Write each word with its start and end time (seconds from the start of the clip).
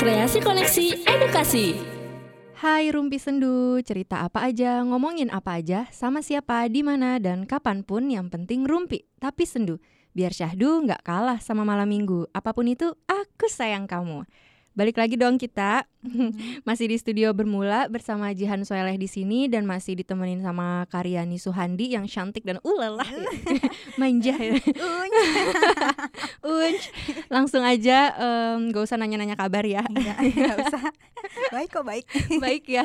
Kreasi 0.00 0.40
Koneksi 0.40 1.04
Edukasi 1.04 1.76
Hai 2.56 2.88
Rumpi 2.88 3.20
Sendu, 3.20 3.76
cerita 3.84 4.24
apa 4.24 4.40
aja, 4.40 4.80
ngomongin 4.88 5.28
apa 5.28 5.60
aja, 5.60 5.84
sama 5.92 6.24
siapa, 6.24 6.64
di 6.72 6.80
mana 6.80 7.20
dan 7.20 7.44
kapan 7.44 7.84
pun 7.84 8.08
yang 8.08 8.32
penting 8.32 8.64
rumpi, 8.64 9.04
tapi 9.20 9.44
sendu. 9.44 9.84
Biar 10.16 10.32
syahdu 10.32 10.80
nggak 10.88 11.04
kalah 11.04 11.44
sama 11.44 11.60
malam 11.68 11.92
minggu. 11.92 12.24
Apa 12.32 12.56
pun 12.56 12.64
itu, 12.64 12.96
aku 13.04 13.52
sayang 13.52 13.84
kamu. 13.84 14.24
Balik 14.74 14.98
lagi 14.98 15.14
dong 15.14 15.38
kita. 15.38 15.86
masih 16.68 16.90
di 16.90 16.98
studio 16.98 17.30
bermula 17.30 17.86
bersama 17.86 18.34
Jihan 18.34 18.60
Soeleh 18.66 18.98
di 18.98 19.06
sini 19.06 19.46
dan 19.46 19.64
masih 19.64 19.94
ditemenin 19.94 20.42
sama 20.42 20.84
Karyani 20.90 21.38
Suhandi 21.38 21.94
yang 21.94 22.04
cantik 22.10 22.42
dan 22.42 22.58
ulalah 22.66 23.06
manja 24.02 24.34
ya. 24.34 24.58
Unj. 26.42 26.82
Langsung 27.30 27.62
aja 27.62 28.12
em, 28.18 28.74
gak 28.74 28.82
usah 28.82 28.98
nanya-nanya 28.98 29.38
kabar 29.38 29.62
ya. 29.62 29.86
Enggak, 29.86 30.18
enggak 30.20 30.58
usah. 30.66 30.84
Baik 31.54 31.68
kok, 31.70 31.84
baik. 31.86 32.06
Baik 32.42 32.64
ya. 32.66 32.84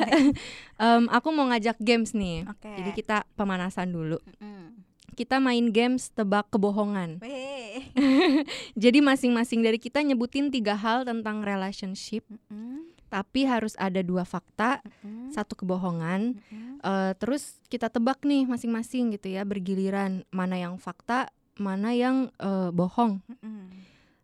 Em, 0.78 1.10
aku 1.10 1.28
mau 1.34 1.50
ngajak 1.50 1.76
games 1.82 2.14
nih. 2.14 2.46
Oke. 2.46 2.70
Jadi 2.70 2.90
kita 2.94 3.26
pemanasan 3.34 3.90
dulu. 3.90 4.22
Mm. 4.38 4.89
Kita 5.20 5.36
main 5.36 5.68
games 5.68 6.08
tebak 6.08 6.48
kebohongan. 6.48 7.20
Jadi 8.82 9.04
masing-masing 9.04 9.60
dari 9.60 9.76
kita 9.76 10.00
nyebutin 10.00 10.48
tiga 10.48 10.72
hal 10.72 11.04
tentang 11.04 11.44
relationship, 11.44 12.24
Mm, 12.48 12.88
tapi 13.12 13.44
harus 13.44 13.76
ada 13.76 14.00
dua 14.00 14.24
fakta, 14.24 14.80
mm, 15.04 15.36
satu 15.36 15.60
kebohongan. 15.60 16.40
mm. 16.40 16.80
Eh, 16.80 17.12
terus 17.20 17.60
kita 17.68 17.92
tebak 17.92 18.24
nih 18.24 18.48
masing-masing 18.48 19.12
gitu 19.12 19.28
ya, 19.28 19.44
bergiliran 19.44 20.24
mana 20.32 20.56
yang 20.56 20.80
fakta, 20.80 21.28
mana 21.60 21.92
yang 21.92 22.32
eh, 22.40 22.72
bohong. 22.72 23.20
Mm. 23.44 23.68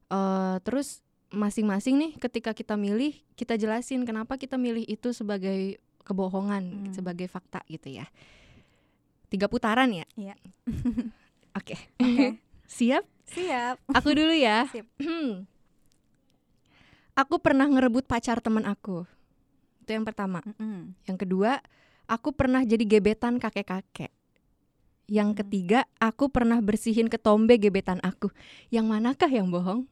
Eh, 0.09 0.57
terus 0.65 1.05
masing-masing 1.29 2.01
nih 2.01 2.13
ketika 2.17 2.57
kita 2.57 2.79
milih, 2.81 3.13
kita 3.37 3.61
jelasin 3.61 4.09
kenapa 4.09 4.41
kita 4.41 4.57
milih 4.57 4.89
itu 4.89 5.13
sebagai 5.13 5.77
kebohongan, 6.07 6.65
Hmm. 6.87 6.95
sebagai 6.95 7.27
fakta 7.27 7.67
gitu 7.67 7.91
ya. 7.91 8.07
Tiga 9.27 9.51
putaran 9.51 9.91
ya? 9.91 10.07
Iya. 10.15 10.35
Oke. 11.59 11.77
Oke. 11.99 12.39
Siap? 12.67 13.05
Siap. 13.27 13.77
Aku 13.91 14.15
dulu 14.15 14.35
ya. 14.35 14.67
Sip. 14.75 14.87
aku 17.17 17.41
pernah 17.41 17.65
ngerebut 17.67 18.05
pacar 18.05 18.39
teman 18.39 18.69
aku. 18.69 19.09
Itu 19.83 19.97
yang 19.97 20.05
pertama. 20.05 20.45
Mm-mm. 20.45 20.93
Yang 21.09 21.19
kedua, 21.27 21.59
aku 22.07 22.31
pernah 22.35 22.63
jadi 22.63 22.83
gebetan 22.85 23.41
kakek-kakek. 23.41 24.13
Yang 25.07 25.29
Hmm. 25.33 25.39
ketiga, 25.39 25.81
aku 25.97 26.27
pernah 26.29 26.59
bersihin 26.59 27.07
ketombe 27.07 27.57
gebetan 27.57 28.03
aku. 28.03 28.29
Yang 28.69 28.87
manakah 28.91 29.31
yang 29.31 29.49
bohong? 29.49 29.87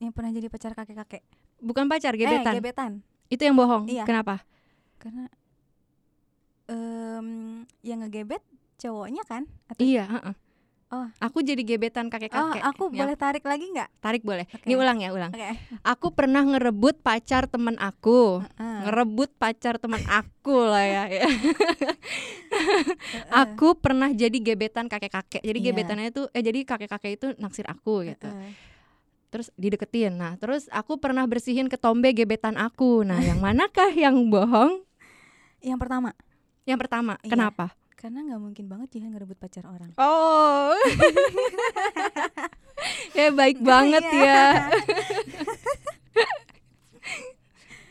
Yang 0.00 0.12
pernah 0.16 0.30
jadi 0.32 0.48
pacar 0.48 0.72
kakek-kakek. 0.72 1.20
Bukan 1.60 1.84
pacar, 1.84 2.16
gebetan. 2.16 2.56
Eh, 2.56 2.58
gebetan. 2.58 2.92
Itu 3.28 3.44
yang 3.44 3.56
bohong. 3.60 3.84
Iya. 3.92 4.08
Kenapa? 4.08 4.40
Karena 4.96 5.28
em 6.70 7.26
yang 7.82 7.98
ngegebet 8.00 8.42
cowoknya 8.76 9.26
kan? 9.26 9.44
Atau 9.66 9.82
Iya, 9.82 10.06
heeh. 10.06 10.34
Oh. 10.90 11.06
Aku 11.22 11.38
jadi 11.40 11.62
gebetan 11.62 12.06
Oh, 12.06 12.10
kakek-kakek. 12.10 12.62
aku 12.64 12.90
Yang- 12.90 12.98
boleh 12.98 13.14
tarik 13.16 13.44
lagi 13.44 13.62
nggak? 13.64 14.02
tarik 14.02 14.22
boleh. 14.22 14.42
Oke. 14.44 14.66
Ini 14.66 14.74
ulang 14.74 14.98
ya, 14.98 15.14
ulang. 15.14 15.30
Oke. 15.30 15.46
Aku 15.84 16.10
pernah 16.10 16.42
ngerebut 16.42 16.98
pacar 16.98 17.46
temen 17.46 17.78
aku. 17.78 18.42
Heeh. 18.42 18.78
Ngerebut 18.82 19.30
pacar 19.36 19.78
teman 19.78 20.02
aku 20.04 20.56
lah 20.60 20.82
ya. 20.82 21.02
Aku 23.46 23.78
pernah 23.78 24.10
jadi 24.10 24.34
gebetan 24.34 24.86
kakek-kakek. 24.86 25.38
Jadi 25.40 25.58
Iya. 25.60 25.66
gebetannya 25.70 26.06
itu 26.10 26.26
eh 26.28 26.42
jadi 26.42 26.58
kakek-kakek 26.64 27.12
itu 27.14 27.26
naksir 27.38 27.66
aku 27.66 28.02
gitu. 28.04 28.26
Heeh. 28.26 28.52
Terus 29.30 29.54
dideketin. 29.54 30.18
Nah, 30.18 30.34
terus 30.36 30.66
aku 30.68 30.98
pernah 30.98 31.22
bersihin 31.24 31.70
ketombe 31.70 32.10
gebetan 32.10 32.58
aku. 32.58 33.06
Nah, 33.06 33.22
yang 33.22 33.38
manakah 33.38 33.94
yang 33.94 34.26
bohong? 34.26 34.82
Yang 35.62 35.78
pertama, 35.78 36.10
Yang 36.68 36.78
pertama. 36.86 37.14
Iya. 37.22 37.32
Kenapa? 37.32 37.66
karena 38.00 38.24
nggak 38.24 38.40
mungkin 38.40 38.64
banget 38.64 38.96
Jihan 38.96 39.12
ngerebut 39.12 39.36
pacar 39.36 39.68
orang. 39.68 39.92
Oh. 40.00 40.72
ya 43.18 43.28
baik 43.28 43.60
banget 43.60 44.00
Iya. 44.08 44.24
ya. 44.24 44.44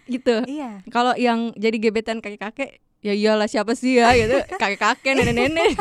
gitu. 0.10 0.36
Iya. 0.50 0.82
Kalau 0.90 1.14
yang 1.14 1.54
jadi 1.54 1.78
gebetan 1.78 2.26
kakek-kakek 2.26 2.82
ya 3.00 3.16
iyalah 3.16 3.48
siapa 3.48 3.80
sih 3.80 3.96
ya 3.96 4.12
gitu 4.12 4.44
kakek-kakek 4.60 5.16
nenek-nenek 5.16 5.72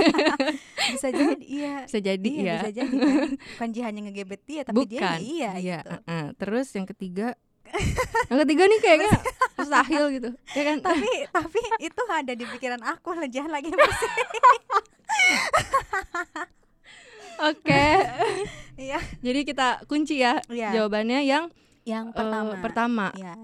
Bisa 0.94 1.10
jadi 1.10 1.43
iya. 1.43 1.75
bisa 1.82 1.99
jadi 1.99 2.31
iya, 2.31 2.47
ya 2.47 2.56
bisa 2.62 2.70
jadi 2.78 2.94
kan. 2.94 3.28
Bukan 3.34 3.69
Jihan 3.75 3.93
yang 3.99 4.06
ngegebet 4.09 4.43
dia, 4.47 4.62
tapi 4.62 4.87
dia 4.87 5.03
bukan 5.03 5.20
iya, 5.20 5.50
iya 5.59 5.78
gitu. 5.82 5.99
uh-uh. 5.99 6.25
terus 6.38 6.69
yang 6.78 6.87
ketiga 6.87 7.34
yang 8.31 8.39
ketiga 8.45 8.62
nih 8.67 8.79
kayaknya 8.81 9.11
mustahil 9.56 10.05
gitu 10.15 10.31
ya 10.55 10.62
kan? 10.65 10.77
Tapi 10.89 11.11
tapi 11.29 11.61
itu 11.81 12.03
ada 12.09 12.33
di 12.33 12.45
pikiran 12.45 12.83
aku 12.83 13.15
lah 13.15 13.27
jangan 13.27 13.53
lagi 13.55 13.71
bersih. 13.71 14.11
Oke. 17.39 17.87
Iya. 18.75 18.99
Jadi 19.23 19.41
kita 19.47 19.87
kunci 19.87 20.19
ya 20.19 20.43
Iya. 20.51 20.75
jawabannya 20.75 21.23
yang 21.23 21.51
yang 21.87 22.11
eh, 22.11 22.15
pertama. 22.15 22.53
pertama. 22.61 23.06
Iya. 23.15 23.34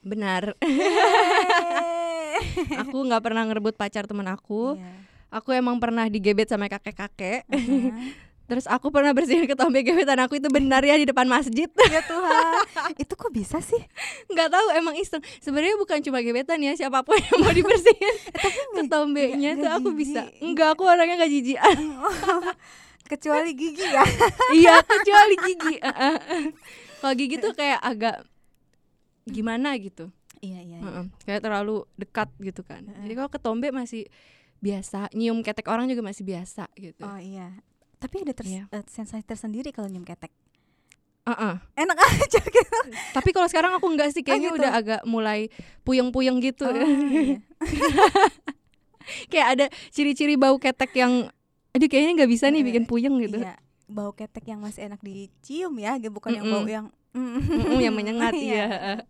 benar. 0.00 0.56
Aku 2.86 3.04
nggak 3.04 3.20
pernah 3.20 3.44
ngerebut 3.44 3.76
pacar 3.76 4.08
temen 4.08 4.28
aku. 4.28 4.76
Iya. 4.76 4.92
aku 5.30 5.54
emang 5.54 5.78
pernah 5.78 6.10
digebet 6.10 6.50
sama 6.50 6.66
kakek-kakek. 6.66 7.46
Aha. 7.46 8.29
Terus 8.50 8.66
aku 8.66 8.90
pernah 8.90 9.14
bersihin 9.14 9.46
ketombe 9.46 9.80
gebetan 9.80 10.18
aku 10.18 10.34
itu 10.34 10.50
benar 10.50 10.82
ya 10.82 10.98
di 10.98 11.06
depan 11.06 11.24
masjid. 11.24 11.70
Ya 11.86 12.02
Tuhan. 12.02 12.54
Itu 12.96 13.14
kok 13.14 13.30
bisa 13.30 13.58
sih? 13.58 13.78
Nggak 14.26 14.50
tahu 14.50 14.66
emang 14.74 14.94
iseng. 14.94 15.22
Sebenarnya 15.38 15.74
bukan 15.76 16.02
cuma 16.02 16.18
gebetan 16.18 16.58
ya 16.58 16.74
siapa 16.74 17.00
pun 17.00 17.14
yang 17.14 17.38
mau 17.38 17.50
dibersihin 17.50 18.14
ketombenya 18.76 19.54
nggak- 19.54 19.54
tuh 19.54 19.62
nggak 19.62 19.74
aku 19.78 19.90
bisa. 19.92 20.22
Enggak 20.40 20.68
aku 20.74 20.82
orangnya 20.84 21.14
nggak 21.16 21.32
jijian 21.32 21.76
kecuali 23.10 23.50
gigi 23.52 23.86
ya. 23.86 24.02
Iya 24.58 24.74
kecuali 24.82 25.34
gigi. 25.40 25.74
Heeh. 25.78 26.16
kalau 26.98 27.14
gigi 27.14 27.36
tuh 27.38 27.52
kayak 27.54 27.80
agak 27.80 28.16
gimana 29.24 29.78
gitu. 29.78 30.10
Iya 30.40 30.60
iya, 30.60 30.78
iya. 30.80 31.02
Kayak 31.22 31.42
terlalu 31.44 31.86
dekat 31.94 32.28
gitu 32.38 32.62
kan. 32.62 32.82
Jadi 32.86 33.12
kalau 33.14 33.30
ketombe 33.30 33.70
masih 33.70 34.10
biasa 34.60 35.08
nyium 35.10 35.40
ketek 35.40 35.66
orang 35.66 35.88
juga 35.88 36.02
masih 36.02 36.22
biasa 36.22 36.68
gitu. 36.76 37.00
Oh 37.00 37.16
iya 37.16 37.56
tapi 38.00 38.24
ada 38.24 38.32
ters- 38.32 38.48
Iya. 38.48 38.64
eh, 38.66 38.84
sensasi 38.86 39.22
tersendiri 39.22 39.70
kalau 39.70 39.86
nyium 39.86 40.02
ketek 40.02 40.32
Heeh. 41.22 41.54
enak 41.76 41.96
aja 42.06 42.40
gitu 42.40 42.78
tapi 43.12 43.30
kalau 43.30 43.46
sekarang 43.46 43.70
aku 43.72 43.86
enggak 43.86 44.10
sih 44.10 44.24
kayaknya 44.24 44.50
gitu. 44.50 44.58
udah 44.58 44.72
agak 44.72 45.00
mulai 45.04 45.52
puyeng-puyeng 45.82 46.40
gitu 46.40 46.64
Oh, 46.64 46.74
iya. 46.74 47.38
kayak 49.30 49.46
ada 49.48 49.64
ciri-ciri 49.90 50.34
bau 50.34 50.56
ketek 50.56 50.90
yang 50.96 51.28
aduh 51.70 51.86
kayaknya 51.86 52.12
nggak 52.18 52.30
bisa 52.30 52.48
nih 52.48 52.62
Eh, 52.62 52.66
bikin 52.66 52.84
puyeng 52.84 53.14
gitu 53.20 53.38
iya 53.38 53.54
bau 53.84 54.10
ketek 54.10 54.46
yang 54.46 54.62
masih 54.62 54.86
enak 54.86 54.98
dicium 55.00 55.74
ya 55.76 55.98
bukan 56.08 56.30
yang 56.32 56.46
Mm-mm. 56.46 56.56
bau 56.56 56.66
yang 56.66 56.86
Mm-mm, 57.10 57.82
yang 57.82 57.90
menyengat 57.90 58.30
ya. 58.54 59.02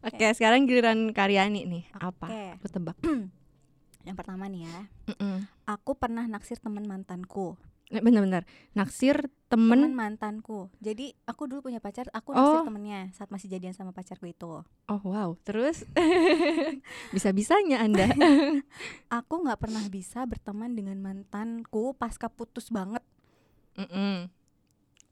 Oke, 0.00 0.24
sekarang 0.32 0.64
giliran 0.64 1.12
Karyani 1.12 1.68
nih. 1.68 1.84
Apa? 1.92 2.32
Oke. 2.32 2.44
Aku 2.56 2.66
tebak. 2.72 2.96
yang 4.08 4.16
pertama 4.16 4.48
nih 4.48 4.64
ya 4.64 4.80
Mm-mm. 5.08 5.44
aku 5.64 5.92
pernah 5.94 6.24
naksir 6.24 6.56
teman 6.56 6.84
mantanku 6.84 7.60
Eh, 7.86 8.00
Bentar-bentar. 8.00 8.48
Naksir 8.72 9.28
temen 9.46 9.76
temen. 9.76 9.94
mantanku 9.94 10.66
jadi 10.82 11.14
aku 11.24 11.46
dulu 11.46 11.62
punya 11.62 11.78
pacar 11.78 12.10
aku 12.10 12.34
Oh. 12.34 12.34
naksir 12.34 12.66
temennya 12.66 13.00
saat 13.12 13.30
masih 13.30 13.46
jadian 13.46 13.70
sama 13.70 13.92
pacarku 13.92 14.26
itu 14.26 14.64
Oh 14.64 15.00
wow. 15.04 15.36
Terus 15.40 15.86
bisa-bisanya 17.14 17.78
anda. 17.80 18.10
aku 19.12 19.34
nggak 19.40 19.60
pernah 19.60 19.84
bisa 19.86 20.24
berteman 20.24 20.72
dengan 20.72 20.98
mantanku 20.98 21.94
pasca 21.94 22.26
putus 22.26 22.68
banget 22.68 23.04
Mm-mm. 23.74 24.26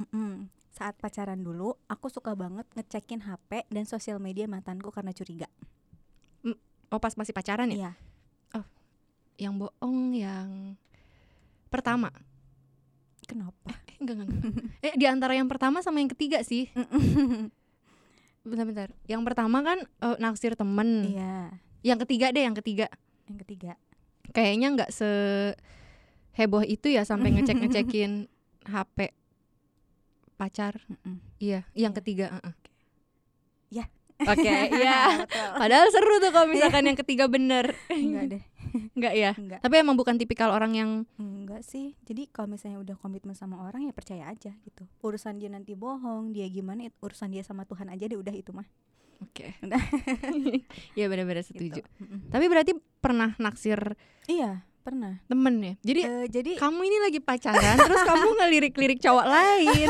Mm-mm. 0.00 0.32
saat 0.72 0.96
pacaran 0.96 1.38
dulu 1.38 1.76
aku 1.86 2.08
suka 2.08 2.32
banget 2.32 2.64
ngecekin 2.72 3.22
HP 3.22 3.68
dan 3.68 3.84
sosial 3.84 4.18
media 4.18 4.46
mantanku 4.46 4.90
karena 4.90 5.12
curiga 5.12 5.46
Oh 6.88 6.98
pas 6.98 7.14
masih 7.14 7.32
pacaran 7.32 7.68
ya? 7.68 7.76
iya 7.78 7.92
Yang 9.38 9.54
bohong 9.58 10.12
yang 10.12 10.50
pertama. 11.66 12.12
Kenapa 13.32 13.72
Eh, 13.88 13.96
enggak, 13.98 14.14
enggak, 14.14 14.28
enggak. 14.28 14.52
eh 14.86 14.94
di 14.94 15.06
antara 15.06 15.32
yang 15.32 15.46
pertama 15.46 15.80
sama 15.80 15.98
yang 15.98 16.08
ketiga 16.08 16.42
sih. 16.42 16.68
Bentar-bentar. 18.42 18.90
Yang 19.10 19.22
pertama 19.24 19.62
kan 19.62 19.78
eh, 19.78 20.16
naksir 20.18 20.52
temen. 20.52 21.06
iya 21.06 21.54
Yang 21.80 22.06
ketiga 22.06 22.30
deh, 22.30 22.42
yang 22.42 22.54
ketiga. 22.54 22.86
yang 23.24 23.38
ketiga 23.38 23.72
kayaknya 24.28 24.68
nggak 24.72 24.90
se 24.90 25.08
heboh 26.32 26.62
itu 26.62 26.88
ya 26.88 27.02
sampai 27.02 27.30
ngecek 27.34 27.58
ngecekin 27.58 28.26
HP 28.64 29.12
pacar 30.34 30.78
Mm-mm. 30.84 31.20
iya 31.38 31.62
yang 31.72 31.90
Iya. 31.90 31.98
ketiga 31.98 32.26
uh-uh. 32.32 32.54
Ya. 33.68 33.84
oke 34.20 34.52
iya 34.72 35.22
Betul. 35.22 35.48
padahal 35.54 35.86
seru 35.88 36.14
tuh 36.18 36.30
kalau 36.30 36.48
misalkan 36.48 36.82
yang 36.84 36.96
ketiga 36.96 37.24
bener 37.26 37.74
enggak 37.88 38.24
deh 38.30 38.42
Enggak 38.96 39.14
ya. 39.14 39.30
enggak 39.36 39.60
Tapi 39.60 39.74
emang 39.80 39.96
bukan 39.96 40.16
tipikal 40.16 40.50
orang 40.52 40.72
yang 40.76 40.90
enggak 41.20 41.62
sih 41.64 41.94
jadi 42.04 42.28
kalau 42.32 42.52
misalnya 42.56 42.80
udah 42.80 42.96
komitmen 42.98 43.36
sama 43.36 43.62
orang 43.64 43.84
ya 43.86 43.92
percaya 43.92 44.28
aja 44.28 44.52
gitu 44.64 44.84
urusan 45.04 45.38
dia 45.38 45.52
nanti 45.52 45.76
bohong 45.76 46.32
dia 46.32 46.48
gimana 46.48 46.88
urusan 47.00 47.32
dia 47.32 47.44
sama 47.44 47.64
Tuhan 47.68 47.88
aja 47.92 48.04
deh 48.08 48.18
udah 48.18 48.34
itu 48.34 48.50
mah 48.54 48.66
Oke. 49.22 49.54
Udah. 49.62 49.78
Iya 50.98 51.06
benar-benar 51.06 51.46
gitu. 51.46 51.54
setuju. 51.54 51.80
Mm-mm. 52.02 52.26
Tapi 52.34 52.44
berarti 52.50 52.72
pernah 52.98 53.38
naksir 53.38 53.94
iya 54.26 54.66
pernah 54.82 55.22
temen 55.24 55.54
ya. 55.56 55.74
Jadi 55.80 56.00
Eh, 56.02 56.26
jadi 56.28 56.50
kamu 56.56 56.80
ini 56.82 56.98
lagi 57.00 57.18
pacaran 57.18 57.76
terus 57.78 58.02
kamu 58.02 58.28
ngelirik-lirik 58.36 58.98
cowok 58.98 59.24
lain. 59.24 59.88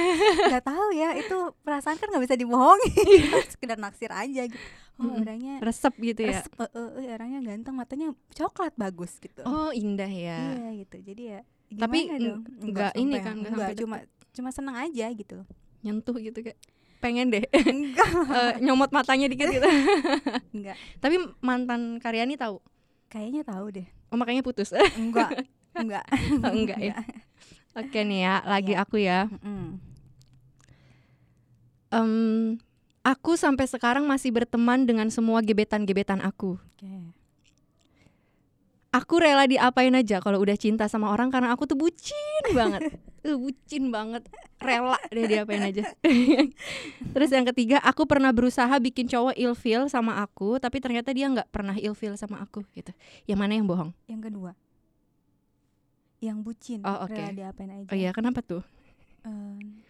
nggak 0.50 0.64
tahu 0.64 0.86
ya 0.92 1.12
itu 1.14 1.36
perasaan 1.58 1.96
kan 1.96 2.06
nggak 2.06 2.22
bisa 2.22 2.36
dibohongin 2.36 2.92
sekedar 3.52 3.76
naksir 3.76 4.08
aja 4.08 4.44
gitu 4.44 4.66
oh 4.94 5.10
orangnya 5.16 5.58
Resep 5.58 5.90
gitu 5.98 6.22
ya. 6.22 6.38
resep, 6.38 6.52
eh, 6.54 6.70
eh, 6.70 7.10
orangnya 7.10 7.40
ganteng 7.42 7.74
matanya 7.74 8.06
coklat 8.30 8.70
bagus 8.74 9.18
gitu 9.18 9.42
Oh, 9.42 9.70
indah 9.70 10.06
ya. 10.06 10.38
iya 10.54 10.70
gitu 10.78 10.96
jadi 11.02 11.22
ya 11.24 11.40
Tapi 11.74 11.98
dong? 12.14 12.46
nggak 12.62 12.92
ini 12.94 13.10
sampai- 13.12 13.24
kan, 13.24 13.36
nggak 13.42 13.70
cuma 13.76 13.96
cuma 14.30 14.50
seneng 14.50 14.76
aja 14.76 15.06
gitu 15.08 15.42
Nyentuh 15.80 16.14
gitu 16.16 16.38
kayak 16.40 16.58
pengen 16.96 17.28
deh 17.28 17.42
enggak 17.74 18.08
Eh, 18.30 18.52
nyomot 18.60 18.88
matanya 18.88 19.26
dikit 19.26 19.50
gitu. 19.50 19.66
enggak 20.52 20.78
Tapi 20.96 21.14
mantan 21.40 21.98
Karyani 21.98 22.34
tahu. 22.34 22.62
kayaknya 23.06 23.42
tahu 23.42 23.70
deh 23.72 23.86
Oh, 24.14 24.16
makanya 24.16 24.46
putus. 24.46 24.70
enggak 24.94 25.42
enggak 25.74 26.06
Oh, 26.38 26.54
enggak 26.54 26.78
ya. 26.78 26.94
Oke 27.74 28.06
nih 28.06 28.22
ya, 28.22 28.34
lagi 28.46 28.70
Iya. 28.70 28.80
aku 28.80 28.96
ya. 28.96 29.26
Mm-mm. 29.26 29.82
Em, 31.90 32.10
aku 33.02 33.34
sampai 33.34 33.66
sekarang 33.66 34.06
masih 34.06 34.30
berteman 34.30 34.86
dengan 34.86 35.10
semua 35.10 35.42
gebetan-gebetan 35.42 36.22
aku. 36.22 36.54
oke 36.54 36.94
Aku 38.94 39.18
rela 39.18 39.42
diapain 39.50 39.90
aja 39.90 40.22
kalau 40.22 40.38
udah 40.38 40.54
cinta 40.54 40.86
sama 40.86 41.10
orang 41.10 41.26
karena 41.26 41.50
aku 41.50 41.66
tuh 41.66 41.74
bucin 41.74 42.44
banget. 42.54 42.82
Uh, 43.24 43.40
bucin 43.40 43.88
banget. 43.88 44.20
Rela 44.60 45.00
deh 45.08 45.24
diapain 45.24 45.64
aja. 45.64 45.80
Terus 47.16 47.30
yang 47.32 47.48
ketiga, 47.48 47.80
aku 47.80 48.04
pernah 48.04 48.28
berusaha 48.36 48.68
bikin 48.76 49.08
cowok 49.08 49.32
ilfeel 49.40 49.88
sama 49.88 50.20
aku, 50.20 50.60
tapi 50.60 50.76
ternyata 50.76 51.08
dia 51.08 51.32
nggak 51.32 51.48
pernah 51.48 51.72
ilfeel 51.72 52.20
sama 52.20 52.44
aku 52.44 52.68
gitu. 52.76 52.92
Yang 53.24 53.38
mana 53.40 53.52
yang 53.56 53.64
bohong? 53.64 53.96
yang 54.04 54.20
kedua 54.20 54.52
yang 56.20 56.44
bucin 56.44 56.84
Oh, 56.84 57.08
oke. 57.08 57.16
rela 57.16 57.32
diapain 57.32 57.72
aja 57.72 57.88
Oh 57.88 57.96
iya, 57.96 58.12
kenapa 58.12 58.44
tuh? 58.44 58.60
Em, 59.24 59.80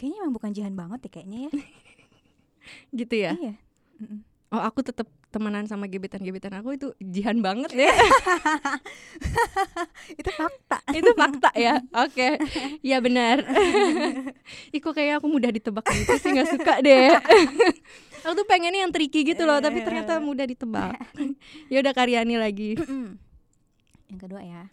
kayaknya 0.00 0.24
emang 0.24 0.32
bukan 0.32 0.50
jihan 0.56 0.72
banget 0.72 1.04
ya 1.04 1.10
kayaknya 1.12 1.38
ya 1.44 1.50
Gitu 3.04 3.12
ya? 3.12 3.32
iya 3.36 3.54
Mm-mm. 4.00 4.24
Oh, 4.48 4.64
aku 4.64 4.80
tetap 4.80 5.04
temenan 5.28 5.68
sama 5.68 5.84
gebetan-gebetan 5.86 6.56
aku 6.56 6.76
itu 6.76 6.88
jihan 7.00 7.38
banget 7.44 7.72
ya. 7.76 7.92
itu 10.20 10.30
fakta 10.32 10.78
itu 10.96 11.10
fakta 11.12 11.50
ya. 11.52 11.84
Oke. 12.04 12.40
Ya 12.80 12.98
benar. 13.04 13.44
Iko 14.76 14.96
kayak 14.96 15.20
aku 15.20 15.28
mudah 15.28 15.52
ditebak 15.52 15.84
gitu 15.84 16.14
sih 16.16 16.32
nggak 16.32 16.48
suka 16.48 16.74
deh. 16.80 17.12
aku 18.24 18.32
tuh 18.34 18.46
pengennya 18.48 18.88
yang 18.88 18.92
tricky 18.92 19.22
gitu 19.22 19.44
loh, 19.44 19.60
tapi 19.60 19.84
ternyata 19.84 20.16
mudah 20.18 20.48
ditebak. 20.48 20.96
ya 21.68 21.84
udah 21.84 21.92
Karyani 21.92 22.36
lagi. 22.40 22.74
yang 24.08 24.20
kedua 24.24 24.40
ya 24.40 24.64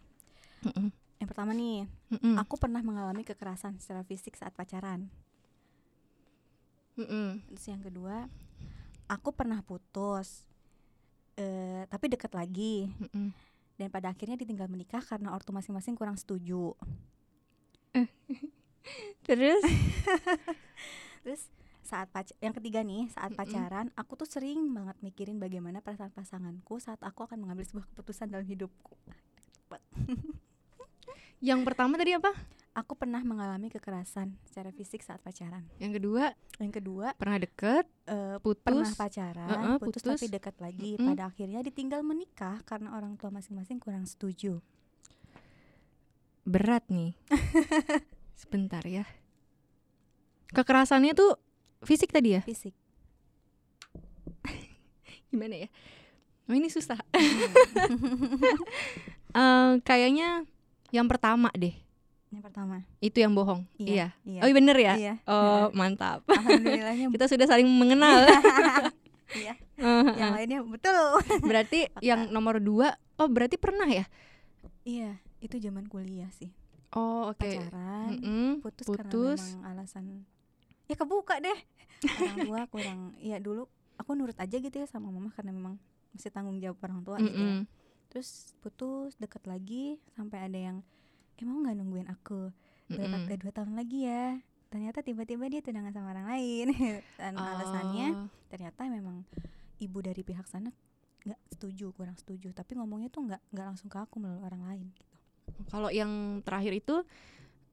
yang 1.19 1.27
pertama 1.27 1.51
nih 1.55 1.89
aku 2.39 2.55
pernah 2.59 2.85
mengalami 2.85 3.23
kekerasan 3.25 3.79
secara 3.79 4.05
fisik 4.07 4.35
saat 4.35 4.53
pacaran 4.55 5.09
terus 6.95 7.65
yang 7.67 7.83
kedua 7.83 8.31
aku 9.05 9.33
pernah 9.33 9.61
putus 9.61 10.45
eh 11.35 11.83
tapi 11.91 12.07
dekat 12.07 12.31
lagi 12.31 12.89
Mm-mm. 12.95 13.35
dan 13.75 13.87
pada 13.91 14.15
akhirnya 14.15 14.39
ditinggal 14.39 14.71
menikah 14.71 15.03
karena 15.03 15.35
ortu 15.35 15.51
masing-masing 15.51 15.99
kurang 15.99 16.15
setuju 16.15 16.73
Terus 19.25 19.65
terus 21.25 21.49
saat 21.81 22.09
pac 22.13 22.29
yang 22.37 22.53
ketiga 22.53 22.85
nih 22.85 23.09
saat 23.09 23.33
Mm-mm. 23.33 23.41
pacaran 23.41 23.87
aku 23.97 24.13
tuh 24.17 24.29
sering 24.29 24.73
banget 24.73 24.97
mikirin 25.01 25.41
bagaimana 25.41 25.81
perasaan 25.81 26.13
pasanganku 26.13 26.77
saat 26.77 27.01
aku 27.01 27.25
akan 27.25 27.41
mengambil 27.41 27.65
sebuah 27.65 27.85
keputusan 27.93 28.29
dalam 28.29 28.45
hidupku 28.45 28.93
yang 31.45 31.61
pertama 31.65 31.97
tadi 31.99 32.15
apa? 32.15 32.31
Aku 32.75 32.93
pernah 32.93 33.23
mengalami 33.23 33.71
kekerasan 33.71 34.35
secara 34.43 34.67
fisik 34.69 34.99
saat 34.99 35.23
pacaran 35.23 35.63
Yang 35.79 36.03
kedua 36.03 36.35
yang 36.59 36.71
kedua 36.71 37.15
pernah 37.15 37.39
deket, 37.39 37.87
eh, 38.05 38.35
putus. 38.43 38.61
pernah 38.61 38.91
pacaran 38.91 39.47
Heeh, 39.49 39.77
putus, 39.79 40.03
putus. 40.03 40.19
tapi 40.19 40.27
dekat 40.27 40.55
lagi 40.59 40.89
Mm-mm. 40.93 41.07
pada 41.09 41.31
akhirnya 41.31 41.63
ditinggal 41.63 42.03
menikah 42.03 42.59
karena 42.67 42.91
orang 42.93 43.15
tua 43.15 43.31
masing-masing 43.31 43.79
kurang 43.79 44.03
setuju 44.03 44.59
Berat 46.45 46.85
nih. 46.93 47.17
Sebentar 48.37 48.85
ya. 48.85 49.01
Kekerasannya 50.53 51.17
tuh 51.17 51.41
fisik 51.81 52.13
tadi 52.13 52.37
ya? 52.37 52.41
fisik 52.45 52.75
Gimana 55.33 55.65
ya? 55.65 55.69
Oh 56.45 56.53
ini 56.53 56.69
susah. 56.69 56.99
Eh, 59.35 59.71
kayaknya 59.83 60.47
yang 60.95 61.11
pertama 61.11 61.51
deh. 61.51 61.75
Yang 62.35 62.43
pertama 62.43 62.83
Itu 62.99 63.17
yang 63.17 63.31
bohong. 63.31 63.63
iya 63.75 63.87
Iya. 63.87 64.07
iya 64.27 64.39
Oh 64.43 64.47
iya 64.47 64.55
bener 64.55 64.77
ya? 64.77 64.93
iya 64.95 65.13
Oh 65.23 65.71
mantap. 65.71 66.27
alhamdulillahnya 66.27 67.07
Kita 67.15 67.25
sudah 67.25 67.47
saling 67.47 67.65
mengenal. 67.65 68.27
iya 69.33 69.55
Eh, 69.75 70.05
yang 70.19 70.31
lainnya 70.31 70.59
betul 70.61 71.19
berarti 71.41 71.87
yang 72.07 72.27
nomor 72.29 72.59
dua, 72.59 72.91
oh 73.15 73.27
berarti 73.27 73.55
pernah 73.55 73.87
ya? 73.87 74.03
iya 74.83 75.15
itu 75.39 75.55
zaman 75.57 75.85
kuliah 75.85 76.29
sih 76.31 76.51
Oh 76.91 77.27
oke. 77.27 77.39
pacaran 77.39 78.15
Mm-mm, 78.15 78.49
putus, 78.61 78.85
putus. 78.85 79.39
karena 79.39 79.59
memang 79.59 79.67
alasan 79.69 80.03
ya 80.85 80.95
kebuka 80.95 81.39
deh 81.39 81.59
orang 82.15 82.37
tua 82.41 82.59
kurang 82.69 82.99
ya 83.17 83.35
dulu 83.35 83.67
aku 83.95 84.11
nurut 84.13 84.35
aja 84.35 84.55
gitu 84.55 84.71
ya 84.71 84.85
sama 84.85 85.09
mama 85.09 85.27
karena 85.29 85.51
memang 85.51 85.75
mesti 86.11 86.29
tanggung 86.29 86.55
jawab 86.57 86.77
orang 86.81 86.99
tua 87.01 87.17
gitu 87.19 87.35
ya 87.35 87.53
terus 88.07 88.55
putus 88.59 89.17
deket 89.17 89.43
lagi 89.43 89.97
sampai 90.13 90.39
ada 90.41 90.59
yang 90.61 90.77
mau 91.43 91.59
nggak 91.59 91.75
nungguin 91.75 92.07
aku 92.07 92.55
berapa 92.87 93.17
Mm-mm. 93.17 93.27
eh, 93.27 93.39
dua 93.41 93.51
tahun 93.51 93.73
lagi 93.75 94.07
ya 94.07 94.39
ternyata 94.71 94.99
tiba-tiba 95.01 95.45
dia 95.47 95.59
tunangan 95.59 95.91
sama 95.91 96.07
orang 96.15 96.27
lain 96.31 96.67
dan 97.19 97.33
alasannya 97.35 98.07
Oh, 98.15 98.27
ternyata 98.47 98.87
memang 98.87 99.27
ibu 99.77 99.99
dari 99.99 100.23
pihak 100.23 100.47
sana 100.47 100.71
nggak 101.25 101.39
setuju 101.51 101.91
kurang 101.91 102.15
setuju 102.15 102.53
tapi 102.53 102.77
ngomongnya 102.77 103.09
tuh 103.09 103.25
nggak 103.25 103.41
nggak 103.51 103.65
langsung 103.65 103.89
ke 103.89 103.97
aku 103.97 104.21
melalui 104.21 104.45
orang 104.45 104.61
lain 104.63 104.87
gitu 104.95 105.15
Kalau 105.67 105.89
yang 105.89 106.39
terakhir 106.45 106.73
itu 106.75 106.95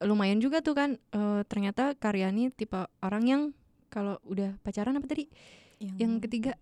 lumayan 0.02 0.40
juga 0.40 0.58
tuh 0.60 0.74
kan. 0.74 0.90
eh, 1.12 1.42
ternyata 1.46 1.94
Karyani 1.94 2.50
tipe 2.50 2.74
orang 3.00 3.24
yang 3.24 3.42
kalau 3.88 4.16
udah 4.24 4.56
pacaran 4.64 4.96
apa 4.96 5.06
tadi? 5.06 5.28
yang, 5.78 5.94
Yang 5.98 6.12
ketiga 6.26 6.52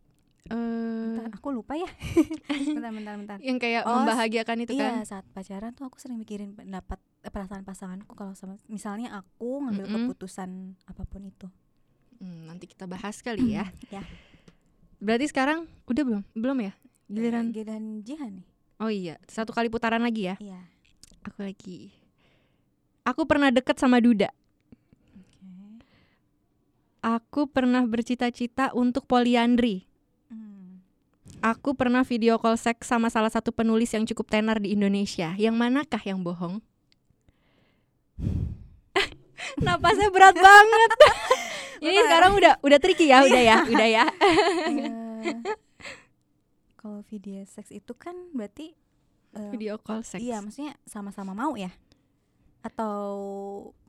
eh 0.49 0.55
bentar, 0.55 1.29
aku 1.37 1.49
lupa 1.53 1.77
ya 1.77 1.91
bentar 2.75 2.91
bentar 2.91 3.15
bentar 3.21 3.39
yang 3.41 3.59
kayak 3.61 3.85
Oh, 3.85 4.01
membahagiakan 4.01 4.65
itu 4.65 4.73
iya 4.73 5.01
kan? 5.01 5.05
saat 5.05 5.25
pacaran 5.31 5.73
tuh 5.77 5.85
aku 5.87 6.01
sering 6.01 6.17
mikirin 6.17 6.57
pendapat 6.57 6.97
eh, 7.23 7.31
perasaan 7.31 7.63
pasanganku 7.63 8.17
kalau 8.17 8.33
sama 8.33 8.57
misalnya 8.67 9.13
aku 9.15 9.61
ngambil 9.63 9.87
Mm-mm. 9.87 9.95
keputusan 10.09 10.51
apa 10.89 11.03
pun 11.05 11.25
itu 11.27 11.49
Hmm, 12.21 12.53
nanti 12.53 12.69
kita 12.69 12.85
bahas 12.85 13.17
kali 13.25 13.57
ya. 13.57 13.65
ya 13.95 14.05
Berarti 15.01 15.33
sekarang 15.33 15.65
udah 15.89 16.03
belum? 16.05 16.23
Belum 16.37 16.59
ya? 16.61 16.73
Giliran. 17.09 17.49
Eh, 17.49 17.53
giliran 17.57 17.85
Jihan 18.05 18.33
nih 18.37 18.47
Oh 18.77 18.89
iya, 18.89 19.17
satu 19.25 19.53
kali 19.53 19.69
putaran 19.73 20.01
lagi 20.01 20.29
ya. 20.29 20.37
iya 20.37 20.61
Aku 21.25 21.41
lagi. 21.45 21.93
Aku 23.05 23.25
pernah 23.25 23.49
deket 23.49 23.77
sama 23.77 24.01
Duda. 24.01 24.29
Aku 27.01 27.49
pernah 27.49 27.81
bercita-cita 27.89 28.77
untuk 28.77 29.09
poliandri. 29.09 29.89
Aku 31.41 31.73
pernah 31.73 32.05
video 32.05 32.37
call 32.37 32.61
seks 32.61 32.85
sama 32.85 33.09
salah 33.09 33.33
satu 33.33 33.49
penulis 33.49 33.89
yang 33.97 34.05
cukup 34.05 34.29
tenar 34.29 34.61
di 34.61 34.77
Indonesia. 34.77 35.33
Yang 35.41 35.57
manakah 35.57 36.03
yang 36.05 36.21
bohong? 36.21 36.61
Napasnya 39.65 40.13
berat 40.13 40.37
banget. 40.37 40.91
Ini 41.85 41.97
sekarang 42.05 42.37
udah 42.37 42.61
udah 42.61 42.79
tricky 42.79 43.09
ya, 43.09 43.25
udah 43.25 43.41
ya, 43.41 43.57
udah 43.65 43.89
ya. 43.89 44.05
Eh, 44.21 45.33
kalau 46.81 47.01
video 47.09 47.41
seks 47.49 47.73
itu 47.73 47.93
kan 47.97 48.13
berarti 48.37 48.77
eh, 49.33 49.51
Video 49.53 49.81
call 49.81 50.05
seks. 50.05 50.21
iya 50.21 50.45
maksudnya 50.45 50.77
sama-sama 50.85 51.33
mau 51.33 51.57
ya 51.57 51.73
atau 52.61 53.09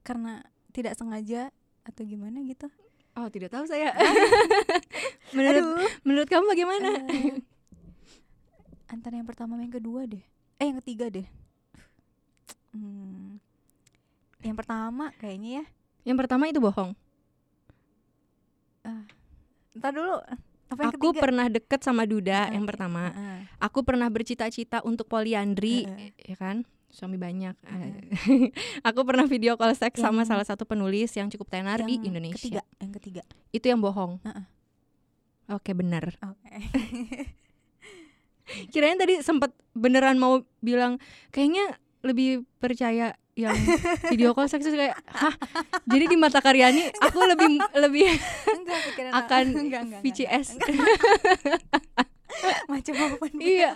karena 0.07 0.43
tidak 0.71 0.95
sengaja 0.95 1.51
atau 1.83 2.03
gimana 2.07 2.39
gitu 2.47 2.71
Oh, 3.11 3.27
tidak 3.27 3.51
tahu 3.51 3.67
saya. 3.67 3.91
menurut 5.35 5.63
aduh 5.63 5.87
menurut 6.03 6.27
kamu 6.27 6.45
bagaimana? 6.47 6.89
Eh, 7.07 7.39
antara 8.93 9.15
yang 9.15 9.27
pertama 9.27 9.55
sama 9.55 9.63
yang 9.63 9.71
kedua 9.71 10.03
deh 10.03 10.19
eh 10.59 10.65
yang 10.67 10.77
ketiga 10.83 11.07
deh 11.07 11.23
hmm, 12.75 13.39
yang 14.43 14.53
pertama 14.53 15.15
kayaknya 15.15 15.63
ya 15.63 15.65
Yang 16.03 16.17
pertama 16.25 16.43
itu 16.45 16.59
bohong. 16.59 16.91
ntar 19.71 19.95
dulu 19.95 20.19
Apa 20.67 20.79
yang 20.83 20.91
aku 20.91 21.07
ketiga? 21.13 21.21
pernah 21.23 21.45
deket 21.47 21.79
sama 21.79 22.03
Duda 22.03 22.47
Heeh, 22.47 22.55
yang 22.59 22.65
pertama. 22.67 23.11
Heeh. 23.11 23.39
Aku 23.59 23.83
pernah 23.83 24.07
bercita-cita 24.07 24.83
untuk 24.83 25.07
poliandri, 25.07 25.83
Heeh. 25.87 26.11
ya 26.17 26.35
kan? 26.35 26.63
Suami 26.91 27.15
banyak. 27.15 27.55
Heeh. 27.55 27.91
aku 28.87 28.99
pernah 29.07 29.25
video 29.25 29.55
call 29.55 29.73
seks 29.73 30.03
sama 30.03 30.21
Yang- 30.21 30.29
salah 30.35 30.45
satu 30.45 30.67
penulis 30.67 31.09
yang 31.15 31.31
cukup 31.31 31.47
tenar 31.47 31.79
di 31.87 31.95
Yang 31.97 32.05
Indonesia. 32.11 32.37
Ketiga, 32.37 32.63
yang 32.83 32.91
ketiga. 32.91 33.23
Itu 33.55 33.65
yang 33.71 33.79
bohong. 33.79 34.19
Heeh. 34.27 34.45
Oke, 35.55 35.71
benar. 35.71 36.11
Oke. 36.19 36.51
Kirain 38.75 38.99
tadi 38.99 39.23
sempat 39.23 39.55
beneran 39.71 40.19
mau 40.19 40.43
bilang 40.59 40.99
kayaknya 41.31 41.79
lebih 42.03 42.43
percaya 42.59 43.15
yang 43.31 43.55
video 44.11 44.35
call 44.35 44.51
seks 44.51 44.67
kayak 44.67 44.99
hah 45.07 45.31
jadi 45.87 46.11
di 46.11 46.19
mata 46.19 46.43
Karyani 46.43 46.91
aku 47.07 47.19
lebih 47.31 47.63
lebih 47.79 48.11
enggak 48.43 48.79
akan 49.15 49.45
enggak, 49.55 49.81
enggak, 49.87 50.01
VCS 50.03 50.59
enggak. 50.59 50.75
Macam 52.67 52.93
apa 52.99 53.25
iya 53.39 53.71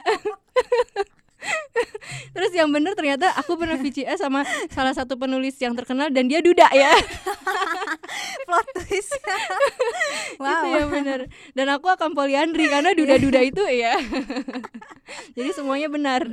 terus 2.35 2.51
yang 2.53 2.69
bener 2.69 2.93
ternyata 2.93 3.31
aku 3.37 3.55
pernah 3.55 3.77
VCS 3.79 4.21
sama 4.21 4.43
salah 4.71 4.93
satu 4.93 5.15
penulis 5.15 5.55
yang 5.61 5.73
terkenal 5.73 6.11
dan 6.11 6.27
dia 6.27 6.39
duda 6.41 6.67
ya. 6.71 6.93
Plot 8.47 8.67
twist. 8.77 9.13
wow. 10.41 10.49
itu 10.51 10.67
yang 10.77 10.91
bener. 10.91 11.19
Dan 11.57 11.67
aku 11.73 11.87
akan 11.89 12.13
poliandri 12.13 12.69
karena 12.69 12.93
duda-duda 12.93 13.39
itu 13.41 13.63
ya. 13.71 13.97
Jadi 15.33 15.49
semuanya 15.55 15.89
benar. 15.89 16.25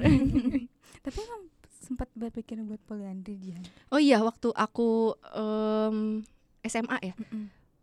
Tapi 1.02 1.18
emang 1.18 1.42
sempat 1.82 2.08
berpikir 2.14 2.60
buat 2.62 2.80
poliandri 2.86 3.36
dia. 3.36 3.58
oh 3.92 4.00
iya 4.00 4.22
waktu 4.22 4.48
aku 4.54 5.18
em, 5.34 6.22
SMA 6.62 6.98
ya. 7.02 7.14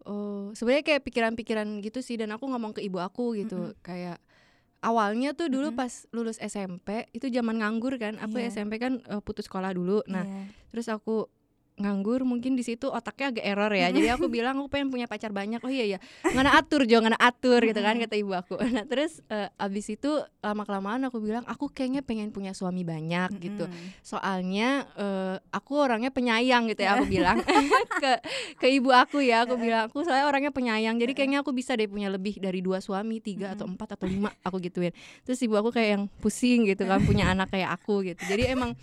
Oh, 0.10 0.50
sebenarnya 0.58 0.82
kayak 0.82 1.06
pikiran-pikiran 1.06 1.68
gitu 1.86 2.02
sih 2.02 2.18
dan 2.18 2.34
aku 2.34 2.50
ngomong 2.50 2.74
ke 2.74 2.82
ibu 2.82 2.98
aku 2.98 3.38
gitu. 3.38 3.78
Kayak 3.86 4.18
awalnya 4.80 5.32
tuh 5.32 5.48
dulu 5.48 5.70
Mm-mm. 5.70 5.78
pas 5.78 5.92
lulus 6.10 6.38
SMP 6.38 7.08
itu 7.12 7.28
zaman 7.28 7.60
nganggur 7.60 7.96
kan 7.96 8.16
aku 8.18 8.40
Iya. 8.40 8.50
SMP 8.50 8.78
kan 8.78 9.00
eh, 9.02 9.20
putus 9.20 9.46
sekolah 9.46 9.72
dulu 9.72 10.04
nah 10.06 10.24
Iya. 10.24 10.44
terus 10.70 10.88
aku 10.88 11.28
nganggur 11.80 12.28
mungkin 12.28 12.60
di 12.60 12.64
situ 12.68 12.92
otaknya 12.92 13.32
agak 13.32 13.46
error 13.48 13.72
ya. 13.72 13.88
Jadi 13.96 14.08
aku 14.12 14.28
bilang 14.28 14.60
aku 14.60 14.68
pengen 14.68 14.92
punya 14.92 15.08
pacar 15.08 15.32
banyak. 15.32 15.64
Oh 15.64 15.72
iya 15.72 15.98
ya 15.98 16.00
ngana 16.28 16.60
atur 16.60 16.84
jo 16.84 17.00
ngana 17.00 17.16
atur 17.16 17.64
gitu 17.64 17.80
kan 17.80 17.96
kata 17.96 18.16
ibu 18.20 18.36
aku. 18.36 18.60
Nah 18.60 18.84
terus 18.86 19.24
eh, 19.32 19.48
abis 19.56 19.96
itu 19.96 20.20
lama 20.44 20.64
kelamaan 20.68 21.08
aku 21.08 21.24
bilang 21.24 21.48
aku 21.48 21.72
kayaknya 21.72 22.04
pengen 22.04 22.36
punya 22.36 22.52
suami 22.52 22.84
banyak 22.84 23.32
gitu. 23.40 23.66
Soalnya 24.04 24.86
eh, 25.00 25.36
aku 25.56 25.80
orangnya 25.80 26.12
penyayang 26.12 26.68
gitu 26.68 26.84
ya 26.84 27.00
aku 27.00 27.08
bilang 27.16 27.40
ke 28.04 28.12
ke 28.60 28.68
ibu 28.68 28.92
aku 28.92 29.24
ya. 29.24 29.48
Aku 29.48 29.56
bilang 29.56 29.88
aku 29.88 30.04
soalnya 30.04 30.28
orangnya 30.28 30.52
penyayang 30.52 31.00
jadi 31.00 31.16
kayaknya 31.16 31.40
aku 31.42 31.56
bisa 31.56 31.74
deh 31.80 31.88
punya 31.88 32.12
lebih 32.12 32.38
dari 32.44 32.60
dua 32.60 32.84
suami 32.84 33.24
tiga 33.24 33.56
atau 33.56 33.66
empat 33.66 33.96
atau 33.96 34.06
lima 34.06 34.30
aku 34.44 34.60
gituin. 34.60 34.92
Terus 35.24 35.40
ibu 35.40 35.56
aku 35.56 35.72
kayak 35.72 35.90
yang 35.96 36.04
pusing 36.20 36.68
gitu 36.68 36.84
kan 36.84 37.00
punya 37.08 37.32
anak 37.32 37.50
kayak 37.50 37.72
aku 37.80 38.04
gitu. 38.04 38.20
Jadi 38.28 38.52
emang 38.52 38.76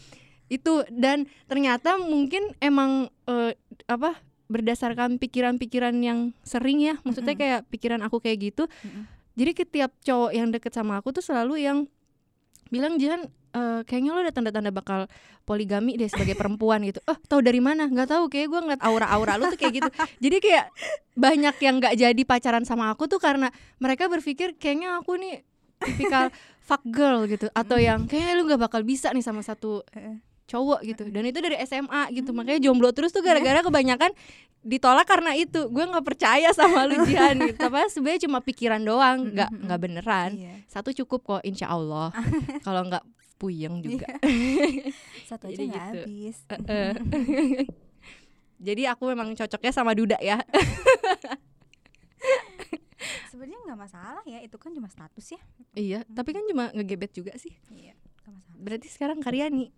itu 0.46 0.86
dan 0.94 1.26
ternyata 1.50 1.98
mungkin 1.98 2.54
emang 2.62 3.10
eh, 3.26 3.58
apa 3.90 4.18
berdasarkan 4.46 5.18
pikiran-pikiran 5.18 5.94
yang 5.98 6.30
sering 6.46 6.78
ya 6.78 6.94
maksudnya 7.02 7.34
Mm-mm. 7.34 7.42
kayak 7.42 7.60
pikiran 7.66 8.00
aku 8.06 8.22
kayak 8.22 8.54
gitu 8.54 8.70
Mm-mm. 8.86 9.10
jadi 9.34 9.52
ketiap 9.58 9.90
cowok 10.06 10.30
yang 10.30 10.54
deket 10.54 10.70
sama 10.70 11.02
aku 11.02 11.10
tuh 11.10 11.24
selalu 11.26 11.66
yang 11.66 11.90
bilang 12.70 12.98
Jihan 12.98 13.26
eh, 13.54 13.80
kayaknya 13.86 14.10
lo 14.14 14.20
ada 14.22 14.32
tanda-tanda 14.34 14.70
bakal 14.74 15.10
poligami 15.46 15.94
deh 15.96 16.10
sebagai 16.10 16.34
perempuan 16.40 16.82
gitu. 16.82 16.98
Oh 17.06 17.16
tahu 17.30 17.40
dari 17.40 17.62
mana? 17.62 17.86
Nggak 17.86 18.10
tahu. 18.10 18.26
Kayak 18.26 18.46
gue 18.52 18.60
ngeliat 18.66 18.82
aura-aura 18.82 19.38
lu 19.38 19.46
tuh 19.48 19.58
kayak 19.58 19.74
gitu. 19.82 19.90
Jadi 20.18 20.36
kayak 20.42 20.66
banyak 21.16 21.56
yang 21.62 21.74
nggak 21.80 21.94
jadi 21.94 22.22
pacaran 22.26 22.64
sama 22.66 22.92
aku 22.92 23.08
tuh 23.08 23.22
karena 23.22 23.48
mereka 23.78 24.10
berpikir 24.10 24.58
kayaknya 24.58 24.98
aku 25.00 25.16
nih 25.16 25.46
tipikal 25.80 26.28
fuck 26.68 26.82
girl 26.82 27.24
gitu 27.30 27.46
atau 27.54 27.78
yang 27.78 28.10
kayaknya 28.10 28.34
lu 28.34 28.50
nggak 28.50 28.66
bakal 28.66 28.82
bisa 28.82 29.14
nih 29.14 29.22
sama 29.22 29.40
satu. 29.46 29.86
Cowok 30.46 30.80
gitu. 30.86 31.02
Dan 31.10 31.26
itu 31.26 31.38
dari 31.42 31.58
SMA 31.66 32.14
gitu. 32.14 32.30
Makanya 32.30 32.62
jomblo 32.62 32.94
terus 32.94 33.10
tuh 33.10 33.20
gara-gara 33.20 33.60
kebanyakan 33.60 34.14
ditolak 34.62 35.06
karena 35.06 35.34
itu. 35.34 35.66
Gue 35.68 35.84
nggak 35.84 36.06
percaya 36.06 36.48
sama 36.54 36.86
lu 36.86 37.02
Jihan 37.04 37.36
gitu. 37.42 37.58
Tapi 37.58 37.90
sebenarnya 37.90 38.20
cuma 38.30 38.38
pikiran 38.40 38.82
doang 38.82 39.34
nggak 39.34 39.50
nggak 39.52 39.80
beneran. 39.82 40.30
Iya. 40.38 40.54
satu 40.70 40.94
cukup 41.04 41.20
kok 41.26 41.42
insya 41.42 41.70
Allah. 41.70 42.14
Kalau 42.66 42.86
nggak 42.86 43.02
puyeng 43.36 43.84
juga. 43.84 44.08
Satu 45.28 45.52
aja 45.52 45.60
nggak 45.60 45.86
gitu. 45.92 46.00
habis. 46.08 46.36
Jadi 48.66 48.82
aku 48.88 49.12
memang 49.12 49.36
cocoknya 49.36 49.72
sama 49.72 49.92
Duda 49.92 50.16
ya. 50.16 50.40
Sebenarnya 53.28 53.60
nggak 53.68 53.78
masalah 53.78 54.24
ya, 54.24 54.40
itu 54.40 54.56
kan 54.56 54.72
cuma 54.72 54.88
status 54.88 55.36
ya. 55.36 55.40
iya 55.76 56.00
tapi 56.08 56.32
kan 56.32 56.40
cuma 56.48 56.72
ngegebet 56.72 57.12
juga 57.12 57.36
sih. 57.36 57.52
Iya, 57.68 57.92
masalah. 58.24 58.56
berarti 58.56 58.88
sekarang 58.88 59.20
Karyani 59.20 59.68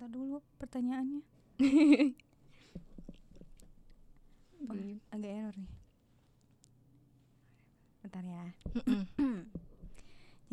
Sebentar 0.00 0.16
dulu 0.16 0.40
pertanyaannya. 0.56 1.20
Wah, 4.64 4.96
agak 5.12 5.28
error 5.28 5.52
nih. 5.60 5.72
Bentar 8.00 8.24
ya. 8.24 8.48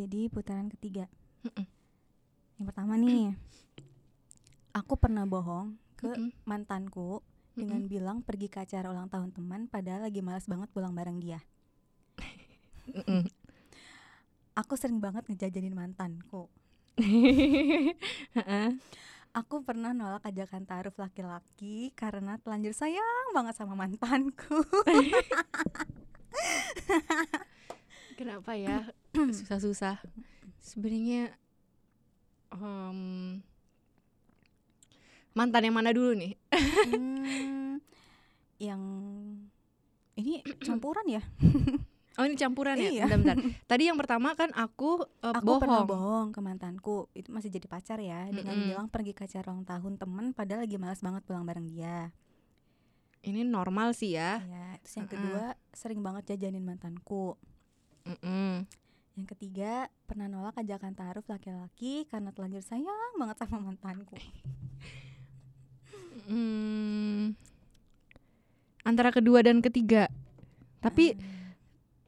Jadi 0.04 0.28
putaran 0.28 0.68
ketiga. 0.68 1.08
Yang 2.60 2.66
pertama 2.68 3.00
nih, 3.00 3.40
aku 4.76 5.00
pernah 5.00 5.24
bohong 5.24 5.80
ke 5.96 6.12
mantanku 6.44 7.24
dengan 7.56 7.88
bilang 7.88 8.28
pergi 8.28 8.52
ke 8.52 8.68
acara 8.68 8.92
ulang 8.92 9.08
tahun 9.08 9.32
teman 9.32 9.72
padahal 9.72 10.12
lagi 10.12 10.20
malas 10.20 10.52
banget 10.52 10.68
pulang 10.76 10.92
bareng 10.92 11.24
dia. 11.24 11.40
Aku 14.60 14.76
sering 14.76 15.00
banget 15.00 15.24
ngejajanin 15.32 15.72
mantanku. 15.72 16.52
Aku 19.38 19.62
pernah 19.62 19.94
nolak 19.94 20.26
ajakan 20.26 20.66
taruh 20.66 20.98
laki-laki 20.98 21.94
karena 21.94 22.42
telanjur 22.42 22.74
sayang 22.74 23.38
banget 23.38 23.54
sama 23.54 23.78
mantanku. 23.78 24.66
Kenapa 28.18 28.58
ya 28.58 28.90
susah-susah? 29.38 30.02
Sebenarnya 30.58 31.38
em, 32.50 33.38
mantan 35.38 35.70
yang 35.70 35.78
mana 35.78 35.94
dulu 35.94 36.18
nih? 36.18 36.34
Hmm, 36.90 37.78
yang 38.58 38.82
ini 40.18 40.42
campuran 40.66 41.06
ya? 41.06 41.22
Oh 42.18 42.26
ini 42.26 42.34
campuran 42.34 42.82
ya? 42.82 42.90
Iya. 42.90 43.06
Bentar-bentar. 43.06 43.38
Tadi 43.70 43.84
yang 43.86 43.98
pertama 44.02 44.34
kan 44.34 44.50
aku, 44.58 45.06
eh, 45.22 45.34
Aku 45.38 45.46
bohong. 45.46 45.62
pernah 45.62 45.86
bohong 45.86 46.28
ke 46.34 46.40
mantanku, 46.42 46.98
itu 47.14 47.30
masih 47.30 47.54
jadi 47.54 47.70
pacar 47.70 48.02
ya, 48.02 48.26
dengan 48.34 48.58
Mm-mm. 48.58 48.68
bilang 48.74 48.88
pergi 48.90 49.14
ke 49.14 49.30
acara 49.30 49.54
ulang 49.54 49.70
tahun 49.70 50.02
temen 50.02 50.26
padahal 50.34 50.66
lagi 50.66 50.82
malas 50.82 51.06
banget 51.06 51.22
pulang 51.30 51.46
bareng 51.46 51.70
dia. 51.70 52.10
Ini 53.22 53.46
normal 53.46 53.94
sih 53.94 54.18
ya. 54.18 54.42
Ya, 54.42 54.82
terus 54.82 54.96
yang 54.98 55.10
kedua 55.10 55.44
sering 55.78 56.02
banget 56.02 56.34
jajanin 56.34 56.66
mantanku. 56.66 57.38
Mm-mm. 58.02 58.66
Yang 59.14 59.28
ketiga 59.38 59.90
pernah 60.06 60.26
nolak 60.26 60.58
ajakan 60.58 60.94
taruh 60.94 61.26
laki-laki 61.26 62.06
karena 62.10 62.34
telanjur 62.34 62.66
sayang 62.66 63.14
banget 63.18 63.38
sama 63.42 63.62
mantanku. 63.62 64.18
Hmm, 66.28 67.38
antara 68.84 69.14
kedua 69.14 69.40
dan 69.46 69.62
ketiga. 69.62 70.10
Tapi 70.84 71.16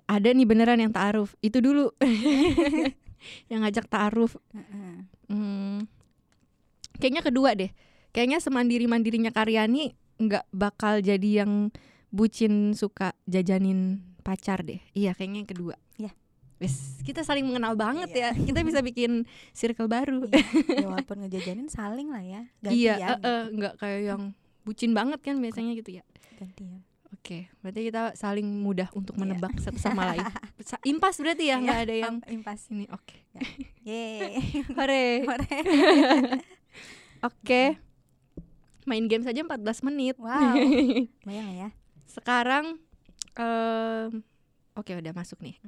ada 0.09 0.33
nih 0.33 0.49
beneran 0.49 0.81
yang 0.81 0.89
taaruf. 0.89 1.37
Itu 1.39 1.61
dulu. 1.61 1.93
yang 3.51 3.61
ngajak 3.61 3.85
taaruf. 3.85 4.33
Hmm, 5.29 5.85
kayaknya 6.97 7.21
kedua 7.21 7.53
deh. 7.53 7.69
Kayaknya 8.09 8.41
semandiri 8.41 8.89
mandirinya 8.89 9.29
Karyani 9.29 9.93
nggak 10.17 10.49
bakal 10.49 10.99
jadi 10.99 11.45
yang 11.45 11.69
bucin 12.09 12.73
suka 12.73 13.13
jajanin 13.29 14.01
pacar 14.25 14.65
deh. 14.65 14.81
Iya, 14.97 15.13
kayaknya 15.13 15.45
yang 15.45 15.51
kedua. 15.53 15.75
Iya. 15.95 16.11
Wes, 16.59 16.99
kita 17.05 17.21
saling 17.21 17.45
mengenal 17.45 17.77
banget 17.77 18.09
Iya. 18.11 18.33
ya. 18.33 18.41
Kita 18.49 18.65
bisa 18.65 18.81
bikin 18.81 19.29
circle 19.53 19.85
baru. 19.87 20.25
Iya, 20.27 20.43
ya 20.73 20.87
walaupun 20.91 21.21
ngejajanin 21.23 21.69
saling 21.69 22.09
lah 22.09 22.25
ya, 22.25 22.41
iya, 22.67 22.97
gantian. 22.97 23.19
eh, 23.21 23.29
eh, 23.29 23.43
nggak 23.53 23.73
kayak 23.77 24.01
yang 24.09 24.21
bucin 24.65 24.91
banget 24.91 25.21
kan 25.21 25.37
biasanya 25.37 25.77
gitu 25.77 26.01
ya. 26.01 26.03
gantian. 26.35 26.81
Oke, 27.11 27.49
berarti 27.59 27.81
kita 27.83 28.13
saling 28.13 28.45
mudah 28.45 28.85
untuk 28.93 29.13
Iya. 29.13 29.21
menebak 29.25 29.57
satu 29.57 29.77
sama 29.77 30.05
lain. 30.07 30.21
Impas 30.87 31.17
berarti 31.17 31.49
ya, 31.49 31.57
nggak 31.57 31.79
ada 31.81 31.95
yang 31.95 32.15
impas. 32.27 32.69
ini. 32.69 32.85
Oke, 32.89 33.25
Yeay. 33.81 34.37
hore. 34.71 35.25
Hore. 35.25 35.57
Oke, 37.27 37.75
main 38.85 39.05
game 39.05 39.21
saja 39.21 39.41
14 39.41 39.59
menit. 39.83 40.15
Wow. 40.15 40.55
Lah 41.27 41.49
ya. 41.51 41.69
Sekarang, 42.05 42.77
em, 43.35 44.23
oke 44.71 44.91
udah 44.91 45.11
masuk 45.11 45.41
nih. 45.41 45.59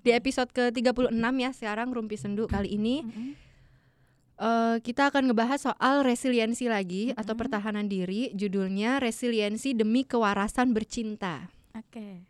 Di 0.00 0.10
episode 0.12 0.50
ke 0.50 0.68
36 0.70 1.08
ya 1.36 1.50
sekarang 1.50 1.88
Rumpi 1.90 2.14
Sendu 2.14 2.44
kali 2.44 2.70
ini 2.70 3.00
Mm-mm. 3.00 3.32
Eh, 4.36 4.76
kita 4.80 5.08
akan 5.08 5.32
ngebahas 5.32 5.72
soal 5.72 6.04
resiliensi 6.04 6.68
lagi 6.68 7.12
atau 7.12 7.32
Mm-mm. 7.32 7.42
pertahanan 7.46 7.86
diri. 7.86 8.32
Judulnya 8.32 9.00
resiliensi 9.00 9.72
demi 9.72 10.04
kewarasan 10.04 10.72
bercinta. 10.76 11.48
Oke. 11.76 12.24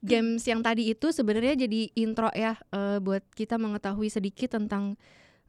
games 0.00 0.42
yang 0.48 0.64
tadi 0.64 0.90
itu 0.90 1.12
sebenarnya 1.12 1.54
jadi 1.68 1.92
intro 1.94 2.32
ya 2.32 2.56
eh, 2.72 2.98
buat 2.98 3.20
kita 3.36 3.60
mengetahui 3.60 4.08
sedikit 4.08 4.56
tentang 4.56 4.96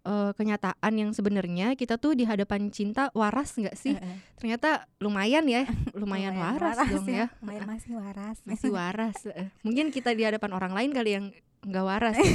eh, 0.03 0.31
kenyataan 0.35 0.93
yang 0.93 1.11
sebenarnya 1.15 1.73
kita 1.79 1.95
tuh 1.97 2.13
di 2.13 2.27
hadapan 2.27 2.67
cinta 2.69 3.09
waras 3.15 3.55
nggak 3.57 3.77
sih? 3.79 3.95
Eh. 3.95 4.17
Ternyata 4.37 4.85
lumayan 4.99 5.47
ya, 5.47 5.65
lumayan, 6.01 6.35
waras, 6.35 6.77
dong 6.89 7.07
ya. 7.09 7.31
lumayan 7.41 7.65
masih 7.65 7.93
waras 7.95 8.37
Masih 8.43 8.69
waras. 8.77 9.17
Mungkin 9.65 9.89
kita 9.89 10.11
di 10.13 10.27
hadapan 10.27 10.51
orang 10.51 10.73
lain 10.75 10.91
kali 10.91 11.09
yang 11.15 11.25
nggak 11.65 11.85
waras. 11.85 12.17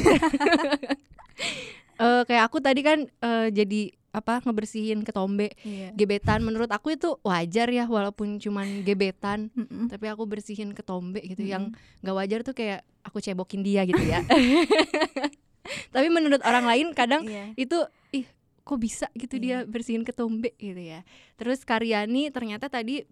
Eh, 1.97 2.23
kayak 2.29 2.45
aku 2.47 2.59
tadi 2.61 2.81
kan 2.85 2.99
eh, 3.09 3.49
jadi 3.49 3.93
apa 4.13 4.41
ngebersihin 4.41 5.05
ketombe 5.05 5.53
iya. 5.61 5.93
gebetan. 5.93 6.41
Menurut 6.41 6.73
aku 6.73 6.97
itu 6.97 7.21
wajar 7.21 7.69
ya 7.69 7.85
walaupun 7.85 8.41
cuman 8.41 8.81
gebetan 8.81 9.53
Mm-mm. 9.53 9.93
tapi 9.93 10.09
aku 10.09 10.25
bersihin 10.25 10.73
ketombe 10.73 11.21
gitu. 11.21 11.45
Mm-mm. 11.45 11.53
yang 11.53 11.65
nggak 12.01 12.17
wajar 12.17 12.41
tuh 12.41 12.57
kayak 12.57 12.81
aku 13.05 13.21
cebokin 13.21 13.61
dia 13.61 13.85
gitu 13.85 14.01
ya. 14.01 14.25
Tapi 15.95 16.09
menurut 16.09 16.41
orang 16.47 16.65
lain 16.65 16.87
kadang 16.97 17.27
iya. 17.27 17.51
itu 17.59 17.77
ih 18.15 18.25
kok 18.63 18.79
bisa 18.79 19.07
gitu 19.15 19.37
dia 19.37 19.63
Iya. 19.63 19.69
bersihin 19.69 20.03
ketombe? 20.07 20.55
gitu 20.57 20.79
ya. 20.81 21.05
Terus 21.37 21.61
Karyani 21.67 22.33
ternyata 22.33 22.73
tadi 22.73 23.05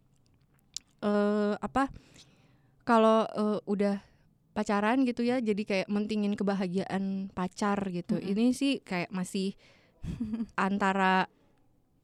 eh 1.05 1.55
apa 1.61 1.93
kalau 2.85 3.29
eh, 3.29 3.59
udah 3.69 4.01
pacaran 4.55 5.03
gitu 5.03 5.21
ya 5.21 5.43
jadi 5.43 5.63
kayak 5.63 5.87
mentingin 5.91 6.33
kebahagiaan 6.33 7.29
pacar 7.31 7.77
gitu 7.91 8.17
Mm-mm. 8.17 8.31
ini 8.31 8.55
sih 8.55 8.79
kayak 8.81 9.11
masih 9.11 9.59
antara 10.57 11.27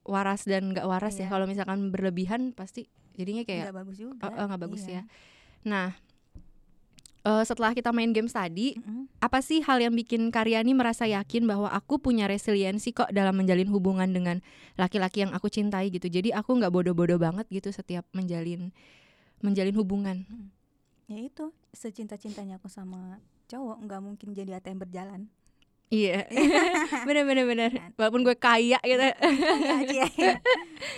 waras 0.03 0.43
dan 0.43 0.69
nggak 0.69 0.83
waras 0.83 1.15
ya 1.15 1.25
Iya. 1.25 1.31
kalau 1.31 1.45
misalkan 1.47 1.89
berlebihan 1.89 2.51
pasti 2.51 2.85
jadinya 3.15 3.41
kayak 3.41 3.71
nggak 3.71 3.77
bagus 3.79 3.97
juga 3.97 4.13
eh, 4.19 4.35
eh, 4.35 4.45
nggak 4.45 4.61
bagus 4.61 4.83
Iya. 4.83 4.91
ya 4.91 5.01
nah 5.61 5.87
eh, 7.21 7.43
setelah 7.45 7.71
kita 7.71 7.93
main 7.93 8.09
games 8.09 8.33
tadi 8.33 8.73
Mm-mm. 8.75 9.05
apa 9.21 9.39
sih 9.39 9.61
hal 9.61 9.77
yang 9.77 9.93
bikin 9.93 10.33
Karyani 10.33 10.73
merasa 10.73 11.05
yakin 11.05 11.45
bahwa 11.45 11.69
aku 11.69 12.01
punya 12.01 12.25
resiliensi 12.25 12.91
kok 12.91 13.13
dalam 13.13 13.37
menjalin 13.37 13.69
hubungan 13.69 14.09
dengan 14.09 14.41
laki-laki 14.73 15.21
yang 15.21 15.31
aku 15.31 15.45
cintai 15.47 15.93
gitu. 15.93 16.09
Jadi 16.09 16.33
aku 16.33 16.57
nggak 16.57 16.73
bodoh-bodoh 16.73 17.21
banget 17.21 17.45
gitu 17.53 17.69
setiap 17.69 18.09
menjalin 18.11 18.73
menjalin 19.39 19.75
hubungan. 19.77 20.25
Ya 21.11 21.19
itu 21.19 21.45
secinta-cintanya 21.71 22.55
aku 22.55 22.67
sama 22.67 23.19
cowok 23.45 23.83
nggak 23.83 24.01
mungkin 24.01 24.31
jadi 24.31 24.57
ATM 24.57 24.79
berjalan 24.79 25.27
Iya, 25.91 26.23
bener 27.03 27.27
bener 27.27 27.43
bener. 27.43 27.69
Kan. 27.69 27.91
Walaupun 27.99 28.23
gue 28.23 28.31
kaya 28.33 28.79
gitu, 28.79 28.95
Iya, 28.95 30.07
Cie. 30.07 30.39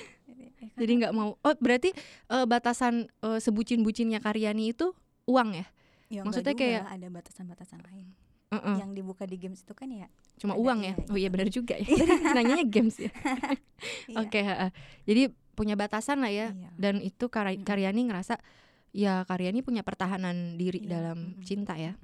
jadi 0.80 0.92
nggak 0.96 1.14
mau. 1.14 1.34
Oh 1.36 1.56
berarti 1.58 1.90
eh, 2.30 2.46
batasan 2.46 3.10
eh, 3.20 3.40
sebucin-bucinnya 3.40 4.22
Karyani 4.22 4.70
itu 4.70 4.94
uang 5.26 5.58
ya? 5.58 5.66
Ya, 6.14 6.22
Maksudnya 6.22 6.54
juga 6.54 6.62
kayak- 6.62 6.86
ada 6.88 7.08
batasan-batasan 7.10 7.82
lain 7.84 8.14
Heeh, 8.54 8.76
yang 8.78 8.94
dibuka 8.94 9.26
di 9.26 9.42
games 9.42 9.66
itu 9.66 9.74
kan 9.74 9.90
ya 9.90 10.06
Cuma 10.38 10.54
uang 10.54 10.86
iya, 10.86 10.94
ya? 10.94 11.10
Oh 11.10 11.18
iya 11.18 11.26
gitu. 11.26 11.34
bener 11.34 11.50
juga 11.50 11.74
ya. 11.74 11.88
Tadi 11.90 12.14
Nanyanya 12.38 12.66
games 12.70 12.96
ya. 13.02 13.10
iya. 14.06 14.18
Oke, 14.22 14.40
heeh. 14.40 14.70
jadi 15.10 15.22
punya 15.54 15.74
batasan 15.74 16.22
lah 16.22 16.30
ya. 16.30 16.54
Iya. 16.54 16.70
dan 16.78 17.02
itu 17.02 17.34
Kar-. 17.34 17.58
Karyani 17.58 18.06
ngerasa 18.06 18.38
ya 18.94 19.26
Karyani 19.26 19.66
punya 19.66 19.82
pertahanan 19.82 20.56
diri 20.56 20.86
Iya, 20.86 20.90
dalam 21.02 21.36
cinta 21.42 21.74
ya. 21.74 21.98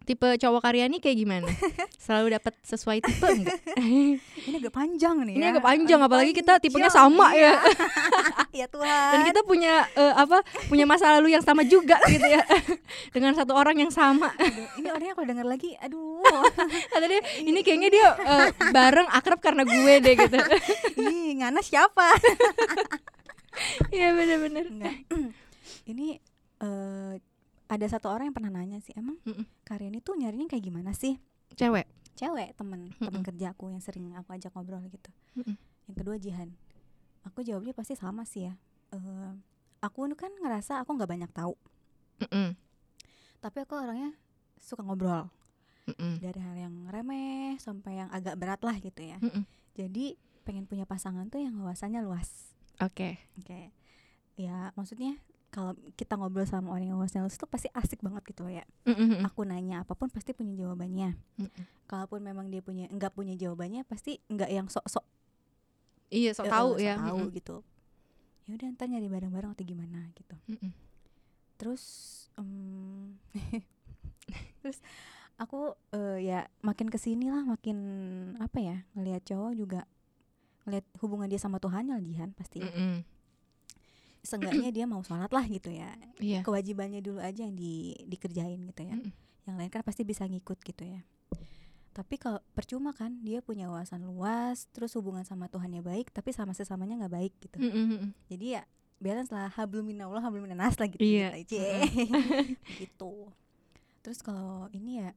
Tipe 0.00 0.26
cowok 0.40 0.64
Karyani 0.64 0.96
kayak 0.98 1.18
gimana? 1.22 1.46
Selalu 2.02 2.34
dapat 2.40 2.56
sesuai 2.64 2.98
tipe 3.04 3.26
enggak? 3.30 3.58
ini 4.48 4.54
agak 4.58 4.72
panjang 4.74 5.22
nih 5.22 5.34
Ini 5.36 5.44
ya. 5.44 5.50
agak 5.54 5.64
panjang 5.66 6.00
apalagi 6.00 6.32
kita 6.32 6.56
tipenya 6.58 6.88
sama 6.88 7.30
ya. 7.36 7.60
iya. 8.50 8.64
ya 8.64 8.66
Tuhan 8.74 9.10
Dan 9.14 9.20
kita 9.28 9.40
punya 9.44 9.84
eh, 9.92 10.14
apa? 10.16 10.40
Punya 10.66 10.88
masa 10.88 11.14
lalu 11.20 11.36
yang 11.36 11.44
sama 11.44 11.62
juga 11.68 12.00
gitu 12.08 12.26
ya. 12.26 12.42
Dengan 13.12 13.36
satu 13.36 13.52
orang 13.52 13.76
yang 13.76 13.92
sama. 13.92 14.32
Aduh, 14.40 14.66
ini 14.80 14.88
orangnya 14.88 15.14
kalau 15.14 15.28
denger 15.30 15.46
lagi 15.46 15.70
aduh 15.78 16.24
Kata 16.90 17.06
dia, 17.06 17.20
ini 17.44 17.60
kayaknya 17.60 17.88
dia 17.92 18.08
eh, 18.18 18.46
bareng 18.72 19.06
akrab 19.14 19.38
karena 19.38 19.62
gue 19.68 19.94
deh 20.00 20.14
gitu. 20.16 20.38
ih 20.96 21.38
ngana 21.38 21.60
siapa 21.60 22.16
Iya 23.92 24.16
bener-bener. 24.16 24.66
Ini 25.84 26.20
eh, 26.60 27.14
ada 27.66 27.86
satu 27.86 28.10
orang 28.10 28.28
yang 28.28 28.36
pernah 28.36 28.52
nanya 28.52 28.78
sih 28.78 28.92
emang 28.94 29.16
Mm-mm. 29.22 29.46
Karyani 29.62 30.00
tuh 30.00 30.18
nyarinya 30.18 30.46
kayak 30.46 30.64
gimana 30.64 30.90
sih 30.90 31.16
Cewek. 31.54 31.86
cewek 32.14 32.52
temen 32.52 32.90
temen 32.98 33.22
Mm-mm. 33.22 33.26
kerja 33.26 33.54
aku 33.54 33.70
yang 33.70 33.78
sering 33.78 34.10
aku 34.12 34.34
ajak 34.34 34.50
ngobrol 34.52 34.82
gitu 34.84 35.10
yang 35.86 35.94
kedua 35.94 36.18
Jihan 36.18 36.50
aku 37.22 37.40
jawabnya 37.40 37.70
pasti 37.70 37.94
sama 37.94 38.26
sih 38.26 38.50
ya 38.50 38.54
Eh, 38.90 39.32
aku 39.80 40.10
kan 40.12 40.34
ngerasa 40.34 40.82
aku 40.82 40.98
nggak 40.98 41.06
banyak 41.08 41.30
tahu 41.30 41.54
tapi 43.40 43.56
aku 43.62 43.78
orangnya 43.78 44.12
suka 44.58 44.82
ngobrol 44.82 45.30
Mm-mm. 45.86 46.18
dari 46.18 46.40
hal 46.42 46.56
yang 46.58 46.74
remeh 46.86 47.54
sampai 47.56 48.02
yang 48.02 48.10
agak 48.10 48.34
berat 48.34 48.60
lah 48.60 48.76
gitu 48.76 49.00
ya 49.00 49.16
Mm-mm. 49.22 49.46
jadi 49.72 50.18
pengen 50.42 50.66
punya 50.66 50.84
pasangan 50.84 51.30
tuh 51.30 51.38
yang 51.38 51.54
wawasannya 51.56 52.02
luas 52.02 52.50
Oke. 52.80 53.20
Oke. 53.36 53.68
Ya, 54.40 54.72
maksudnya 54.72 55.20
kalau 55.50 55.74
kita 55.98 56.14
ngobrol 56.14 56.46
sama 56.46 56.70
orang 56.70 56.94
yang 56.94 56.98
luas 56.98 57.10
tuh 57.10 57.50
pasti 57.50 57.66
asik 57.74 58.00
banget 58.00 58.22
gitu 58.30 58.46
ya. 58.46 58.62
Mm-mm. 58.86 59.26
Aku 59.26 59.42
nanya 59.42 59.82
apa 59.82 59.98
pun 59.98 60.06
pasti 60.06 60.30
punya 60.30 60.54
jawabannya. 60.54 61.18
Mm-mm. 61.42 61.64
Kalaupun 61.90 62.22
memang 62.22 62.46
dia 62.48 62.62
punya 62.62 62.86
enggak 62.86 63.10
punya 63.10 63.34
jawabannya 63.34 63.82
pasti 63.82 64.22
enggak 64.30 64.46
yang 64.48 64.70
sok-sok 64.70 65.02
Iya, 66.10 66.34
sok 66.34 66.46
eh, 66.46 66.50
tahu 66.50 66.68
sok 66.74 66.82
ya. 66.82 66.94
tahu 66.98 67.18
Mm-mm. 67.26 67.34
gitu. 67.34 67.56
Ya 68.46 68.52
udah 68.58 68.66
ntar 68.74 68.86
nyari 68.86 69.06
bareng-bareng 69.06 69.50
atau 69.54 69.64
gimana 69.66 70.10
gitu. 70.14 70.34
Mm-mm. 70.46 70.70
Terus 71.58 71.82
em, 72.38 73.18
terus 74.62 74.78
aku 75.34 75.74
eh, 75.90 76.18
ya 76.24 76.46
makin 76.62 76.86
ke 76.86 76.98
sini 76.98 77.26
lah 77.26 77.42
makin 77.42 77.78
apa 78.38 78.58
ya 78.62 78.76
ngelihat 78.94 79.26
cowok 79.26 79.52
juga 79.54 79.80
ngelihat 80.62 80.86
hubungan 81.02 81.26
dia 81.26 81.40
sama 81.40 81.58
Tuhan 81.58 81.90
lah 81.90 81.98
Jihan 81.98 82.30
pasti 82.34 82.62
ya. 82.62 82.70
Seenggaknya 84.20 84.68
dia 84.68 84.84
mau 84.84 85.00
sholat 85.00 85.32
lah 85.32 85.44
gitu 85.48 85.72
ya 85.72 85.96
Iya. 86.20 86.44
kewajibannya 86.44 87.00
dulu 87.00 87.18
aja 87.24 87.40
yang 87.44 87.56
di, 87.56 87.96
dikerjain 88.04 88.60
gitu 88.68 88.82
ya. 88.84 88.92
Mm-mm. 88.92 89.12
Yang 89.48 89.56
lain 89.56 89.70
kan 89.72 89.82
pasti 89.82 90.04
bisa 90.04 90.28
ngikut 90.28 90.60
gitu 90.60 90.84
ya. 90.84 91.00
Tapi 91.90 92.20
kalau 92.20 92.38
percuma 92.54 92.94
kan 92.94 93.18
dia 93.24 93.42
punya 93.42 93.66
wawasan 93.66 94.06
luas, 94.06 94.68
terus 94.70 94.94
hubungan 94.94 95.24
sama 95.26 95.50
Tuhannya 95.50 95.82
baik, 95.82 96.12
tapi 96.14 96.30
sama 96.30 96.54
sesamanya 96.54 97.00
nggak 97.02 97.14
baik 97.16 97.32
gitu. 97.40 97.56
Mm-mm. 97.58 98.14
Jadi 98.28 98.60
ya 98.60 98.62
balance 99.00 99.32
lah 99.32 99.48
hablum 99.48 99.88
minallah 99.88 100.20
hablum 100.20 100.44
minas 100.44 100.76
lah 100.76 100.86
gitu. 100.86 101.00
Iya. 101.00 101.34
gitu, 101.40 101.56
gitu. 102.84 103.12
Terus 104.04 104.20
kalau 104.20 104.68
ini 104.70 105.00
ya 105.02 105.16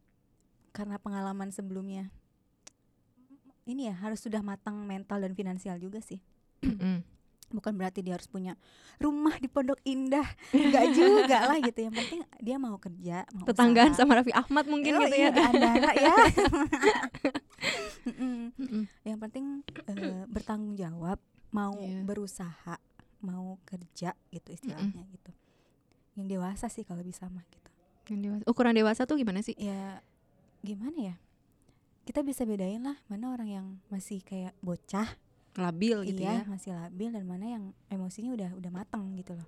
karena 0.71 0.97
pengalaman 0.97 1.51
sebelumnya 1.51 2.09
ini 3.63 3.87
ya 3.87 3.95
harus 3.95 4.19
sudah 4.19 4.43
matang 4.43 4.75
mental 4.83 5.23
dan 5.23 5.35
finansial 5.35 5.77
juga 5.79 5.99
sih. 6.03 6.19
Mm-mm. 6.63 7.03
Bukan 7.53 7.71
berarti 7.71 8.01
dia 8.01 8.13
harus 8.13 8.25
punya 8.25 8.55
rumah 8.97 9.35
di 9.35 9.45
Pondok 9.45 9.77
Indah 9.83 10.25
nggak 10.49 10.85
juga 10.91 11.37
lah 11.45 11.57
gitu 11.59 11.79
yang 11.79 11.93
penting 11.93 12.19
dia 12.39 12.55
mau 12.57 12.75
kerja 12.75 13.23
mau 13.29 13.45
tetanggaan 13.45 13.91
usaha. 13.91 14.01
sama 14.01 14.11
Raffi 14.17 14.33
Ahmad 14.33 14.65
mungkin 14.65 14.91
Oh 14.93 14.99
gitu 15.03 15.15
iya, 15.15 15.29
ya. 15.29 15.45
Andara 15.45 15.91
ya 15.93 16.13
yang 19.05 19.17
penting 19.19 19.61
eh, 19.85 20.23
bertanggung 20.27 20.75
jawab 20.75 21.17
mau 21.49 21.73
Iya. 21.75 22.01
berusaha 22.01 22.75
mau 23.21 23.55
kerja 23.63 24.11
gitu 24.29 24.47
istilahnya 24.49 25.03
gitu 25.07 25.31
yang 26.15 26.25
dewasa 26.27 26.67
sih 26.67 26.81
kalau 26.81 27.01
bisa 27.01 27.25
mah 27.27 27.43
gitu 27.47 27.69
Yang 28.05 28.19
dewasa. 28.21 28.43
Ukuran 28.45 28.73
dewasa 28.73 29.01
tuh 29.05 29.15
gimana 29.15 29.39
sih? 29.39 29.53
ya 29.55 30.01
gimana 30.59 30.95
ya 30.95 31.15
kita 32.03 32.19
bisa 32.19 32.43
bedain 32.43 32.81
lah 32.81 32.97
mana 33.07 33.29
orang 33.29 33.47
yang 33.47 33.65
masih 33.87 34.19
kayak 34.19 34.51
bocah 34.59 35.07
Labil 35.53 35.97
gitu 36.07 36.19
iya 36.19 36.41
ya. 36.41 36.49
masih 36.49 36.73
labil 36.73 37.09
dan 37.09 37.23
mana 37.23 37.45
yang 37.45 37.63
emosinya 37.87 38.33
udah 38.33 38.49
udah 38.57 38.71
matang 38.73 39.13
gitu 39.13 39.33
loh 39.33 39.47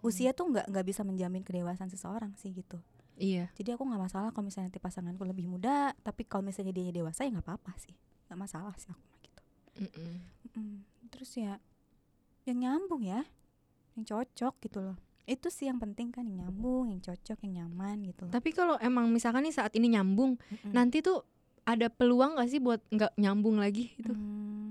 usia 0.00 0.32
tuh 0.32 0.48
nggak 0.48 0.68
nggak 0.68 0.86
bisa 0.86 1.04
menjamin 1.04 1.40
kedewasaan 1.40 1.88
seseorang 1.88 2.32
sih 2.36 2.52
gitu 2.52 2.80
Iya. 3.16 3.48
jadi 3.56 3.76
aku 3.76 3.84
nggak 3.84 4.02
masalah 4.02 4.28
kalau 4.28 4.44
misalnya 4.44 4.68
nanti 4.68 4.76
pasanganku 4.76 5.24
lebih 5.24 5.48
muda 5.48 5.96
tapi 6.00 6.24
kalau 6.24 6.44
misalnya 6.44 6.72
dia 6.72 6.92
dewasa 6.92 7.24
ya 7.24 7.32
nggak 7.32 7.44
apa-apa 7.44 7.72
sih 7.80 7.96
nggak 8.28 8.36
masalah 8.36 8.76
sih 8.76 8.92
aku 8.92 9.00
mah 9.02 9.18
gitu 9.20 9.42
Mm-mm. 9.80 10.12
Mm, 10.52 10.76
terus 11.08 11.32
ya 11.32 11.56
yang 12.44 12.60
nyambung 12.60 13.00
ya 13.00 13.24
yang 13.96 14.04
cocok 14.04 14.54
gitu 14.60 14.84
loh 14.84 14.96
itu 15.24 15.48
sih 15.48 15.66
yang 15.66 15.80
penting 15.80 16.12
kan 16.12 16.22
yang 16.22 16.44
nyambung 16.44 16.86
yang 16.86 17.00
cocok 17.00 17.40
yang 17.42 17.64
nyaman 17.64 18.04
gitu 18.04 18.28
loh 18.28 18.32
Tapi 18.32 18.52
kalau 18.52 18.76
emang 18.78 19.08
misalkan 19.08 19.42
nih 19.42 19.56
saat 19.56 19.72
ini 19.74 19.90
nyambung, 19.90 20.36
Mm-mm. 20.38 20.70
nanti 20.70 21.00
tuh 21.00 21.24
ada 21.64 21.88
peluang 21.88 22.38
gak 22.38 22.46
sih 22.46 22.62
buat 22.62 22.78
nggak 22.88 23.18
nyambung 23.18 23.58
lagi 23.58 23.90
gitu? 23.96 24.12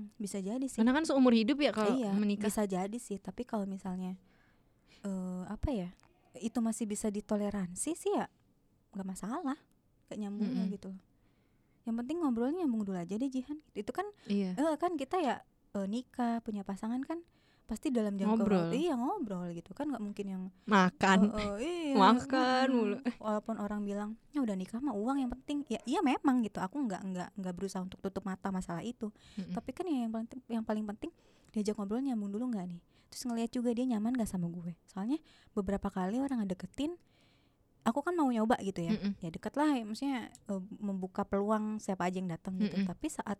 Hmm, 0.06 0.14
bisa 0.16 0.38
jadi 0.38 0.62
sih 0.62 0.78
Karena 0.78 0.92
kan 0.92 1.02
seumur 1.02 1.30
hidup 1.30 1.58
ya 1.58 1.70
kalau 1.70 1.90
iya 1.92 2.10
menikah. 2.10 2.46
bisa 2.46 2.62
jadi 2.62 2.96
sih 2.96 3.18
tapi 3.18 3.42
kalau 3.42 3.64
misalnya 3.64 4.14
eh 5.02 5.42
apa 5.46 5.68
ya 5.68 5.90
itu 6.36 6.58
masih 6.58 6.84
bisa 6.84 7.08
ditoleransi 7.08 7.90
sih 7.92 8.12
ya 8.12 8.26
nggak 8.92 9.06
masalah 9.06 9.58
gak 10.06 10.16
nyambungnya 10.16 10.62
Mm-mm. 10.62 10.72
gitu 10.72 10.88
loh 10.88 11.02
yang 11.82 11.94
penting 11.96 12.18
ngobrolnya 12.18 12.62
nyambung 12.62 12.82
dulu 12.82 12.94
aja 12.94 13.14
deh 13.14 13.26
Jihan 13.26 13.58
itu 13.72 13.90
kan 13.90 14.06
Iya. 14.26 14.54
eh, 14.54 14.74
kan 14.76 14.94
kita 14.94 15.16
ya 15.18 15.34
eh, 15.72 15.86
nikah 15.86 16.38
punya 16.40 16.62
pasangan 16.62 17.02
kan 17.02 17.22
pasti 17.66 17.90
dalam 17.90 18.14
jangka 18.14 18.46
Ngobrol. 18.46 18.70
waktu 18.70 18.76
iya 18.78 18.94
ngobrol 18.94 19.50
gitu 19.50 19.74
kan 19.74 19.90
nggak 19.90 19.98
mungkin 19.98 20.26
yang 20.30 20.42
makan 20.70 21.18
Oh, 21.34 21.34
oh, 21.34 21.56
iya. 21.58 21.98
Makan 22.06 22.66
mulu. 22.70 22.96
Walaupun 23.18 23.58
orang 23.58 23.82
bilang, 23.82 24.10
"Ya 24.30 24.38
udah 24.40 24.54
nikah 24.54 24.78
mah 24.78 24.94
uang 24.94 25.18
yang 25.18 25.30
penting." 25.34 25.66
Ya 25.66 25.82
iya 25.82 25.98
memang 25.98 26.46
gitu. 26.46 26.62
Aku 26.62 26.78
nggak 26.86 27.02
nggak 27.02 27.28
nggak 27.34 27.54
berusaha 27.58 27.82
untuk 27.82 27.98
tutup 27.98 28.22
mata 28.22 28.54
masalah 28.54 28.86
itu. 28.86 29.10
Mm-mm. 29.34 29.50
Tapi 29.50 29.70
kan 29.74 29.84
yang 29.90 30.14
paling 30.14 30.28
yang 30.46 30.64
paling 30.64 30.86
penting 30.86 31.10
diajak 31.50 31.74
ngobrol 31.74 31.98
nyambung 31.98 32.30
dulu 32.30 32.54
nggak 32.54 32.66
nih? 32.70 32.80
Terus 33.10 33.22
ngelihat 33.26 33.50
juga 33.50 33.70
dia 33.74 33.86
nyaman 33.86 34.12
gak 34.18 34.28
sama 34.30 34.46
gue. 34.50 34.74
Soalnya 34.86 35.18
beberapa 35.54 35.88
kali 35.90 36.18
orang 36.22 36.42
ngedeketin 36.42 36.94
aku 37.86 38.02
kan 38.02 38.14
mau 38.18 38.26
nyoba 38.28 38.58
gitu 38.62 38.82
ya. 38.82 38.92
Mm-mm. 38.98 39.14
Ya 39.22 39.30
deket 39.30 39.54
lah, 39.54 39.78
maksudnya 39.86 40.26
eh, 40.30 40.62
membuka 40.82 41.22
peluang 41.22 41.78
siapa 41.78 42.10
aja 42.10 42.18
yang 42.18 42.30
datang 42.30 42.58
gitu. 42.58 42.74
Mm-mm. 42.82 42.90
Tapi 42.90 43.06
saat 43.10 43.38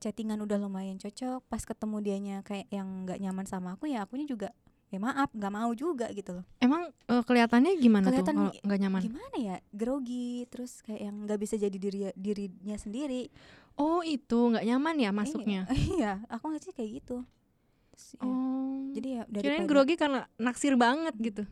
chattingan 0.00 0.40
udah 0.42 0.58
lumayan 0.58 0.96
cocok, 0.98 1.42
pas 1.46 1.62
ketemu 1.62 1.96
dianya 2.00 2.36
kayak 2.46 2.70
yang 2.70 3.06
nggak 3.06 3.18
nyaman 3.20 3.46
sama 3.46 3.74
aku 3.74 3.90
ya 3.90 4.06
akunya 4.06 4.26
juga 4.26 4.48
ya 4.94 5.02
maaf 5.02 5.26
nggak 5.34 5.52
mau 5.54 5.74
juga 5.74 6.06
gitu 6.14 6.38
loh. 6.38 6.46
emang 6.62 6.86
eh, 7.10 7.22
kelihatannya 7.26 7.82
gimana 7.82 8.14
Kelihatan 8.14 8.34
tuh 8.38 8.54
nggak 8.62 8.80
nyaman? 8.86 9.00
gimana 9.02 9.36
ya? 9.42 9.56
Grogi 9.74 10.46
terus 10.46 10.86
kayak 10.86 11.10
yang 11.10 11.16
nggak 11.26 11.38
bisa 11.42 11.54
jadi 11.58 11.74
diri 11.74 12.14
dirinya 12.14 12.78
sendiri. 12.78 13.26
Oh 13.74 14.06
itu 14.06 14.54
nggak 14.54 14.62
nyaman 14.62 14.96
ya 15.02 15.10
masuknya? 15.10 15.66
Iya, 15.66 15.82
iya 15.98 16.12
aku 16.30 16.46
ngeliat 16.46 16.62
sih 16.62 16.74
kayak 16.76 16.90
gitu. 17.02 17.26
Terus 17.90 18.06
ya, 18.14 18.22
oh 18.22 18.54
jadi 18.94 19.08
ya 19.10 19.22
kirain 19.26 19.66
daripada 19.66 19.66
grogi 19.66 19.94
karena 19.98 20.20
naksir 20.38 20.74
banget 20.78 21.14
gitu? 21.18 21.42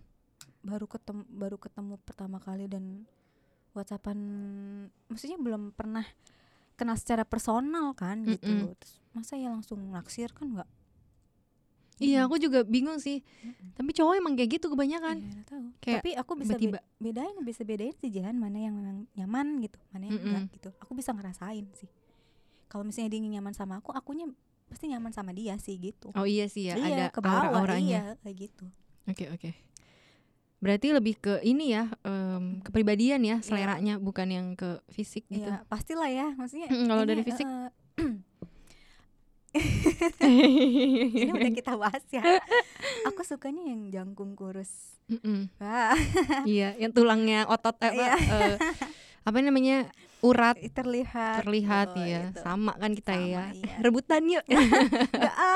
Baru 0.63 0.87
ketemu 0.87 1.27
baru 1.27 1.57
ketemu 1.59 1.95
pertama 2.07 2.39
kali 2.39 2.71
dan 2.71 3.11
whatsappan 3.75 4.19
maksudnya 5.11 5.41
belum 5.43 5.75
pernah 5.75 6.07
kenal 6.83 6.99
secara 6.99 7.23
personal 7.23 7.95
kan 7.95 8.27
gitu. 8.27 8.43
Mm-mm. 8.43 8.75
terus 8.75 8.99
masa 9.13 9.39
ya 9.39 9.49
langsung 9.49 9.79
naksir 9.89 10.35
kan 10.35 10.51
nggak? 10.51 10.67
Iya 12.03 12.27
aku 12.27 12.35
juga 12.37 12.67
bingung 12.67 12.99
sih. 12.99 13.23
Mm-mm. 13.23 13.79
tapi 13.79 13.95
cowok 13.95 14.19
emang 14.19 14.35
kayak 14.35 14.59
gitu 14.59 14.67
kebanyakan. 14.69 15.23
Iya, 15.23 15.43
tahu. 15.47 15.65
Kayak 15.79 16.03
tapi 16.03 16.11
aku 16.19 16.33
bisa 16.35 16.55
be- 16.55 16.61
tiba-tiba. 16.61 16.81
bedain 16.99 17.37
bisa 17.41 17.63
bedain 17.63 17.95
sih 17.95 18.11
Jahan 18.11 18.35
mana 18.35 18.59
yang 18.59 18.75
memang 18.75 19.07
nyaman 19.15 19.47
gitu 19.63 19.79
mana 19.95 20.11
yang 20.11 20.19
enggak 20.19 20.43
Mm-mm. 20.51 20.55
gitu. 20.59 20.71
Aku 20.83 20.93
bisa 20.93 21.15
ngerasain 21.15 21.67
sih. 21.79 21.87
Kalau 22.67 22.83
misalnya 22.83 23.15
dia 23.15 23.21
nyaman 23.23 23.55
sama 23.55 23.79
aku 23.79 23.95
akunya 23.95 24.27
pasti 24.67 24.89
nyaman 24.89 25.13
sama 25.13 25.31
dia 25.31 25.55
sih 25.63 25.79
gitu. 25.79 26.11
Oh 26.17 26.27
iya 26.27 26.49
sih 26.49 26.67
ya 26.67 26.75
iya, 26.75 27.07
ada 27.13 27.23
aura-auranya. 27.23 27.87
iya 27.87 28.03
kayak 28.25 28.37
gitu. 28.51 28.67
Oke 29.07 29.29
oke 29.31 29.51
berarti 30.63 30.95
lebih 30.95 31.19
ke 31.19 31.35
ini 31.43 31.75
ya 31.75 31.91
em, 32.01 32.63
kepribadian 32.63 33.19
ya 33.21 33.37
seleranya 33.41 33.99
bukan 33.99 34.31
yang 34.31 34.47
ke 34.55 34.79
fisik 34.89 35.27
gitu 35.27 35.43
Iya, 35.45 35.67
pastilah 35.67 36.07
ya 36.07 36.31
maksudnya 36.33 36.71
kalau 36.71 37.03
dari 37.03 37.21
fisik? 37.21 37.43
eh, 37.43 37.69
ini 41.13 41.29
udah 41.29 41.53
kita 41.53 41.73
bahas 41.75 42.05
ya 42.09 42.23
aku 43.05 43.21
sukanya 43.23 43.69
yang 43.69 43.91
jangkung 43.91 44.33
kurus. 44.33 44.97
Wah, 45.59 45.93
iya 46.49 46.73
yang 46.75 46.89
tulangnya 46.91 47.45
otot 47.45 47.77
eh, 47.79 47.91
apa, 47.91 48.01
Iya. 48.01 48.15
eh, 48.17 48.57
apa 49.23 49.39
namanya 49.39 49.77
urat 50.23 50.57
terlihat 50.73 51.43
terlihat 51.43 51.89
Oh, 51.93 52.01
ya 52.01 52.31
gitu. 52.31 52.41
sama 52.41 52.73
kan 52.75 52.95
kita 52.95 53.13
Sama, 53.13 53.27
ya 53.27 53.45
iya. 53.53 53.77
rebutan 53.83 54.23
yuk. 54.25 54.45
Enggak. 54.47 55.35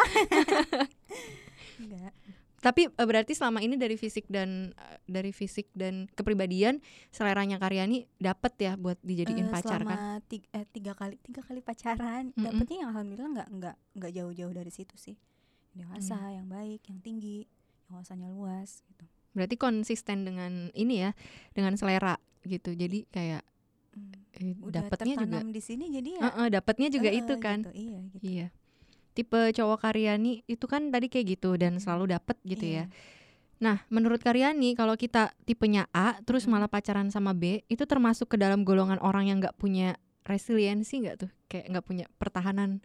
tapi 2.66 2.90
eh, 2.90 3.06
berarti 3.06 3.30
selama 3.30 3.62
ini 3.62 3.78
dari 3.78 3.94
fisik 3.94 4.26
dan 4.26 4.74
eh, 4.74 4.98
dari 5.06 5.30
fisik 5.30 5.70
dan 5.70 6.10
kepribadian 6.10 6.82
seleranya 7.14 7.62
Karyani 7.62 8.10
dapat 8.18 8.58
ya 8.58 8.72
buat 8.74 8.98
dijadiin 9.00 9.46
Eh, 9.46 9.52
pacar 9.54 9.80
kan? 9.80 9.94
selama 9.94 10.26
tiga, 10.26 10.46
eh, 10.50 10.66
tiga 10.66 10.92
kali 10.92 11.14
tiga 11.22 11.46
kali 11.46 11.62
pacaran 11.62 12.34
Mm-mm. 12.34 12.42
dapetnya 12.42 12.76
yang 12.82 12.90
alhamdulillah 12.90 13.30
nggak 13.30 13.48
nggak 13.54 13.76
nggak 13.94 14.12
jauh-jauh 14.12 14.50
dari 14.50 14.72
situ 14.74 14.98
sih. 14.98 15.14
Dewasa 15.70 16.18
Mm. 16.18 16.34
yang 16.34 16.46
baik 16.50 16.80
yang 16.90 16.98
tinggi 16.98 17.46
yang 17.86 18.02
wawasannya 18.02 18.28
luas 18.34 18.82
gitu. 18.90 19.06
Berarti 19.30 19.54
konsisten 19.54 20.26
dengan 20.26 20.74
ini 20.74 21.06
ya 21.06 21.14
dengan 21.54 21.78
selera 21.78 22.18
gitu. 22.42 22.74
Jadi 22.74 23.06
kayak 23.06 23.46
Hmm. 23.96 24.12
eh, 24.36 24.52
dapatnya 24.68 25.16
juga 25.16 25.40
di 25.40 25.62
sini 25.64 25.88
jadi 25.88 26.10
ya? 26.18 26.20
Eh, 26.20 26.32
eh, 26.44 26.48
dapatnya 26.52 26.88
juga 26.92 27.08
eh, 27.08 27.16
itu 27.16 27.34
kan? 27.40 27.64
gitu, 27.64 27.72
iya 27.72 27.98
gitu. 28.12 28.24
Iya 28.26 28.48
tipe 29.16 29.50
cowok 29.50 29.80
Karyani 29.80 30.44
itu 30.44 30.68
kan 30.68 30.92
tadi 30.92 31.08
kayak 31.08 31.26
gitu 31.34 31.56
dan 31.56 31.80
selalu 31.80 32.12
dapet 32.12 32.36
gitu 32.44 32.62
ya 32.62 32.84
Iya. 32.84 32.84
Nah, 33.56 33.80
menurut 33.88 34.20
Karyani 34.20 34.76
kalau 34.76 35.00
kita 35.00 35.32
tipenya 35.48 35.88
A 35.88 36.20
terus 36.20 36.44
Hmm. 36.44 36.60
malah 36.60 36.68
pacaran 36.68 37.08
sama 37.08 37.32
B, 37.32 37.64
itu 37.72 37.88
termasuk 37.88 38.28
ke 38.28 38.36
dalam 38.36 38.68
golongan 38.68 39.00
orang 39.00 39.32
yang 39.32 39.40
nggak 39.40 39.56
punya 39.56 39.96
resiliensi 40.22 41.00
nggak 41.00 41.16
tuh? 41.16 41.30
Kayak 41.48 41.72
nggak 41.72 41.86
punya 41.88 42.04
pertahanan 42.20 42.84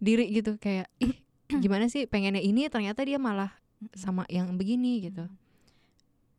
diri 0.00 0.32
gitu, 0.32 0.56
kayak 0.56 0.88
ih 1.04 1.20
gimana 1.60 1.92
sih 1.92 2.08
pengennya 2.08 2.40
ini 2.40 2.64
ternyata 2.72 3.04
dia 3.04 3.20
malah 3.20 3.52
Mm-mm. 3.76 3.92
sama 3.92 4.24
yang 4.32 4.56
begini 4.56 5.04
gitu. 5.04 5.28
Hmm. 5.28 5.36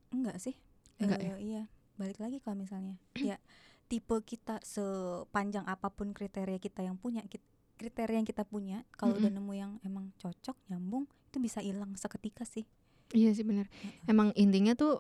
enggak 0.10 0.42
sih 0.42 0.58
Enggak 0.98 1.22
Eh, 1.22 1.30
ya? 1.30 1.36
iya 1.38 1.62
balik 1.98 2.18
lagi 2.18 2.42
kalau 2.42 2.58
misalnya 2.58 2.98
ya 3.14 3.38
tipe 3.86 4.18
kita 4.26 4.58
sepanjang 4.66 5.70
apa 5.70 5.94
pun 5.94 6.18
kriteria 6.18 6.58
kita 6.58 6.82
yang 6.82 6.98
punya 6.98 7.22
kit- 7.30 7.46
kriteria 7.78 8.18
yang 8.18 8.26
kita 8.26 8.44
punya 8.44 8.82
kalau 8.92 9.14
udah 9.14 9.30
nemu 9.30 9.54
yang 9.54 9.72
emang 9.82 10.10
cocok 10.18 10.58
nyambung 10.68 11.06
itu 11.30 11.38
bisa 11.38 11.62
hilang 11.62 11.94
seketika 11.94 12.44
sih 12.44 12.66
Iya 13.08 13.32
sih 13.32 13.48
bener. 13.48 13.72
Heeh. 13.72 14.12
Emang 14.12 14.36
intinya 14.36 14.76
tuh 14.76 15.00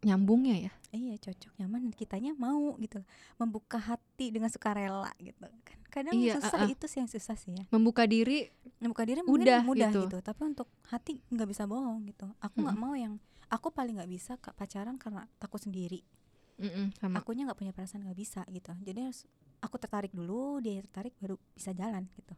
nyambungnya 0.00 0.56
ya. 0.56 0.72
iya 0.94 1.18
cocok 1.18 1.52
nyaman 1.58 1.88
dan 1.88 1.92
kitanya 1.92 2.32
mau 2.32 2.78
gitu 2.78 3.02
membuka 3.36 3.76
hati 3.76 4.30
dengan 4.30 4.48
sukarela 4.48 5.10
gitu 5.18 5.44
kan 5.66 5.78
kadang 5.90 6.14
Iya, 6.16 6.38
susah 6.40 6.64
uh-uh. 6.64 6.72
itu 6.72 6.84
sih 6.86 6.98
yang 7.04 7.10
susah 7.10 7.36
sih 7.36 7.52
ya 7.52 7.64
Membuka 7.68 8.08
diri 8.08 8.48
membuka 8.78 9.02
diri 9.04 9.20
Udah 9.24 9.60
mudah 9.60 9.90
gitu. 9.92 10.06
gitu. 10.08 10.18
tapi 10.24 10.46
untuk 10.46 10.68
hati 10.88 11.20
nggak 11.28 11.48
bisa 11.48 11.68
bohong 11.68 12.06
gitu 12.08 12.28
aku 12.38 12.64
nggak 12.64 12.76
Mm-mm. 12.76 12.86
mau 12.88 12.94
yang 12.96 13.20
aku 13.52 13.68
paling 13.68 13.98
nggak 13.98 14.08
bisa 14.08 14.36
pacaran 14.38 14.96
karena 14.96 15.26
takut 15.36 15.60
sendiri 15.60 16.00
mm-mm, 16.56 16.96
sama 16.96 17.20
akunya 17.20 17.44
nggak 17.44 17.58
punya 17.58 17.72
perasaan 17.76 18.04
nggak 18.06 18.16
bisa 18.16 18.40
gitu 18.48 18.72
jadi 18.80 19.10
harus 19.10 19.24
aku 19.66 19.76
tertarik 19.82 20.14
dulu 20.14 20.62
dia 20.62 20.78
tertarik 20.86 21.12
baru 21.18 21.34
bisa 21.52 21.74
jalan 21.74 22.06
gitu. 22.14 22.34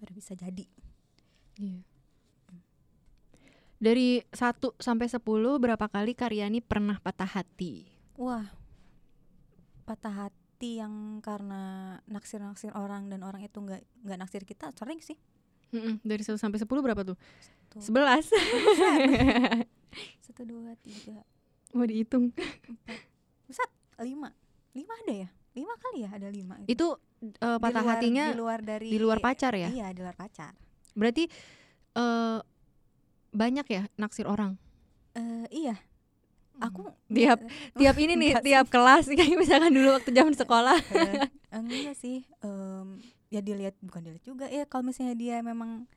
Baru 0.00 0.12
bisa 0.16 0.32
jadi. 0.32 0.64
Iya. 1.60 1.84
Dari 3.82 4.22
1 4.30 4.78
sampai 4.78 5.10
10 5.10 5.18
berapa 5.58 5.86
kali 5.90 6.14
Karyani 6.16 6.64
pernah 6.64 6.96
patah 7.02 7.28
hati? 7.28 7.84
wah. 8.16 8.46
Patah 9.82 10.14
hati 10.26 10.78
yang 10.78 11.18
karena 11.18 11.98
naksir 12.06 12.38
naksir 12.38 12.70
orang 12.78 13.10
dan 13.10 13.26
orang 13.26 13.42
itu 13.42 13.58
nggak 13.58 13.82
nggak 14.06 14.18
naksir 14.22 14.46
kita 14.46 14.70
sering 14.78 15.02
sih. 15.02 15.18
Dari 16.06 16.22
1 16.22 16.38
sampai 16.38 16.62
10 16.62 16.70
berapa 16.70 17.02
tuh? 17.02 17.18
11 17.74 17.82
satu 20.24 20.42
dua 20.48 20.72
tiga. 20.80 21.20
Mau 21.74 21.84
dihitung. 21.84 22.32
Empat. 23.48 23.70
Lima. 24.00 24.32
Lima 24.72 24.94
ada 25.04 25.14
ya 25.26 25.28
lima 25.52 25.74
kali 25.76 26.04
ya 26.04 26.10
ada 26.12 26.28
lima 26.28 26.54
Itu 26.64 26.96
eh, 27.22 27.56
Di 27.56 27.60
patah 27.60 27.82
luar- 27.84 27.90
hatinya 27.98 28.24
di 28.28 28.36
luar 28.36 28.58
dari 28.60 28.88
di 28.88 28.98
luar 28.98 29.18
pacar 29.18 29.52
ya? 29.54 29.68
iya 29.68 29.92
di 29.92 30.00
luar 30.00 30.16
pacar 30.16 30.52
Berarti 30.92 31.24
eh 31.92 32.38
banyak 33.32 33.66
ya 33.66 33.82
naksir 33.96 34.28
orang. 34.28 34.60
Eh, 35.12 35.46
iya 35.50 35.76
aku 36.60 36.84
Tiap 37.08 37.40
tiap 37.80 37.96
ini 37.96 38.12
nih, 38.14 38.36
sih. 38.38 38.44
tiap 38.44 38.68
kelas 38.68 39.08
kayak 39.08 39.36
misalkan 39.36 39.72
dulu 39.72 39.96
waktu 39.96 40.12
zaman 40.12 40.32
sekolah. 40.32 40.76
Eh, 40.92 41.28
enggak 41.52 41.96
sih 41.96 42.24
em, 42.40 43.00
ya 43.28 43.40
dilihat 43.40 43.76
bukan 43.80 44.04
dilihat 44.04 44.24
juga 44.24 44.46
ya 44.48 44.64
kalau 44.64 44.88
misalnya 44.88 45.16
dia 45.16 45.40
memang 45.40 45.88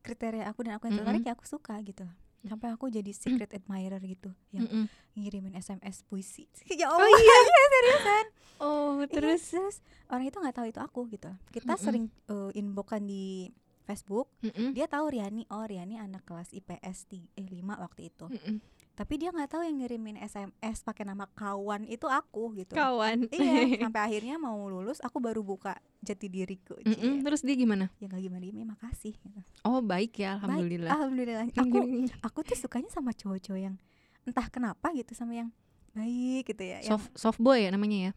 kriteria 0.00 0.48
aku 0.48 0.64
dan 0.64 0.80
aku 0.80 0.88
yang 0.88 0.96
tertarik 0.96 1.20
Mm-mm. 1.20 1.28
ya 1.28 1.36
aku 1.36 1.44
suka 1.44 1.76
gitu 1.84 2.08
sampai 2.42 2.68
aku 2.70 2.88
jadi 2.88 3.10
secret 3.10 3.50
admirer 3.50 4.00
gitu 4.00 4.32
yang 4.50 4.64
Mm-mm. 4.64 4.84
ngirimin 5.12 5.52
SMS 5.54 6.02
puisi 6.02 6.48
ya 6.72 6.86
Oh 6.86 6.96
Allah 6.96 7.10
iya. 7.10 7.38
seriusan 7.74 8.26
Oh, 8.60 9.00
Iya, 9.00 9.08
terus 9.08 9.42
terus 9.46 9.76
orang 10.06 10.24
itu 10.26 10.36
nggak 10.36 10.52
tahu 10.54 10.66
itu 10.66 10.76
aku 10.78 11.00
gitu 11.08 11.32
kita 11.50 11.74
Mm-mm. 11.74 11.80
sering 11.82 12.04
eh, 12.26 12.50
inboxan 12.54 13.04
di 13.04 13.48
Facebook 13.82 14.28
Mm-mm. 14.40 14.72
dia 14.72 14.84
tahu 14.84 15.08
Riani 15.08 15.48
oh 15.48 15.64
Riani 15.64 15.96
anak 15.96 16.22
kelas 16.22 16.52
IPS 16.52 16.98
ti- 17.06 17.32
eh 17.34 17.42
5 17.42 17.56
waktu 17.76 18.08
itu 18.08 18.28
Mm-mm. 18.28 18.60
Tapi 19.00 19.16
dia 19.16 19.32
nggak 19.32 19.48
tahu 19.48 19.64
yang 19.64 19.80
ngirimin 19.80 20.20
SMS 20.20 20.84
pakai 20.84 21.08
nama 21.08 21.24
kawan 21.32 21.88
itu 21.88 22.04
aku 22.04 22.52
gitu 22.52 22.76
kawan. 22.76 23.32
iya 23.32 23.64
sampai 23.88 24.02
akhirnya 24.04 24.36
mau 24.36 24.60
lulus 24.68 25.00
aku 25.00 25.24
baru 25.24 25.40
buka 25.40 25.72
jati 26.04 26.28
diriku 26.28 26.76
Mm-mm. 26.84 26.92
Cie. 26.92 27.24
Terus 27.24 27.40
dia 27.40 27.56
gimana? 27.56 27.88
ya 27.96 28.12
nggak 28.12 28.20
gimana 28.20 28.44
gimana 28.44 28.64
makasih 28.76 29.16
gitu. 29.16 29.40
Oh, 29.64 29.80
baik 29.80 30.20
ya, 30.20 30.36
Baik, 30.36 30.44
alhamdulillah. 30.44 30.90
alhamdulillah 30.92 31.44
aku 31.64 31.76
aku 32.20 32.38
tuh 32.44 32.56
sukanya 32.60 32.92
sama 32.92 33.16
cowok-cowok 33.16 33.56
yang 33.56 33.80
entah 34.28 34.52
kenapa 34.52 34.92
gitu 34.92 35.16
sama 35.16 35.32
yang 35.32 35.48
baik 35.96 36.52
gitu 36.52 36.60
ya 36.60 36.84
yang 36.84 36.92
soft 37.00 37.08
soft 37.16 37.40
boy 37.40 37.56
ya 37.56 37.72
namanya 37.72 37.96
ya? 37.96 38.12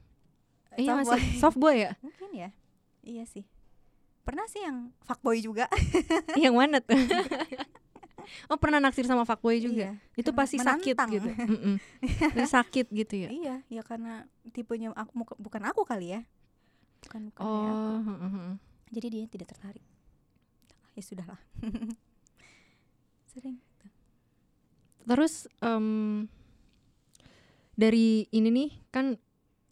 Iya 0.75 0.91
soft 0.91 0.99
masih 0.99 1.23
boy. 1.23 1.39
soft 1.39 1.57
boy 1.63 1.75
ya? 1.79 1.91
mungkin 2.03 2.29
ya 2.35 2.49
iya 3.07 3.23
sih 3.23 3.47
pernah 4.23 4.43
sih 4.51 4.59
yang 4.63 4.91
fuckboy 5.03 5.39
juga 5.39 5.67
Yang 6.35 6.55
mana 6.55 6.77
tuh? 6.83 6.95
Oh, 8.49 8.57
pernah 8.57 8.79
naksir 8.83 9.05
sama 9.05 9.23
fuckboy 9.27 9.59
juga. 9.59 9.93
iya 9.95 10.19
Itu 10.19 10.31
pasti 10.33 10.57
sakit 10.59 10.95
menantang. 10.95 11.09
gitu. 11.13 11.29
Mm-mm. 11.53 11.75
Pasti 12.33 12.47
sakit 12.49 12.85
gitu 12.91 13.13
ya. 13.25 13.29
iya 13.29 13.55
ya 13.69 13.81
karena 13.85 14.25
tipenya 14.51 14.91
aku 14.95 15.11
bukan 15.39 15.61
aku 15.67 15.81
kali 15.83 16.15
ya 16.17 16.21
bukan 17.03 17.29
bukan 17.29 17.41
aku. 17.41 17.43
Oh, 17.43 17.99
heeh. 17.99 18.51
jadi 18.95 19.07
dia 19.11 19.23
tidak 19.27 19.51
tertarik 19.51 19.83
ya 20.93 21.01
sudahlah 21.03 21.39
sering 23.33 23.57
Terus 25.03 25.51
em, 25.59 26.27
dari 27.75 28.23
ini 28.31 28.49
nih 28.49 28.69
kan 28.87 29.19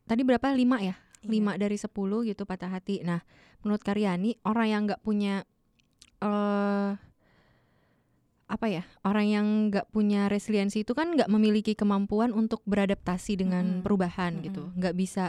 tadi 0.03 0.27
berapa 0.27 0.51
lima 0.51 0.83
ya? 0.83 0.95
Iya. 1.23 1.29
Lima 1.31 1.55
dari 1.55 1.79
sepuluh 1.79 2.27
gitu 2.27 2.43
patah 2.43 2.67
hati. 2.67 2.99
Nah, 2.99 3.23
menurut 3.63 3.79
Karyani 3.79 4.35
orang 4.43 4.67
yang 4.67 4.81
nggak 4.91 4.99
punya 4.99 5.47
eh 6.19 6.89
apa 8.51 8.67
ya? 8.67 8.83
Orang 9.07 9.27
yang 9.31 9.45
nggak 9.71 9.87
punya 9.95 10.27
resiliensi 10.27 10.83
itu 10.83 10.91
kan 10.91 11.15
nggak 11.15 11.31
memiliki 11.31 11.71
kemampuan 11.71 12.35
untuk 12.35 12.59
beradaptasi 12.67 13.39
dengan 13.39 13.79
Mm-mm. 13.79 13.83
perubahan 13.87 14.43
gitu. 14.43 14.67
Mm-mm. 14.67 14.77
Nggak 14.77 14.95
bisa 14.99 15.25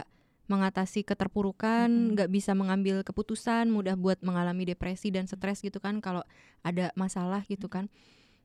mengatasi 0.51 1.07
keterpurukan, 1.07 1.87
nggak 1.87 2.27
bisa 2.27 2.51
mengambil 2.51 2.99
keputusan, 3.01 3.71
mudah 3.71 3.95
buat 3.95 4.19
mengalami 4.19 4.67
depresi 4.67 5.07
dan 5.07 5.23
stres 5.23 5.63
gitu 5.63 5.79
kan 5.79 6.03
kalau 6.03 6.19
ada 6.67 6.91
masalah 6.99 7.47
gitu 7.47 7.71
kan. 7.71 7.87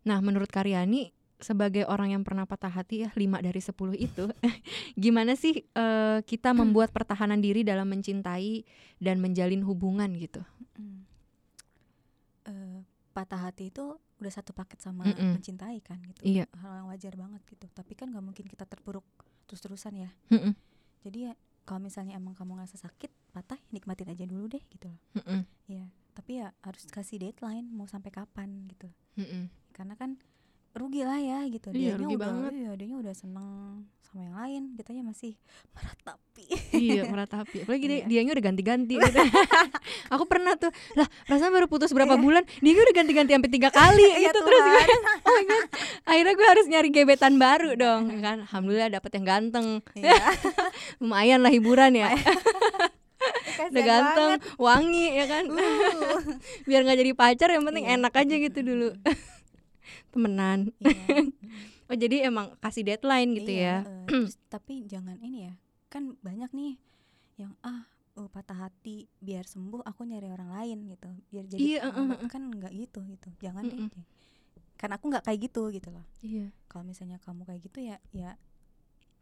Nah, 0.07 0.23
menurut 0.23 0.47
Karyani 0.47 1.11
sebagai 1.39 1.87
orang 1.87 2.15
yang 2.15 2.23
pernah 2.27 2.47
patah 2.47 2.71
hati 2.71 3.07
ya 3.07 3.11
5 3.15 3.47
dari 3.47 3.63
10 3.63 3.95
itu 3.95 4.25
gimana 4.99 5.39
sih 5.39 5.63
eh, 5.63 6.19
kita 6.27 6.51
membuat 6.51 6.91
pertahanan 6.91 7.39
diri 7.39 7.63
dalam 7.63 7.87
mencintai 7.87 8.67
dan 8.99 9.23
menjalin 9.23 9.63
hubungan 9.63 10.11
gitu. 10.19 10.43
Mm. 10.79 10.99
Eh, 12.47 12.79
patah 13.15 13.51
hati 13.51 13.71
itu 13.71 13.99
udah 14.19 14.33
satu 14.35 14.51
paket 14.51 14.83
sama 14.83 15.07
Mm-mm. 15.07 15.39
mencintai 15.39 15.79
kan 15.81 15.99
gitu. 16.03 16.27
Iya. 16.27 16.45
hal 16.59 16.83
yang 16.83 16.89
wajar 16.91 17.15
banget 17.15 17.43
gitu. 17.47 17.67
Tapi 17.71 17.93
kan 17.95 18.11
nggak 18.11 18.25
mungkin 18.25 18.45
kita 18.47 18.67
terpuruk 18.67 19.07
terus-terusan 19.47 19.95
ya. 19.97 20.11
Mm-mm, 20.29 20.53
jadi 21.07 21.19
ya 21.31 21.35
kalau 21.65 21.85
misalnya 21.85 22.17
emang 22.17 22.33
kamu 22.35 22.59
ngerasa 22.59 22.81
sakit 22.81 23.13
patah 23.33 23.61
nikmatin 23.71 24.09
aja 24.11 24.25
dulu 24.27 24.49
deh 24.49 24.63
gitu 24.69 24.89
loh. 24.91 25.01
Mm-mm, 25.23 25.43
ya 25.71 25.87
tapi 26.19 26.43
ya 26.43 26.51
harus 26.67 26.83
kasih 26.91 27.23
deadline 27.23 27.71
mau 27.71 27.87
sampai 27.87 28.11
kapan 28.11 28.67
gitu. 28.67 28.91
Mm-mm. 29.15 29.47
karena 29.71 29.95
kan 29.95 30.19
rugi 30.79 31.03
lah 31.03 31.19
ya 31.19 31.39
gitu 31.47 31.69
Iya, 31.69 31.75
dianya 31.75 31.99
rugi 31.99 32.15
udah 32.15 32.23
banget. 32.25 32.53
iya 32.55 32.71
dianya 32.73 32.97
udah 32.99 33.13
seneng 33.13 33.49
sama 34.01 34.21
yang 34.23 34.37
lain 34.37 34.63
kitanya 34.73 35.03
masih 35.05 35.33
meratapi 35.71 36.45
iya 36.75 37.03
meratapi 37.05 37.57
apalagi 37.61 37.85
dia 37.85 37.95
Iya. 37.95 38.05
dianya 38.07 38.33
udah 38.33 38.45
ganti-ganti 38.47 38.95
gitu 38.97 39.19
aku 40.09 40.25
pernah 40.25 40.55
tuh 40.55 40.73
lah 40.95 41.05
perasaan 41.23 41.53
baru 41.53 41.67
putus 41.67 41.91
berapa 41.91 42.11
Iya. 42.11 42.23
bulan 42.23 42.43
dia 42.57 42.73
udah 42.75 42.95
ganti-ganti 42.97 43.31
sampai 43.31 43.51
tiga 43.51 43.69
kali 43.71 44.09
Ya 44.09 44.19
gitu 44.25 44.39
terus 44.41 44.63
gue 44.65 44.85
oh 45.27 45.31
my 45.31 45.45
God. 45.45 45.67
akhirnya 46.05 46.35
gue 46.35 46.47
harus 46.49 46.67
nyari 46.67 46.89
gebetan 46.89 47.35
baru 47.37 47.71
dong 47.75 48.03
kan 48.19 48.37
alhamdulillah 48.43 48.89
dapet 48.91 49.11
yang 49.13 49.27
ganteng 49.27 49.85
Iya. 49.93 50.17
lumayan 51.01 51.41
lah 51.41 51.51
hiburan 51.51 51.93
ya 51.93 52.09
udah 53.61 53.83
ganteng 53.85 54.31
banget. 54.39 54.57
wangi 54.57 55.07
ya 55.13 55.25
kan 55.27 55.45
Uh. 55.45 56.19
biar 56.65 56.81
nggak 56.81 56.99
jadi 56.99 57.13
pacar 57.13 57.49
yang 57.51 57.61
penting 57.63 57.85
Iya. 57.85 57.99
enak 57.99 58.15
aja 58.15 58.35
gitu 58.39 58.59
dulu 58.63 58.89
temenan. 60.13 60.73
Iya. 60.81 61.07
oh 61.89 61.97
jadi 61.97 62.29
emang 62.29 62.55
kasih 62.61 62.85
deadline 62.85 63.33
gitu 63.37 63.51
Iya, 63.53 63.85
ya? 63.85 63.89
eh, 63.89 64.05
terus 64.09 64.37
tapi 64.53 64.85
jangan 64.85 65.17
ini 65.25 65.49
ya 65.49 65.55
kan 65.89 66.17
banyak 66.21 66.53
nih 66.53 66.75
yang 67.41 67.57
ah 67.65 67.87
oh, 68.19 68.27
patah 68.29 68.67
hati 68.69 69.07
biar 69.23 69.47
sembuh 69.47 69.87
aku 69.87 70.03
nyari 70.05 70.29
orang 70.29 70.51
lain 70.53 70.79
gitu. 70.91 71.09
Biar 71.31 71.45
jadi 71.47 71.59
Iya, 71.61 71.79
eh, 71.87 72.19
eh, 72.19 72.29
kan 72.29 72.43
nggak 72.51 72.73
gitu 72.75 73.01
gitu. 73.07 73.29
Jangan 73.41 73.65
Mm-mm. 73.69 73.89
deh 73.89 74.07
karena 74.79 74.95
aku 74.95 75.11
nggak 75.11 75.25
kayak 75.27 75.39
gitu 75.51 75.63
gitu 75.75 75.89
loh. 75.91 76.07
Iya. 76.23 76.55
Kalau 76.71 76.87
misalnya 76.87 77.19
kamu 77.19 77.43
kayak 77.43 77.61
gitu 77.67 77.79
ya 77.83 77.97
ya 78.15 78.39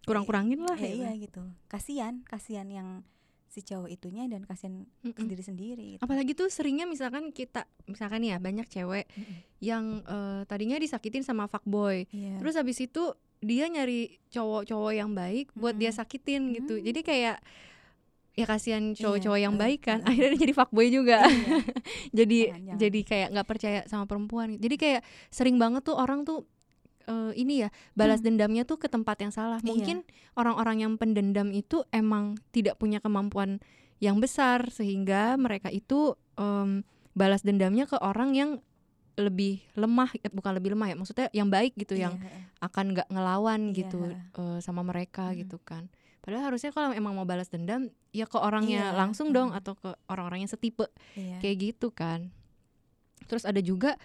kurang-kurangin 0.07 0.63
lah 0.63 0.77
ya, 0.79 0.87
ya. 0.87 0.95
iya 0.95 1.11
gitu. 1.19 1.43
Kasihan 1.67 2.23
kasihan 2.29 2.69
yang 2.69 3.03
si 3.47 3.61
cowok 3.61 3.89
itunya 3.89 4.27
dan 4.27 4.43
kasihan 4.43 4.85
Mm-mm. 5.01 5.15
sendiri 5.15 5.41
sendiri 5.41 5.87
gitu. 5.95 6.03
apalagi 6.03 6.33
tuh 6.33 6.47
seringnya 6.47 6.85
misalkan 6.85 7.31
kita 7.31 7.65
misalkan 7.85 8.21
ya 8.21 8.37
banyak 8.37 8.67
cewek 8.67 9.07
Mm-mm. 9.09 9.37
yang 9.59 9.85
eh, 10.03 10.43
tadinya 10.45 10.77
disakitin 10.77 11.21
sama 11.21 11.47
fuckboy 11.47 12.05
Iya. 12.09 12.37
terus 12.37 12.55
habis 12.55 12.77
itu 12.79 13.15
dia 13.39 13.67
nyari 13.67 14.19
cowok-cowok 14.29 14.93
yang 14.93 15.13
baik 15.13 15.53
buat 15.53 15.75
dia 15.75 15.89
Mm-mm. 15.89 15.99
sakitin 15.99 16.43
gitu 16.53 16.75
Mm. 16.75 16.85
jadi 16.85 17.01
kayak 17.03 17.37
ya 18.33 18.45
kasihan 18.45 18.93
cowok-cowok 18.93 19.41
yang 19.41 19.55
eh, 19.55 19.59
baik 19.59 19.81
kan 19.83 19.99
akhirnya 20.03 20.31
dia 20.33 20.43
jadi 20.43 20.53
fuckboy 20.53 20.87
juga 20.89 21.25
Iya. 21.25 21.57
jadi 22.19 22.39
Jangan, 22.43 22.61
jangan. 22.61 22.79
jadi 22.79 23.01
kayak 23.03 23.29
nggak 23.33 23.49
percaya 23.49 23.81
sama 23.87 24.05
perempuan 24.05 24.49
jadi 24.57 24.77
kayak 24.77 25.01
sering 25.31 25.57
banget 25.57 25.83
tuh 25.83 25.95
orang 25.95 26.23
tuh 26.23 26.45
eh, 27.07 27.33
ini 27.35 27.63
ya 27.63 27.69
balas 27.93 28.21
dendamnya 28.21 28.63
tuh 28.63 28.77
ke 28.77 28.87
tempat 28.87 29.17
yang 29.19 29.31
salah 29.31 29.59
Iya. 29.59 29.67
mungkin 29.67 29.97
orang-orang 30.35 30.83
yang 30.83 30.93
pendendam 30.95 31.51
itu 31.51 31.83
emang 31.91 32.35
tidak 32.51 32.77
punya 32.77 32.99
kemampuan 32.99 33.59
yang 33.97 34.21
besar 34.21 34.69
sehingga 34.69 35.35
mereka 35.37 35.71
itu 35.71 36.13
em, 36.37 36.85
balas 37.13 37.41
dendamnya 37.41 37.89
ke 37.89 37.97
orang 37.97 38.37
yang 38.37 38.51
lebih 39.17 39.65
lemah 39.73 40.13
eh, 40.21 40.29
bukan 40.29 40.53
lebih 40.53 40.77
lemah 40.77 40.93
ya 40.93 40.97
maksudnya 40.97 41.27
yang 41.33 41.49
baik 41.49 41.73
gitu 41.75 41.97
yang 41.97 42.21
Iya, 42.21 42.29
eh. 42.29 42.43
akan 42.61 42.85
nggak 42.93 43.09
ngelawan 43.09 43.61
Iya, 43.73 43.77
gitu 43.81 43.99
eh, 44.13 44.59
sama 44.61 44.85
mereka 44.85 45.33
Mm. 45.33 45.37
gitu 45.41 45.57
kan 45.57 45.89
padahal 46.21 46.53
harusnya 46.53 46.75
kalau 46.75 46.93
emang 46.93 47.17
mau 47.17 47.25
balas 47.25 47.49
dendam 47.49 47.89
ya 48.13 48.29
ke 48.29 48.37
orangnya 48.37 48.93
Iya, 48.93 48.99
langsung 48.99 49.33
dong 49.33 49.57
mm. 49.57 49.59
atau 49.63 49.73
ke 49.73 49.97
orang-orang 50.07 50.45
yang 50.45 50.53
setipe 50.53 50.93
Iya. 51.17 51.41
kayak 51.41 51.57
gitu 51.73 51.89
kan 51.89 52.29
terus 53.25 53.49
ada 53.49 53.59
juga 53.59 53.97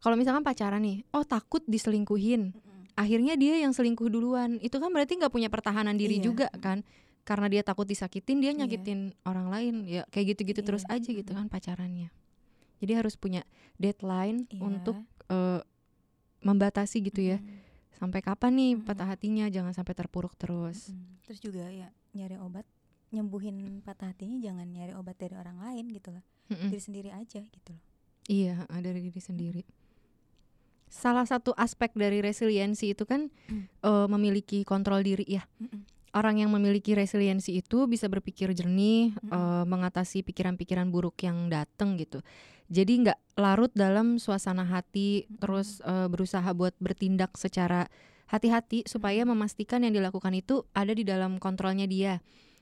kalau 0.00 0.16
misalkan 0.16 0.42
pacaran 0.42 0.80
nih 0.80 1.04
oh 1.12 1.22
takut 1.22 1.62
diselingkuhin 1.64 2.52
akhirnya 2.96 3.36
dia 3.36 3.56
yang 3.56 3.72
selingkuh 3.72 4.08
duluan 4.08 4.58
itu 4.58 4.76
kan 4.76 4.90
berarti 4.90 5.16
nggak 5.16 5.32
punya 5.32 5.48
pertahanan 5.48 5.96
diri 5.96 6.20
Iya. 6.20 6.24
juga 6.26 6.46
kan 6.56 6.84
karena 7.24 7.46
dia 7.48 7.62
takut 7.62 7.84
disakitin 7.84 8.40
dia 8.40 8.52
Iya. 8.52 8.64
nyakitin 8.64 9.12
orang 9.24 9.48
lain 9.48 9.74
ya 9.86 10.02
kayak 10.08 10.36
gitu-gitu 10.36 10.60
terus 10.60 10.84
Iya. 10.84 11.00
aja 11.00 11.10
gitu 11.14 11.30
kan 11.32 11.46
pacarannya 11.46 12.08
jadi 12.80 12.92
harus 13.00 13.16
punya 13.16 13.44
deadline 13.76 14.44
Iya. 14.48 14.60
untuk 14.60 14.96
eh, 15.30 15.60
membatasi 16.40 17.04
gitu 17.04 17.20
ya 17.20 17.38
Mm-mm. 17.38 17.60
sampai 17.94 18.20
kapan 18.20 18.52
nih 18.56 18.72
patah 18.80 19.04
hatinya 19.06 19.46
jangan 19.46 19.72
sampai 19.72 19.94
terpuruk 19.94 20.32
terus 20.36 20.88
Mm. 20.90 21.08
Terus 21.30 21.38
juga 21.46 21.64
ya 21.70 21.86
nyari 22.10 22.34
obat 22.42 22.66
nyembuhin 23.14 23.86
patah 23.86 24.10
hatinya 24.10 24.34
jangan 24.42 24.66
nyari 24.66 24.98
obat 24.98 25.14
dari 25.14 25.38
orang 25.38 25.62
lain 25.62 25.86
gitu 25.90 26.10
loh. 26.10 26.24
Mm-mm. 26.50 26.66
Diri 26.74 26.82
sendiri 26.82 27.10
aja 27.14 27.38
gitu 27.38 27.70
loh. 27.70 27.82
iya 28.26 28.66
dari 28.66 28.98
diri 29.00 29.18
sendiri 29.18 29.62
salah 30.90 31.22
satu 31.22 31.54
aspek 31.54 31.94
dari 31.94 32.18
resiliensi 32.18 32.92
itu 32.92 33.06
kan 33.06 33.30
Mm. 33.46 33.64
eh, 33.80 34.06
memiliki 34.10 34.66
kontrol 34.66 35.00
diri 35.00 35.22
ya 35.24 35.46
Mm-mm. 35.62 35.86
orang 36.10 36.42
yang 36.42 36.50
memiliki 36.50 36.98
resiliensi 36.98 37.62
itu 37.62 37.86
bisa 37.86 38.10
berpikir 38.10 38.50
jernih, 38.50 39.14
Mm-mm. 39.14 39.30
eh, 39.30 39.64
mengatasi 39.64 40.26
pikiran-pikiran 40.26 40.90
buruk 40.90 41.22
yang 41.22 41.46
datang 41.46 41.94
gitu. 41.94 42.18
Jadi 42.66 43.06
nggak 43.06 43.18
larut 43.38 43.70
dalam 43.74 44.18
suasana 44.18 44.66
hati, 44.66 45.30
Mm-mm. 45.30 45.38
terus 45.38 45.78
eh, 45.86 46.10
berusaha 46.10 46.50
buat 46.50 46.74
bertindak 46.82 47.38
secara 47.38 47.86
hati-hati 48.26 48.86
supaya 48.86 49.22
memastikan 49.22 49.82
yang 49.86 49.94
dilakukan 49.94 50.34
itu 50.34 50.66
ada 50.74 50.90
di 50.90 51.06
dalam 51.06 51.38
kontrolnya 51.38 51.86
dia 51.86 52.18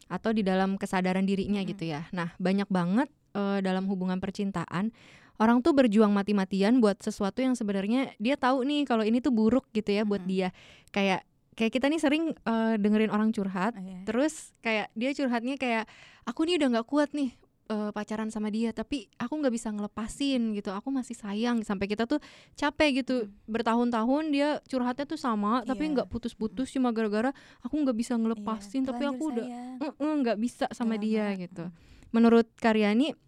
atau 0.09 0.33
di 0.33 0.41
dalam 0.45 0.77
kesadaran 0.77 1.25
dirinya 1.25 1.61
Mm-mm. 1.65 1.73
gitu 1.73 1.89
ya. 1.89 2.05
Nah 2.13 2.37
banyak 2.37 2.69
banget 2.69 3.09
eh, 3.33 3.65
dalam 3.65 3.89
hubungan 3.89 4.21
percintaan 4.21 4.93
orang 5.39 5.59
tuh 5.59 5.71
berjuang 5.71 6.11
mati-matian 6.11 6.79
buat 6.79 6.99
sesuatu 6.99 7.39
yang 7.39 7.55
sebenarnya 7.55 8.13
dia 8.17 8.35
tahu 8.35 8.63
nih 8.63 8.83
kalau 8.85 9.03
ini 9.03 9.19
tuh 9.19 9.31
buruk 9.31 9.71
gitu 9.71 9.89
ya 9.89 10.03
buat 10.03 10.23
dia. 10.23 10.51
Kayak 10.89 11.23
kayak 11.55 11.73
kita 11.73 11.87
nih 11.87 11.99
sering 11.99 12.25
eh, 12.33 12.75
dengerin 12.77 13.11
orang 13.11 13.31
curhat 13.31 13.75
Oh, 13.75 13.83
iya. 13.83 14.03
terus 14.03 14.55
kayak 14.61 14.95
dia 14.95 15.11
curhatnya 15.11 15.55
kayak 15.55 15.91
aku 16.23 16.47
nih 16.47 16.55
udah 16.55 16.69
nggak 16.71 16.87
kuat 16.87 17.11
nih 17.11 17.35
eh, 17.67 17.91
pacaran 17.91 18.31
sama 18.31 18.47
dia 18.47 18.71
tapi 18.71 19.11
aku 19.15 19.35
nggak 19.37 19.51
bisa 19.51 19.69
ngelepasin 19.69 20.55
gitu 20.55 20.71
aku 20.71 20.89
masih 20.89 21.13
sayang 21.13 21.61
sampai 21.61 21.85
kita 21.85 22.07
tuh 22.07 22.23
capek 22.55 23.03
gitu 23.03 23.27
Hmm. 23.27 23.35
bertahun-tahun 23.51 24.25
dia 24.31 24.63
curhatnya 24.65 25.03
tuh 25.05 25.19
sama 25.19 25.67
tapi 25.67 25.85
Iya. 25.85 25.93
nggak 25.99 26.09
putus-putus 26.09 26.71
cuma 26.71 26.95
gara-gara 26.95 27.35
aku 27.61 27.75
nggak 27.77 27.97
bisa 27.97 28.15
Iya, 28.15 28.23
ngelepasin 28.23 28.83
tapi 28.85 29.03
terlanjur 29.03 29.11
aku 29.13 29.25
udah 29.29 29.47
sayang. 29.47 29.79
"Mm-mm, 29.99 30.13
nggak 30.23 30.39
bisa 30.39 30.67
sama 30.71 30.95
dia 30.97 31.27
gitu 31.35 31.67
Mm. 31.67 31.75
menurut 32.09 32.47
Karyani 32.55 33.19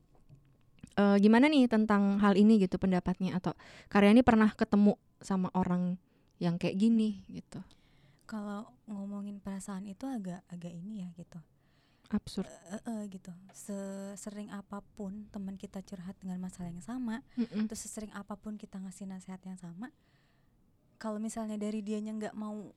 eh, 1.01 1.17
gimana 1.17 1.49
nih 1.49 1.65
tentang 1.65 2.21
hal 2.21 2.37
ini 2.37 2.61
gitu 2.61 2.77
pendapatnya 2.77 3.41
atau 3.41 3.57
Karyani 3.89 4.21
pernah 4.21 4.53
ketemu 4.53 5.01
sama 5.25 5.49
orang 5.57 5.97
yang 6.37 6.61
kayak 6.61 6.77
gini 6.77 7.25
gitu 7.29 7.61
Kalau 8.25 8.69
ngomongin 8.87 9.43
perasaan 9.43 9.89
itu 9.89 10.07
agak 10.07 10.45
agak 10.47 10.71
ini 10.71 11.03
ya 11.03 11.09
gitu. 11.19 11.41
absurd 12.11 12.47
Eh, 12.47 12.79
eh, 12.79 12.83
eh, 12.91 13.03
gitu. 13.11 13.31
Sesering 13.51 14.51
apa 14.51 14.83
pun 14.95 15.27
teman 15.31 15.55
kita 15.59 15.83
curhat 15.83 16.15
dengan 16.19 16.39
masalah 16.43 16.71
yang 16.71 16.83
sama, 16.83 17.23
Mm-mm. 17.39 17.67
terus 17.71 17.87
sesering 17.87 18.11
apa 18.15 18.35
pun 18.39 18.55
kita 18.59 18.79
ngasih 18.83 19.07
nasihat 19.07 19.39
yang 19.47 19.59
sama, 19.59 19.91
kalau 20.99 21.19
misalnya 21.23 21.55
dari 21.59 21.83
dianya 21.83 22.15
nggak 22.15 22.35
mau 22.35 22.71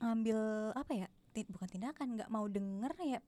ngambil 0.00 0.72
apa 0.76 0.92
ya? 0.92 1.08
bukan 1.52 1.68
tindakan, 1.68 2.16
nggak 2.16 2.32
mau 2.32 2.48
denger 2.48 2.92
ya 3.04 3.20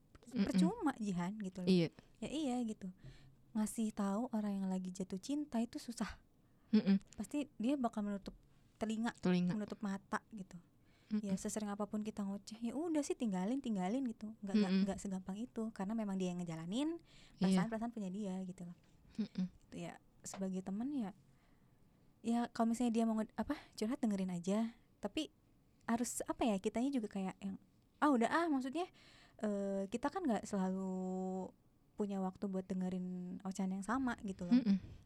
percuma 0.44 0.92
jihan 1.00 1.32
gitu 1.44 1.60
loh. 1.60 1.68
iya 1.68 1.88
Ya 2.24 2.28
iya 2.28 2.56
gitu. 2.64 2.88
Ngasih 3.58 3.90
tahu 3.90 4.30
orang 4.30 4.62
yang 4.62 4.66
lagi 4.70 4.94
jatuh 4.94 5.18
cinta 5.18 5.58
itu 5.58 5.82
susah. 5.82 6.08
Mm-mm. 6.70 7.02
Pasti 7.18 7.50
dia 7.58 7.74
bakal 7.74 8.06
menutup 8.06 8.32
telinga, 8.78 9.10
telinga 9.18 9.58
menutup 9.58 9.82
mata 9.82 10.22
gitu. 10.30 10.54
Mm-mm. 11.10 11.26
Ya 11.26 11.34
sesering 11.34 11.72
apa 11.72 11.88
pun 11.88 12.04
kita 12.06 12.22
ngoceh, 12.22 12.60
ya 12.60 12.76
udah 12.76 13.02
sih 13.02 13.16
tinggalin, 13.18 13.58
tinggalin 13.58 14.04
gitu. 14.06 14.30
Nggak 14.44 14.54
nggak 14.54 14.72
nggak 14.86 14.98
segampang 15.02 15.36
itu 15.40 15.72
karena 15.74 15.96
memang 15.98 16.14
dia 16.14 16.30
yang 16.30 16.38
ngejalanin, 16.38 17.00
Iya. 17.42 17.42
perasaan-perasaan 17.66 17.90
punya 17.90 18.10
dia 18.12 18.34
gitu 18.46 18.62
loh. 18.62 18.76
Mm-mm. 19.18 19.46
Itu 19.72 19.74
ya 19.74 19.92
sebagai 20.22 20.60
teman 20.62 20.92
ya 20.92 21.10
ya 22.20 22.50
kalau 22.50 22.74
misalnya 22.74 22.92
dia 22.92 23.04
mau 23.06 23.16
apa 23.38 23.54
curhat 23.78 24.02
dengerin 24.02 24.34
aja 24.34 24.66
tapi 24.98 25.30
harus 25.86 26.20
apa 26.26 26.42
ya 26.44 26.58
kitanya 26.58 26.90
juga 26.90 27.08
kayak 27.08 27.34
yang 27.38 27.54
ah 28.02 28.10
udah 28.10 28.28
ah 28.28 28.46
maksudnya 28.50 28.84
eh, 29.40 29.86
kita 29.88 30.10
kan 30.10 30.26
nggak 30.26 30.44
selalu 30.44 31.46
punya 31.98 32.22
waktu 32.22 32.46
buat 32.46 32.62
dengerin 32.70 33.38
ocehan 33.42 33.74
yang 33.74 33.82
sama 33.82 34.14
gitu 34.22 34.46
loh. 34.46 34.54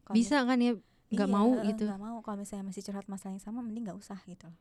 Kalau 0.05 0.13
mis- 0.13 0.29
bisa 0.29 0.45
kan 0.45 0.61
ya? 0.61 0.77
Nggak 1.09 1.29
iya, 1.29 1.37
mau 1.41 1.51
gitu. 1.65 1.85
nggak 1.89 2.01
mau. 2.01 2.17
Kalau 2.21 2.37
misalnya 2.37 2.69
masih 2.69 2.85
curhat 2.85 3.09
masalah 3.09 3.33
yang 3.33 3.45
sama 3.45 3.65
mending 3.65 3.89
nggak 3.89 3.97
usah 3.97 4.21
gitu 4.29 4.53
loh. 4.53 4.61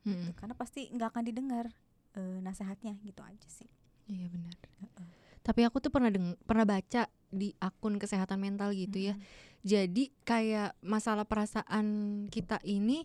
Mm-mm. 0.00 0.32
karena 0.32 0.56
pasti 0.56 0.88
nggak 0.88 1.12
akan 1.12 1.24
didengar 1.28 1.66
eh, 2.16 2.38
nasehatnya 2.40 2.96
gitu 3.04 3.20
aja 3.20 3.48
sih. 3.52 3.68
Iya 4.10 4.26
benar. 4.32 4.56
Heeh. 4.82 5.08
tapi 5.40 5.64
aku 5.64 5.80
tuh 5.80 5.88
pernah 5.88 6.12
deng 6.12 6.36
pernah 6.44 6.68
baca 6.68 7.08
di 7.32 7.52
akun 7.60 7.96
kesehatan 7.96 8.36
mental 8.40 8.76
gitu 8.76 9.00
ya. 9.00 9.14
Mm. 9.16 9.22
jadi 9.64 10.04
kayak 10.24 10.70
masalah 10.84 11.24
perasaan 11.24 11.86
kita 12.28 12.60
ini 12.64 13.04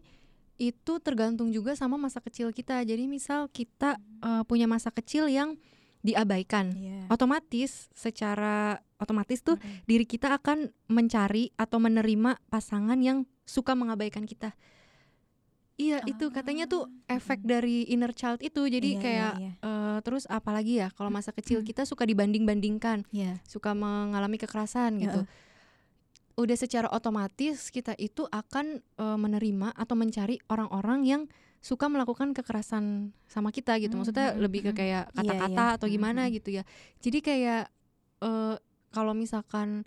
itu 0.56 1.04
tergantung 1.04 1.51
juga 1.51 1.75
sama 1.75 1.99
masa 1.99 2.23
kecil 2.23 2.56
kita. 2.56 2.80
Jadi 2.88 3.12
misal 3.12 3.51
kita 3.51 3.99
eh, 4.23 4.43
punya 4.47 4.71
masa 4.71 4.88
kecil 4.88 5.28
yang 5.28 5.60
diabaikan 6.06 6.70
Iya. 6.78 7.10
otomatis 7.10 7.89
secara 7.91 8.78
otomatis 9.02 9.41
tuh 9.41 9.58
Mm-mm. 9.58 9.89
diri 9.89 10.06
kita 10.06 10.38
akan 10.38 10.70
mencari 10.88 11.50
atau 11.58 11.82
menerima 11.82 12.38
pasangan 12.48 13.02
yang 13.02 13.26
suka 13.44 13.74
mengabaikan 13.74 14.24
kita. 14.24 14.54
Iya, 15.76 16.00
itu 16.08 16.32
katanya 16.32 16.72
tuh 16.72 16.88
Ah, 17.12 17.20
efek 17.20 17.44
mm-mm. 17.44 17.52
dari 17.52 17.78
inner 17.91 18.15
child 18.15 18.39
itu. 18.39 18.63
Jadi 18.63 18.96
Iya, 18.96 18.98
iya, 18.98 19.04
kayak 19.04 19.34
iya. 19.44 19.52
eh, 19.60 19.98
terus 20.08 20.24
apalagi 20.32 20.80
ya 20.80 20.88
kalau 20.96 21.12
masa 21.12 21.36
kecil 21.36 21.68
kita 21.68 21.84
suka 21.84 22.08
dibanding-bandingkan, 22.08 23.04
Iya. 23.12 23.44
suka 23.44 23.76
mengalami 23.76 24.39
kekerasan 24.39 25.04
gitu. 25.04 25.28
Udah 26.39 26.56
secara 26.56 26.88
otomatis 26.91 27.72
kita 27.72 27.91
itu 28.00 28.24
akan 28.32 28.80
eh, 28.80 29.18
menerima 29.20 29.76
atau 29.76 29.96
mencari 30.00 30.39
orang-orang 30.48 31.00
yang 31.04 31.22
suka 31.65 31.89
melakukan 31.89 32.30
kekerasan 32.32 33.10
sama 33.25 33.49
kita 33.49 33.82
gitu. 33.82 33.97
Maksudnya 33.97 34.38
Mhm, 34.38 34.39
lebih 34.39 34.62
ke 34.69 34.71
mhm. 34.71 34.78
kayak 34.78 35.04
Iya, 35.10 35.15
kata-kata 35.17 35.63
iya. 35.65 35.75
atau 35.82 35.88
gimana 35.89 36.21
Mhm. 36.30 36.32
gitu 36.38 36.49
ya. 36.54 36.63
Jadi 37.01 37.19
kayak 37.19 37.63
eh, 38.21 38.56
kalau 38.93 39.12
misalkan 39.12 39.82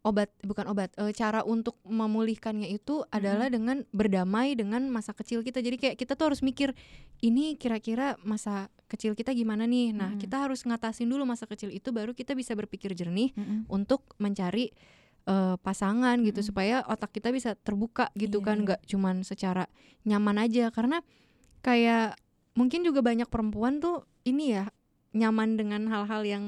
obat 0.00 0.32
bukan 0.42 0.66
obat 0.66 0.90
eh, 0.96 1.12
cara 1.12 1.44
untuk 1.44 1.78
memulihkannya 1.86 2.66
itu 2.66 3.04
adalah 3.08 3.46
dengan 3.46 3.86
berdamai 3.90 4.58
dengan 4.58 4.90
masa 4.90 5.14
kecil 5.14 5.40
kita. 5.40 5.60
Jadi 5.60 5.76
kayak 5.78 5.96
kita 5.96 6.12
tuh 6.12 6.34
harus 6.34 6.42
mikir 6.42 6.74
ini 7.20 7.54
kira-kira 7.54 8.18
masa 8.20 8.66
kecil 8.90 9.14
kita 9.14 9.30
gimana 9.30 9.64
nih. 9.64 9.94
Nah, 9.94 10.16
Mhm. 10.16 10.20
kita 10.20 10.36
harus 10.44 10.66
ngatasin 10.66 11.06
dulu 11.06 11.22
masa 11.22 11.46
kecil 11.46 11.70
itu 11.70 11.88
baru 11.88 12.10
kita 12.10 12.34
bisa 12.34 12.58
berpikir 12.58 12.90
jernih 12.90 13.30
Mm-mm. 13.32 13.70
untuk 13.70 14.02
mencari 14.18 14.74
eh, 15.24 15.56
pasangan 15.58 16.16
gitu 16.20 16.38
Mm-mm. 16.38 16.48
supaya 16.48 16.76
otak 16.84 17.10
kita 17.10 17.28
bisa 17.28 17.52
terbuka 17.56 18.08
gitu 18.14 18.38
Iya, 18.38 18.46
kan 18.46 18.56
nggak 18.62 18.80
cuman 18.84 19.16
secara 19.20 19.64
nyaman 20.02 20.40
aja 20.40 20.68
karena 20.68 21.04
kayak 21.60 22.16
mungkin 22.52 22.82
juga 22.82 23.00
banyak 23.00 23.26
perempuan 23.26 23.78
tuh 23.78 24.04
ini 24.22 24.54
ya 24.54 24.68
nyaman 25.10 25.54
dengan 25.54 25.84
hal-hal 25.86 26.22
yang 26.22 26.44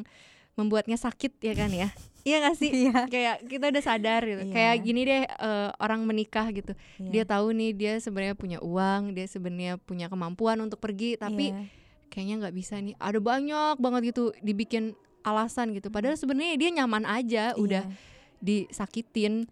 membuatnya 0.54 0.96
sakit 0.96 1.40
ya 1.40 1.52
kan 1.52 1.68
ya 1.68 1.88
iya 2.28 2.38
gak 2.40 2.54
sih 2.54 2.70
Iya. 2.86 3.08
kayak 3.08 3.36
kita 3.46 3.72
udah 3.72 3.82
sadar 3.82 4.22
gitu 4.22 4.42
Iya. 4.46 4.52
kayak 4.52 4.76
gini 4.80 5.00
deh 5.02 5.22
eh, 5.26 5.70
orang 5.76 6.04
menikah 6.04 6.46
gitu 6.48 6.72
Iya. 6.96 7.10
dia 7.10 7.24
tahu 7.26 7.50
nih 7.50 7.70
dia 7.72 7.92
sebenarnya 7.98 8.36
punya 8.36 8.58
uang 8.60 9.12
dia 9.12 9.26
sebenarnya 9.26 9.74
punya 9.78 10.06
kemampuan 10.06 10.60
untuk 10.60 10.78
pergi 10.78 11.16
tapi 11.16 11.50
Iya. 11.50 11.66
kayaknya 12.08 12.34
nggak 12.40 12.54
bisa 12.54 12.76
nih 12.78 12.94
ada 12.96 13.18
banyak 13.18 13.76
banget 13.76 14.12
gitu 14.12 14.30
dibikin 14.38 14.92
alasan 15.22 15.72
gitu 15.72 15.88
padahal 15.88 16.14
sebenarnya 16.14 16.54
dia 16.56 16.70
nyaman 16.72 17.04
aja 17.04 17.52
udah 17.54 17.84
Iya. 17.84 18.10
Disakitin 18.42 19.46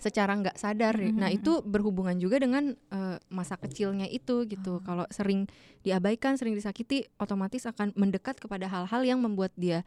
secara 0.00 0.32
nggak 0.32 0.56
sadar 0.56 0.96
ya. 0.96 1.12
Mhm, 1.12 1.18
Nah 1.20 1.30
mhm. 1.30 1.38
itu 1.38 1.52
berhubungan 1.62 2.16
juga 2.16 2.40
dengan 2.40 2.72
eh, 2.72 3.16
masa 3.28 3.60
kecilnya 3.60 4.08
itu 4.08 4.48
gitu. 4.48 4.80
Oh. 4.80 4.82
Kalau 4.82 5.04
sering 5.12 5.46
diabaikan, 5.84 6.40
sering 6.40 6.56
disakiti, 6.56 7.06
otomatis 7.20 7.68
akan 7.68 7.92
mendekat 7.94 8.40
kepada 8.40 8.66
hal-hal 8.66 9.04
yang 9.04 9.20
membuat 9.20 9.52
dia 9.54 9.84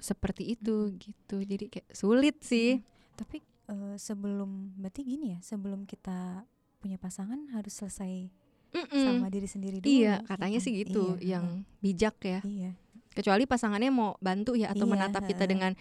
seperti 0.00 0.56
itu 0.58 0.96
gitu. 0.98 1.44
Jadi 1.44 1.68
kayak 1.68 1.88
sulit 1.92 2.40
sih. 2.42 2.80
Tapi 3.14 3.44
eh, 3.70 3.96
sebelum 4.00 4.74
berarti 4.80 5.04
gini 5.04 5.36
ya, 5.36 5.38
sebelum 5.44 5.84
kita 5.84 6.48
punya 6.82 6.98
pasangan 6.98 7.38
harus 7.54 7.78
selesai 7.78 8.26
Mm-mm. 8.72 9.04
sama 9.04 9.28
diri 9.28 9.46
sendiri 9.46 9.78
dulu. 9.78 9.86
Iya, 9.86 10.24
katanya 10.26 10.58
gitu. 10.58 10.66
sih 10.66 10.72
gitu, 10.82 11.04
Iya, 11.20 11.38
yang 11.38 11.44
bijak 11.84 12.16
ya. 12.24 12.40
Iya. 12.42 12.72
Kecuali 13.12 13.44
pasangannya 13.44 13.92
mau 13.92 14.16
bantu 14.18 14.56
ya 14.56 14.72
atau 14.72 14.88
Iya, 14.88 14.92
menatap 14.96 15.28
kita 15.28 15.44
dengan 15.44 15.76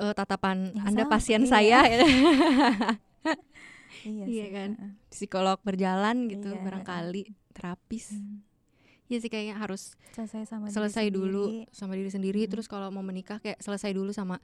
eh, 0.00 0.12
tatapan 0.12 0.70
Yang 0.72 0.86
Anda 0.86 1.02
sama, 1.02 1.12
pasien 1.12 1.40
iya. 1.40 1.48
saya 1.48 1.78
ya. 1.84 1.98
Iya, 4.00 4.24
Iya 4.24 4.46
kan? 4.48 4.70
psikolog 5.08 5.58
berjalan 5.60 6.28
gitu 6.28 6.48
Iya, 6.48 6.62
barangkali 6.62 7.22
terapis. 7.50 8.14
Hmm. 8.14 8.46
Iya 9.04 9.18
sih 9.18 9.28
kayaknya 9.28 9.56
harus 9.56 9.96
Selesai 10.12 10.44
sama 10.46 10.64
diri 10.64 10.74
selesai 10.74 11.06
dulu 11.08 11.44
sendiri. 11.44 11.72
sama 11.72 11.92
diri 11.92 12.08
sendiri 12.08 12.40
Mm. 12.42 12.50
terus 12.50 12.66
kalau 12.66 12.88
mau 12.88 13.00
menikah 13.00 13.36
kayak 13.38 13.58
selesai 13.58 13.90
dulu 13.90 14.12
sama 14.12 14.38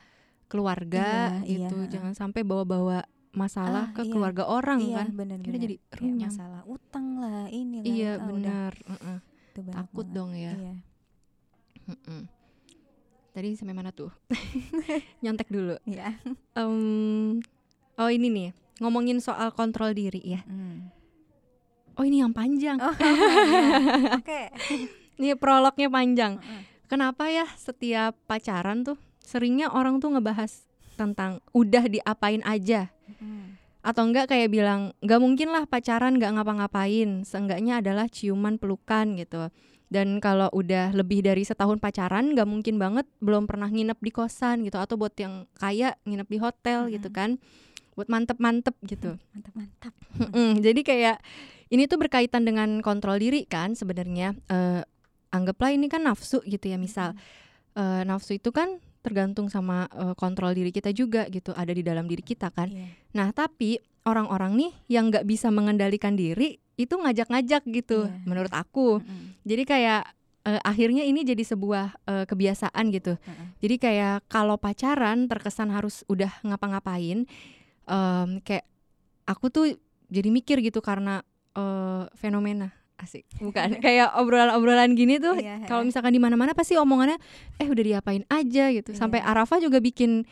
keluarga 0.47 1.39
Iya, 1.39 1.69
gitu 1.69 1.77
iya, 1.79 1.91
jangan 1.91 2.13
sampai 2.13 2.43
bawa-bawa 2.43 3.05
masalah 3.31 3.89
Ah, 3.89 3.95
ke 3.95 4.03
iya. 4.03 4.11
keluarga 4.11 4.45
orang 4.45 4.81
iya, 4.81 4.97
kan 5.01 5.09
bener, 5.13 5.39
bener. 5.39 5.61
jadi 5.61 5.77
runyam 5.95 6.31
masalah 6.31 6.63
utang 6.65 7.07
lah, 7.19 7.47
ini 7.49 7.79
lah. 7.79 7.87
iya 7.87 8.13
ah, 8.13 8.17
udah, 8.17 8.29
benar 8.29 8.73
itu 8.73 9.61
banyak 9.61 9.75
takut 9.77 10.03
banget. 10.03 10.17
dong 10.17 10.31
ya 10.33 10.53
Iya. 10.55 10.75
Heeh. 11.85 12.23
Tadi 13.35 13.53
sampai 13.53 13.75
mana 13.75 13.91
tuh 13.91 14.15
nyontek 15.23 15.51
dulu 15.51 15.75
Iya. 15.83 16.15
Em, 16.55 17.43
oh 17.95 18.09
ini 18.09 18.31
nih 18.31 18.49
ngomongin 18.79 19.19
soal 19.19 19.51
kontrol 19.51 19.91
diri 19.91 20.23
ya 20.25 20.41
Hmm. 20.43 20.89
oh 21.95 22.03
ini 22.03 22.19
yang 22.19 22.31
panjang 22.31 22.79
Oh. 22.79 22.95
Oke. 24.15 24.55
ini 25.19 25.35
prolognya 25.35 25.87
panjang 25.89 26.39
kenapa 26.85 27.27
ya 27.27 27.47
setiap 27.53 28.15
pacaran 28.25 28.83
tuh 28.83 28.95
seringnya 29.19 29.69
orang 29.69 29.99
tuh 29.99 30.11
ngebahas 30.11 30.67
tentang 30.95 31.43
udah 31.51 31.85
diapain 31.85 32.43
aja 32.43 32.91
Hmm. 33.21 33.61
atau 33.79 34.09
enggak 34.09 34.33
kayak 34.33 34.49
bilang 34.49 34.97
nggak 34.99 35.21
mungkin 35.21 35.53
lah 35.53 35.67
pacaran 35.67 36.17
nggak 36.17 36.33
ngapa-ngapain 36.33 37.21
seenggaknya 37.21 37.79
adalah 37.79 38.09
ciuman 38.09 38.57
pelukan 38.57 39.13
gitu 39.15 39.53
dan 39.95 40.19
kalau 40.19 40.51
udah 40.51 40.91
lebih 40.91 41.23
dari 41.23 41.47
setahun 41.47 41.79
pacaran 41.79 42.35
nggak 42.35 42.51
mungkin 42.51 42.83
banget 42.83 43.07
belum 43.23 43.47
pernah 43.47 43.71
nginep 43.71 44.03
di 44.03 44.11
kosan 44.11 44.67
gitu. 44.67 44.83
Atau 44.83 44.99
buat 44.99 45.15
yang 45.15 45.47
kaya 45.55 45.95
nginep 46.03 46.27
di 46.27 46.39
hotel 46.43 46.91
gitu 46.91 47.15
kan. 47.15 47.39
Buat 47.95 48.11
mantep-mantep 48.11 48.75
gitu. 48.91 49.15
Mantap, 49.31 49.55
mantap. 49.55 49.95
Mm, 50.35 50.67
jadi 50.67 50.81
kayak 50.83 51.17
ini 51.71 51.87
tuh 51.87 52.03
berkaitan 52.03 52.43
dengan 52.43 52.83
kontrol 52.83 53.23
diri 53.23 53.47
kan 53.47 53.79
sebenarnya. 53.79 54.35
Eh, 54.51 54.83
anggaplah 55.31 55.71
ini 55.71 55.87
kan 55.87 56.03
nafsu 56.03 56.43
gitu 56.43 56.67
ya 56.67 56.75
misal. 56.75 57.15
Eh, 57.79 58.03
nafsu 58.03 58.35
itu 58.35 58.51
kan 58.51 58.83
tergantung 59.07 59.47
sama 59.47 59.87
eh, 59.95 60.19
kontrol 60.19 60.59
diri 60.59 60.75
kita 60.75 60.91
juga 60.91 61.31
gitu. 61.31 61.55
Ada 61.55 61.71
di 61.71 61.87
dalam 61.87 62.11
diri 62.11 62.27
kita 62.27 62.51
kan. 62.51 62.67
Iya. 62.67 62.91
Nah, 63.15 63.31
tapi 63.31 63.79
orang-orang 64.05 64.53
nih 64.55 64.73
yang 64.89 65.09
nggak 65.09 65.25
bisa 65.25 65.49
mengendalikan 65.49 66.15
diri 66.15 66.57
itu 66.75 66.93
ngajak-ngajak 66.93 67.63
gitu, 67.67 68.07
Iya. 68.07 68.19
menurut 68.25 68.51
aku. 68.51 68.99
Mm-mm. 68.99 69.41
Jadi 69.43 69.63
kayak 69.65 70.03
eh, 70.45 70.61
akhirnya 70.61 71.03
ini 71.03 71.23
jadi 71.23 71.41
sebuah 71.41 71.87
eh, 72.05 72.25
kebiasaan 72.25 72.85
gitu. 72.91 73.17
Heeh. 73.17 73.47
Jadi 73.61 73.75
kayak 73.79 74.29
kalau 74.29 74.57
pacaran 74.57 75.25
terkesan 75.25 75.71
harus 75.71 76.05
udah 76.05 76.29
ngapa-ngapain, 76.43 77.25
em, 77.85 78.29
kayak 78.41 78.65
aku 79.25 79.47
tuh 79.49 79.67
jadi 80.09 80.29
mikir 80.29 80.61
gitu 80.61 80.79
karena 80.79 81.25
eh, 81.55 82.05
fenomena 82.15 82.75
asik 82.95 83.27
bukan 83.39 83.75
kayak 83.85 84.15
obrolan-obrolan 84.15 84.95
gini 84.95 85.19
tuh 85.19 85.35
Iya, 85.35 85.67
kalau 85.67 85.83
misalkan 85.83 86.13
di 86.13 86.21
mana-mana 86.21 86.53
pasti 86.53 86.75
omongannya 86.75 87.19
eh 87.57 87.67
udah 87.67 87.85
diapain 87.85 88.23
aja 88.29 88.71
gitu 88.71 88.91
Iya. 88.91 88.99
sampai 88.99 89.19
Arafa 89.19 89.59
juga 89.59 89.79
bikin 89.79 90.23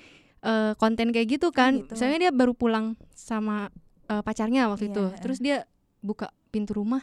eh, 0.42 0.72
konten 0.76 1.11
kayak 1.11 1.28
gitu 1.31 1.48
kan 1.50 1.81
gitu. 1.81 1.94
misalnya 1.94 2.18
dia 2.20 2.33
baru 2.33 2.52
pulang 2.52 2.94
sama 3.12 3.70
eh, 4.07 4.20
pacarnya 4.20 4.68
waktu 4.68 4.87
Iya, 4.87 4.92
itu 4.92 5.02
heeh. 5.07 5.20
terus 5.20 5.38
dia 5.38 5.57
buka 5.98 6.28
pintu 6.50 6.74
rumah 6.74 7.02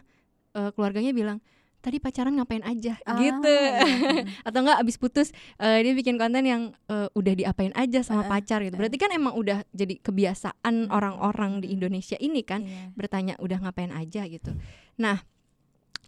eh, 0.53 0.69
keluarganya 0.71 1.11
bilang 1.11 1.39
tadi 1.79 1.95
pacaran 1.95 2.35
ngapain 2.35 2.59
aja 2.61 2.99
Ah, 3.07 3.15
gitu 3.15 3.47
iya, 3.47 3.79
heeh. 3.79 4.27
atau 4.47 4.59
enggak 4.59 4.83
abis 4.83 4.99
putus 4.99 5.31
eh, 5.55 5.79
dia 5.79 5.95
bikin 5.95 6.19
konten 6.19 6.43
yang 6.43 6.61
eh, 6.91 7.07
udah 7.09 7.33
diapain 7.33 7.71
aja 7.71 8.03
sama 8.03 8.27
Heeh, 8.27 8.31
pacar 8.35 8.59
gitu 8.61 8.75
berarti 8.75 8.97
kan 8.99 9.15
emang 9.15 9.31
udah 9.33 9.63
jadi 9.71 9.95
kebiasaan 9.97 10.75
Mm, 10.85 10.91
orang-orang 10.91 11.63
di 11.63 11.71
mm. 11.71 11.75
Indonesia 11.79 12.17
ini 12.19 12.43
kan 12.43 12.61
Iya. 12.61 12.91
bertanya 12.93 13.33
udah 13.39 13.57
ngapain 13.63 13.89
aja 13.89 14.27
gitu. 14.27 14.51
Nah, 14.97 15.23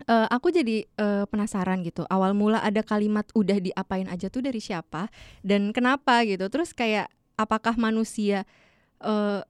eh, 0.03 0.27
aku 0.27 0.51
jadi 0.51 0.83
eh, 0.85 1.23
penasaran 1.25 1.81
gitu. 1.81 2.03
Awal 2.05 2.35
mula 2.35 2.59
ada 2.59 2.83
kalimat 2.83 3.31
udah 3.31 3.55
diapain 3.57 4.11
aja 4.11 4.27
tuh 4.27 4.43
dari 4.43 4.59
siapa 4.59 5.07
dan 5.41 5.71
kenapa 5.71 6.27
gitu. 6.27 6.51
Terus 6.51 6.75
kayak 6.75 7.07
apakah 7.43 7.73
manusia 7.75 8.45
eh, 9.01 9.41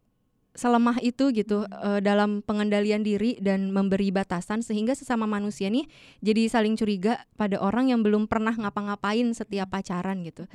selemah 0.51 0.99
itu 0.99 1.31
gitu 1.31 1.63
eh, 1.63 1.99
dalam 2.03 2.43
pengendalian 2.43 3.07
diri 3.07 3.39
dan 3.39 3.71
memberi 3.71 4.11
batasan 4.11 4.59
sehingga 4.59 4.91
sesama 4.91 5.23
manusia 5.23 5.71
nih 5.71 5.87
jadi 6.19 6.51
saling 6.51 6.75
curiga 6.75 7.23
pada 7.39 7.55
orang 7.59 7.87
yang 7.87 8.03
belum 8.03 8.27
pernah 8.27 8.51
ngapa-ngapain 8.51 9.31
setiap 9.31 9.71
pacaran 9.71 10.23
gitu. 10.27 10.47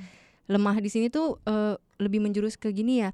Lemah 0.46 0.78
di 0.78 0.90
sini 0.92 1.08
tuh 1.08 1.40
eh, 1.48 1.80
lebih 1.96 2.20
menjurus 2.20 2.60
ke 2.60 2.70
gini 2.76 3.02
ya. 3.02 3.10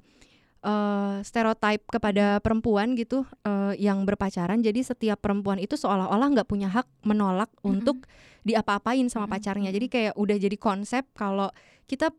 eh, 0.63 1.17
stereotype 1.23 1.83
kepada 1.91 2.39
perempuan 2.39 2.95
gitu 2.95 3.27
eh, 3.43 3.75
yang 3.79 4.07
berpacaran. 4.07 4.63
Jadi 4.63 4.79
setiap 4.83 5.19
perempuan 5.19 5.59
itu 5.59 5.75
seolah-olah 5.75 6.27
nggak 6.35 6.47
punya 6.47 6.71
hak 6.71 6.87
menolak 7.03 7.51
untuk 7.63 8.07
diapa-apain 8.47 9.07
sama 9.07 9.27
Mm-mm. 9.27 9.35
pacarnya. 9.39 9.69
Jadi 9.71 9.87
kayak 9.91 10.13
udah 10.19 10.37
jadi 10.39 10.57
konsep 10.59 11.03
kalau 11.15 11.51
kita 11.87 12.11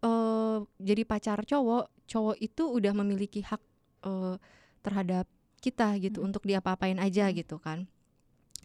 eh, 0.00 0.58
jadi 0.78 1.02
pacar 1.04 1.44
cowok, 1.44 2.06
cowok 2.06 2.36
itu 2.40 2.62
udah 2.66 2.92
memiliki 2.92 3.40
hak 3.40 3.60
eh, 4.00 4.36
terhadap 4.80 5.28
kita 5.60 5.92
gitu 6.00 6.24
Mm. 6.24 6.26
untuk 6.32 6.42
diapa-apain 6.44 6.96
aja 6.96 7.28
Mm. 7.28 7.34
gitu 7.36 7.60
kan. 7.60 7.84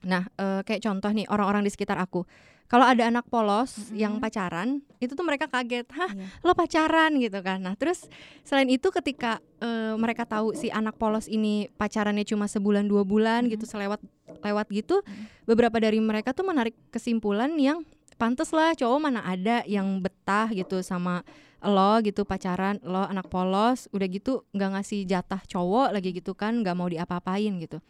Nah, 0.05 0.29
eh, 0.37 0.61
kayak 0.63 0.79
contoh 0.79 1.11
nih 1.11 1.27
orang-orang 1.27 1.67
di 1.67 1.71
sekitar 1.71 1.99
aku. 1.99 2.23
Kalau 2.65 2.81
ada 2.81 3.05
anak 3.05 3.29
polos 3.29 3.93
yang 3.93 4.17
Mm-mm. 4.17 4.25
pacaran, 4.25 4.81
itu 4.97 5.13
tuh 5.13 5.21
mereka 5.21 5.45
kaget, 5.45 5.85
"Hah, 5.93 6.09
Iya. 6.09 6.25
lo 6.41 6.57
pacaran?" 6.57 7.13
gitu 7.21 7.37
kan. 7.45 7.61
Nah, 7.61 7.77
terus 7.77 8.09
selain 8.41 8.65
itu 8.71 8.89
ketika 8.89 9.37
eh, 9.61 9.93
mereka 9.97 10.25
tahu 10.29 10.53
si 10.53 10.69
anak 10.69 10.97
polos 10.97 11.25
ini 11.27 11.69
pacarannya 11.73 12.25
cuma 12.25 12.45
sebulan 12.45 12.85
dua 12.85 13.01
bulan 13.05 13.45
Mm. 13.45 13.57
gitu, 13.57 13.65
selewat 13.65 14.01
lewat 14.41 14.67
gitu, 14.69 15.01
Mm. 15.01 15.25
beberapa 15.45 15.77
dari 15.77 15.97
mereka 16.01 16.33
tuh 16.33 16.45
menarik 16.45 16.73
kesimpulan 16.89 17.53
yang 17.57 17.81
pantes 18.15 18.51
lah 18.55 18.73
cowok 18.73 18.99
mana 18.99 19.21
ada 19.23 19.61
yang 19.67 19.99
betah 19.99 20.49
gitu 20.51 20.79
sama 20.81 21.21
lo 21.65 21.97
gitu 22.05 22.23
pacaran 22.23 22.77
lo 22.85 23.03
anak 23.09 23.27
polos 23.27 23.89
udah 23.89 24.07
gitu 24.07 24.45
nggak 24.53 24.69
ngasih 24.77 25.01
jatah 25.09 25.41
cowok 25.49 25.95
lagi 25.97 26.13
gitu 26.13 26.37
kan 26.37 26.61
nggak 26.61 26.75
mau 26.77 26.87
diapa-apain 26.87 27.53
gitu. 27.59 27.81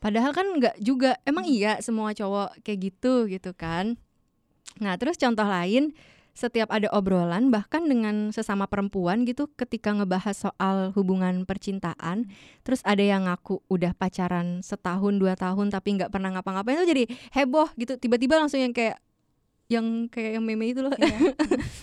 Padahal 0.00 0.36
kan 0.36 0.44
nggak 0.44 0.76
juga 0.84 1.16
emang 1.24 1.48
iya 1.48 1.80
semua 1.80 2.12
cowok 2.12 2.60
kayak 2.60 2.92
gitu 2.92 3.28
gitu 3.28 3.56
kan. 3.56 3.96
Nah 4.80 4.96
terus 5.00 5.16
contoh 5.16 5.46
lain 5.46 5.96
setiap 6.34 6.66
ada 6.74 6.90
obrolan 6.90 7.54
bahkan 7.54 7.86
dengan 7.86 8.34
sesama 8.34 8.66
perempuan 8.66 9.22
gitu 9.22 9.46
ketika 9.54 9.94
ngebahas 9.94 10.34
soal 10.34 10.90
hubungan 10.98 11.46
percintaan 11.46 12.26
terus 12.66 12.82
ada 12.82 13.06
yang 13.06 13.30
ngaku 13.30 13.62
udah 13.70 13.94
pacaran 13.94 14.58
setahun 14.58 15.14
dua 15.14 15.38
tahun 15.38 15.70
tapi 15.70 15.94
nggak 15.94 16.10
pernah 16.10 16.34
ngapa-ngapain 16.34 16.82
tuh 16.82 16.90
jadi 16.90 17.06
heboh 17.38 17.70
gitu 17.78 17.94
tiba-tiba 18.02 18.34
langsung 18.34 18.58
yang 18.58 18.74
kayak 18.74 18.98
yang 19.66 20.06
kayak 20.12 20.38
yang 20.38 20.44
meme 20.44 20.70
itu 20.70 20.84
loh. 20.84 20.92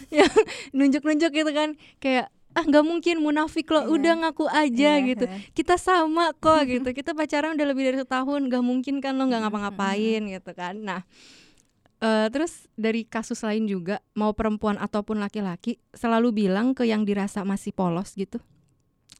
Iya. 0.09 0.27
nunjuk-nunjuk 0.77 1.31
gitu 1.33 1.51
kan. 1.51 1.73
Kayak 1.97 2.29
ah 2.51 2.67
nggak 2.67 2.83
mungkin 2.83 3.23
munafik 3.23 3.71
lo 3.71 3.85
Iya. 3.85 3.89
udah 3.95 4.13
ngaku 4.27 4.45
aja 4.51 4.91
Iya, 4.99 5.07
gitu. 5.07 5.25
kita 5.55 5.79
sama 5.79 6.35
kok 6.35 6.67
gitu. 6.71 6.89
Kita 6.91 7.15
pacaran 7.15 7.55
udah 7.55 7.67
lebih 7.67 7.83
dari 7.89 7.97
setahun. 8.03 8.41
Nggak 8.47 8.63
mungkin 8.63 8.99
kan 8.99 9.15
lo 9.17 9.25
nggak 9.25 9.41
ngapa-ngapain 9.47 10.21
gitu 10.27 10.51
kan. 10.51 10.75
Nah 10.77 11.01
eh, 12.01 12.27
terus 12.29 12.65
dari 12.73 13.05
kasus 13.05 13.41
lain 13.41 13.65
juga 13.65 14.01
mau 14.13 14.33
perempuan 14.33 14.77
ataupun 14.77 15.21
laki-laki 15.21 15.77
selalu 15.93 16.45
bilang 16.45 16.73
ke 16.73 16.83
yang 16.83 17.05
dirasa 17.05 17.45
masih 17.45 17.71
polos 17.71 18.13
gitu 18.13 18.41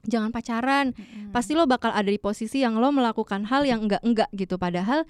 jangan 0.01 0.33
pacaran. 0.33 0.97
Mm-mm. 0.97 1.29
pasti 1.29 1.53
lo 1.53 1.69
bakal 1.69 1.93
ada 1.93 2.09
di 2.09 2.17
posisi 2.17 2.65
yang 2.65 2.73
lo 2.81 2.89
melakukan 2.89 3.45
hal 3.45 3.69
yang 3.69 3.85
enggak 3.85 4.01
enggak 4.01 4.29
gitu. 4.33 4.57
Padahal 4.57 5.05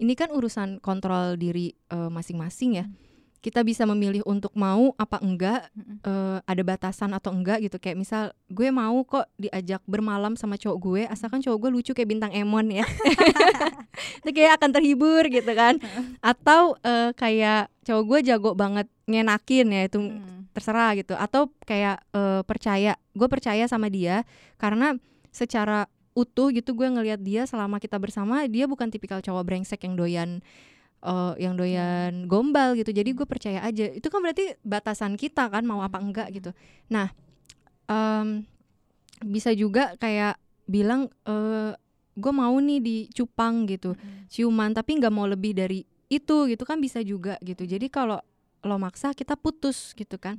ini 0.00 0.12
kan 0.14 0.28
urusan 0.28 0.80
kontrol 0.80 1.36
diri 1.36 1.70
eh, 1.86 2.08
masing-masing 2.08 2.72
ya 2.74 2.84
Hmm. 2.84 2.96
kita 3.40 3.60
bisa 3.62 3.84
memilih 3.84 4.20
untuk 4.24 4.52
mau 4.52 4.92
apa 4.96 5.16
enggak 5.18 5.72
Mm-mm. 5.72 6.00
eh, 6.02 6.38
ada 6.42 6.62
batasan 6.62 7.12
atau 7.12 7.32
enggak 7.32 7.60
gitu 7.62 7.76
kayak 7.76 7.96
misal 7.96 8.22
gue 8.46 8.68
mau 8.68 9.00
kok 9.02 9.24
diajak 9.34 9.80
bermalam 9.84 10.36
sama 10.36 10.56
cowok 10.56 10.76
gue 10.78 11.02
asalkan 11.06 11.40
cowok 11.40 11.56
gue 11.58 11.70
lucu 11.72 11.92
kayak 11.92 12.10
bintang 12.10 12.32
Emon 12.32 12.68
ya 12.68 12.84
itu 14.20 14.30
kayak 14.30 14.60
akan 14.60 14.70
terhibur 14.70 15.24
gitu 15.26 15.52
kan 15.52 15.80
atau 16.20 16.76
eh, 16.80 17.16
kayak 17.16 17.72
cowok 17.80 18.04
gue 18.04 18.18
jago 18.28 18.50
banget 18.52 18.86
ngenakin 19.04 19.66
ya 19.68 19.82
itu 19.84 19.98
Mm. 20.00 20.52
terserah 20.52 20.92
gitu 20.92 21.14
atau 21.14 21.48
kayak 21.62 22.02
eh, 22.10 22.42
percaya 22.44 22.92
gue 23.12 23.28
percaya 23.30 23.64
sama 23.64 23.88
dia 23.88 24.26
karena 24.56 25.00
secara 25.30 25.86
utuh 26.14 26.50
gitu 26.50 26.74
gue 26.74 26.88
ngelihat 26.90 27.20
dia 27.22 27.46
selama 27.46 27.78
kita 27.78 27.94
bersama 28.02 28.42
dia 28.50 28.66
bukan 28.66 28.90
tipikal 28.90 29.22
cowok 29.22 29.46
brengsek 29.46 29.86
yang 29.86 29.94
doyan 29.94 30.30
eh, 31.04 31.34
yang 31.38 31.54
doyan 31.54 32.26
gombal 32.26 32.74
gitu. 32.76 32.90
Jadi 32.90 33.14
gue 33.14 33.26
percaya 33.26 33.62
aja. 33.62 33.86
Itu 33.88 34.10
kan 34.10 34.20
berarti 34.20 34.58
batasan 34.66 35.14
kita 35.14 35.48
kan 35.48 35.62
mau 35.64 35.80
apa 35.80 36.02
enggak 36.02 36.28
gitu. 36.34 36.50
Nah 36.90 37.14
em, 37.86 38.44
bisa 39.22 39.54
juga 39.54 39.94
kayak 39.96 40.36
bilang 40.66 41.08
eh, 41.26 41.72
gue 42.18 42.32
mau 42.34 42.54
nih 42.58 42.80
dicupang 42.82 43.70
gitu. 43.70 43.94
Ciuman 44.28 44.74
tapi 44.74 44.98
nggak 44.98 45.14
mau 45.14 45.24
lebih 45.30 45.54
dari 45.56 45.86
itu 46.10 46.50
gitu 46.50 46.66
kan 46.66 46.82
bisa 46.82 46.98
juga 47.06 47.38
gitu. 47.40 47.62
Jadi 47.62 47.86
kalau 47.86 48.18
lo 48.60 48.76
maksa 48.76 49.14
kita 49.14 49.38
putus 49.38 49.94
gitu 49.94 50.18
kan. 50.18 50.36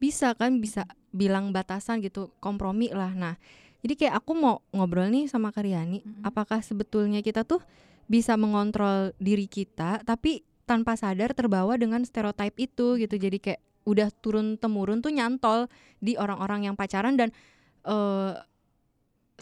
Bisa 0.00 0.34
kan 0.34 0.58
bisa 0.58 0.88
bilang 1.14 1.52
batasan 1.52 2.02
gitu 2.02 2.32
kompromi 2.40 2.90
lah. 2.90 3.12
Nah 3.12 3.36
jadi 3.82 3.94
kayak 3.98 4.14
aku 4.22 4.32
mau 4.38 4.62
ngobrol 4.70 5.10
nih 5.10 5.26
sama 5.26 5.50
Karyani 5.50 6.00
Mm-mm. 6.02 6.22
apakah 6.22 6.62
sebetulnya 6.62 7.20
kita 7.20 7.42
tuh 7.42 7.60
bisa 8.06 8.38
mengontrol 8.38 9.14
diri 9.18 9.50
kita 9.50 10.02
tapi 10.06 10.46
tanpa 10.64 10.94
sadar 10.94 11.34
terbawa 11.34 11.74
dengan 11.74 12.06
stereotype 12.06 12.54
itu 12.56 12.96
gitu 12.96 13.14
jadi 13.18 13.38
kayak 13.38 13.60
udah 13.82 14.08
turun 14.22 14.54
temurun 14.56 15.02
tuh 15.02 15.10
nyantol 15.10 15.66
di 15.98 16.14
orang-orang 16.14 16.70
yang 16.70 16.78
pacaran 16.78 17.18
dan 17.18 17.34
eh 17.82 18.34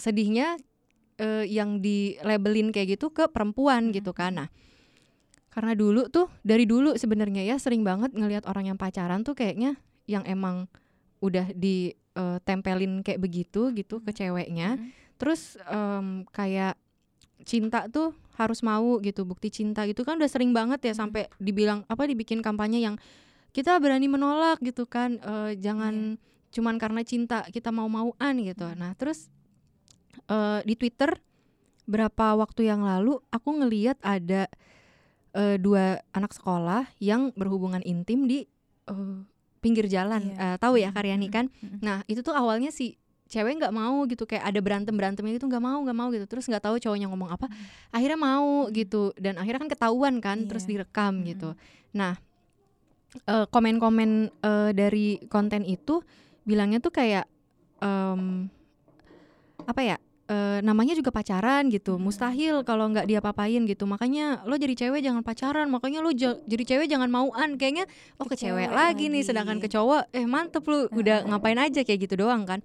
sedihnya 0.00 0.56
eh, 1.20 1.44
yang 1.44 1.84
di 1.84 2.16
labelin 2.24 2.72
kayak 2.72 2.96
gitu 2.96 3.12
ke 3.12 3.28
perempuan 3.28 3.92
Mm-mm. 3.92 3.96
gitu 4.00 4.16
kan 4.16 4.44
nah 4.44 4.48
karena 5.50 5.74
dulu 5.74 6.06
tuh 6.08 6.30
dari 6.46 6.64
dulu 6.64 6.94
sebenarnya 6.94 7.42
ya 7.42 7.58
sering 7.58 7.82
banget 7.82 8.14
ngelihat 8.14 8.46
orang 8.46 8.70
yang 8.70 8.78
pacaran 8.78 9.26
tuh 9.26 9.34
kayaknya 9.34 9.76
yang 10.06 10.22
emang 10.24 10.70
udah 11.20 11.52
ditempelin 12.10 13.00
kayak 13.06 13.20
begitu 13.22 13.70
gitu 13.72 14.02
ke 14.02 14.10
ceweknya 14.10 14.76
Mm-mm. 14.76 14.90
terus 15.16 15.54
em, 15.68 16.26
kayak 16.30 16.74
cinta 17.46 17.88
tuh 17.88 18.12
harus 18.36 18.60
mau 18.60 19.00
gitu 19.00 19.24
bukti 19.24 19.48
cinta 19.48 19.84
gitu 19.88 20.04
kan 20.04 20.16
udah 20.20 20.28
sering 20.28 20.52
banget 20.52 20.80
ya 20.84 20.92
Mhm. 20.92 21.00
sampai 21.00 21.22
dibilang 21.38 21.84
apa 21.88 22.04
dibikin 22.04 22.40
kampanye 22.40 22.80
yang 22.80 22.96
kita 23.52 23.76
berani 23.80 24.06
menolak 24.06 24.60
gitu 24.60 24.84
kan 24.84 25.16
eh, 25.20 25.56
jangan 25.56 26.16
cuman 26.50 26.76
karena 26.82 27.00
cinta 27.06 27.46
kita 27.48 27.70
mau 27.70 27.86
mauan 27.88 28.34
gitu 28.42 28.66
Mhm. 28.68 28.76
nah 28.76 28.92
terus 28.96 29.28
eh, 30.28 30.60
di 30.66 30.74
Twitter 30.76 31.16
berapa 31.86 32.36
waktu 32.36 32.68
yang 32.70 32.84
lalu 32.84 33.18
aku 33.30 33.50
ngeliat 33.60 33.98
ada 34.02 34.46
eh, 35.32 35.56
dua 35.56 36.02
anak 36.12 36.34
sekolah 36.34 36.90
yang 36.98 37.30
berhubungan 37.38 37.80
intim 37.86 38.26
di 38.26 38.44
eh, 38.90 39.16
pinggir 39.60 39.86
jalan 39.86 40.32
Iya. 40.32 40.54
Eh, 40.54 40.56
tahu 40.56 40.74
ya 40.76 40.90
Karyani 40.90 41.28
kan. 41.28 41.46
Nah 41.80 42.00
itu 42.04 42.20
tuh 42.20 42.32
awalnya 42.32 42.72
si 42.72 42.96
cewek 43.30 43.62
nggak 43.62 43.70
mau 43.70 44.02
gitu 44.10 44.26
kayak 44.26 44.42
ada 44.42 44.58
berantem 44.58 44.90
berantemnya 44.90 45.38
gitu 45.38 45.46
nggak 45.46 45.62
mau 45.62 45.78
nggak 45.84 45.94
mau 45.94 46.08
gitu. 46.10 46.26
Terus 46.26 46.48
nggak 46.48 46.64
tahu 46.64 46.76
cowoknya 46.76 47.06
ngomong 47.06 47.30
apa 47.30 47.46
akhirnya 47.90 48.18
mau 48.18 48.66
gitu. 48.72 49.12
Dan 49.14 49.36
akhirnya 49.36 49.64
kan 49.64 49.70
ketahuan 49.70 50.14
kan 50.18 50.48
terus 50.48 50.64
Iya. 50.64 50.82
direkam 50.82 51.22
gitu. 51.22 51.54
Nah 51.92 52.18
eh, 53.26 53.46
komen-komen 53.46 54.10
eh, 54.34 54.70
dari 54.72 55.20
konten 55.28 55.62
itu 55.62 56.02
bilangnya 56.42 56.80
tuh 56.80 56.90
kayak 56.90 57.28
em, 57.78 58.48
apa 59.62 59.80
ya 59.84 59.96
eh, 60.30 60.58
namanya 60.62 60.94
juga 60.94 61.10
pacaran 61.10 61.66
gitu. 61.68 61.98
Mm-mm. 61.98 62.06
mustahil 62.06 62.62
kalau 62.62 62.86
nggak 62.86 63.10
diapa-apain 63.10 63.66
gitu. 63.66 63.82
Makanya 63.84 64.46
lo 64.46 64.54
jadi 64.54 64.78
cewek 64.78 65.02
jangan 65.02 65.26
pacaran. 65.26 65.66
Makanya 65.66 65.98
lo 66.00 66.14
ja- 66.14 66.38
jadi 66.46 66.62
cewek 66.62 66.86
jangan 66.86 67.10
mauan. 67.10 67.58
Kayaknya 67.58 67.90
oh 68.16 68.24
ke, 68.24 68.38
Ke 68.38 68.46
cewek 68.46 68.70
cewek 68.70 68.70
lagi 68.70 69.04
nih 69.10 69.20
lagi. 69.20 69.26
sedangkan 69.26 69.58
ke 69.58 69.66
cowok 69.66 70.02
eh 70.14 70.22
mantep 70.24 70.62
lu. 70.64 70.86
Udah 70.94 71.26
ngapain 71.26 71.58
aja 71.58 71.82
kayak 71.82 72.06
gitu 72.06 72.14
doang 72.22 72.46
kan. 72.46 72.62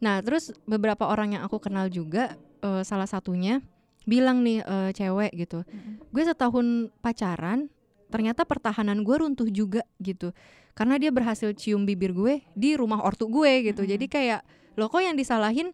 Nah 0.00 0.18
terus 0.18 0.50
beberapa 0.64 1.04
orang 1.04 1.36
yang 1.36 1.42
aku 1.44 1.60
kenal 1.60 1.86
juga 1.86 2.32
eh, 2.58 2.82
salah 2.82 3.06
satunya 3.06 3.60
bilang 4.02 4.42
nih 4.42 4.64
eh, 4.64 4.90
cewek 4.90 5.30
gitu 5.36 5.62
Mm-mm. 5.62 6.10
gue 6.10 6.22
setahun 6.26 6.66
pacaran 6.98 7.70
ternyata 8.10 8.42
pertahanan 8.42 9.06
gue 9.06 9.14
runtuh 9.14 9.46
juga 9.46 9.86
gitu. 9.98 10.34
Karena 10.74 10.96
dia 10.96 11.12
berhasil 11.12 11.52
cium 11.52 11.84
bibir 11.84 12.10
gue 12.10 12.42
di 12.52 12.74
rumah 12.74 12.98
ortu 12.98 13.28
gue 13.28 13.68
gitu. 13.68 13.84
Mm-mm. 13.84 13.92
jadi 13.94 14.06
kayak 14.08 14.40
lo 14.74 14.88
kok 14.88 15.04
yang 15.04 15.14
disalahin 15.14 15.70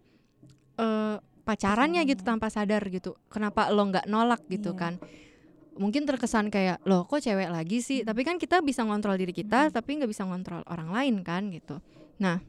eh, 0.77 1.17
pacarannya 1.49 2.05
gitu 2.05 2.21
Pasangannya. 2.21 2.29
tanpa 2.29 2.53
sadar 2.53 2.83
gitu 2.87 3.17
kenapa 3.27 3.73
lo 3.73 3.89
nggak 3.89 4.05
nolak 4.05 4.45
gitu 4.47 4.77
Iya. 4.77 4.79
kan 4.79 4.95
mungkin 5.79 6.05
terkesan 6.05 6.53
kayak 6.53 6.85
lo 6.85 7.09
kok 7.09 7.23
cewek 7.23 7.49
lagi 7.49 7.81
sih 7.81 8.03
Mm. 8.03 8.07
tapi 8.07 8.21
kan 8.23 8.37
kita 8.37 8.61
bisa 8.61 8.85
ngontrol 8.85 9.17
diri 9.17 9.33
kita 9.33 9.71
Mm. 9.71 9.73
tapi 9.73 9.91
nggak 9.97 10.11
bisa 10.11 10.29
ngontrol 10.29 10.61
orang 10.69 10.93
lain 10.93 11.25
kan 11.25 11.49
gitu 11.49 11.81
nah 12.19 12.43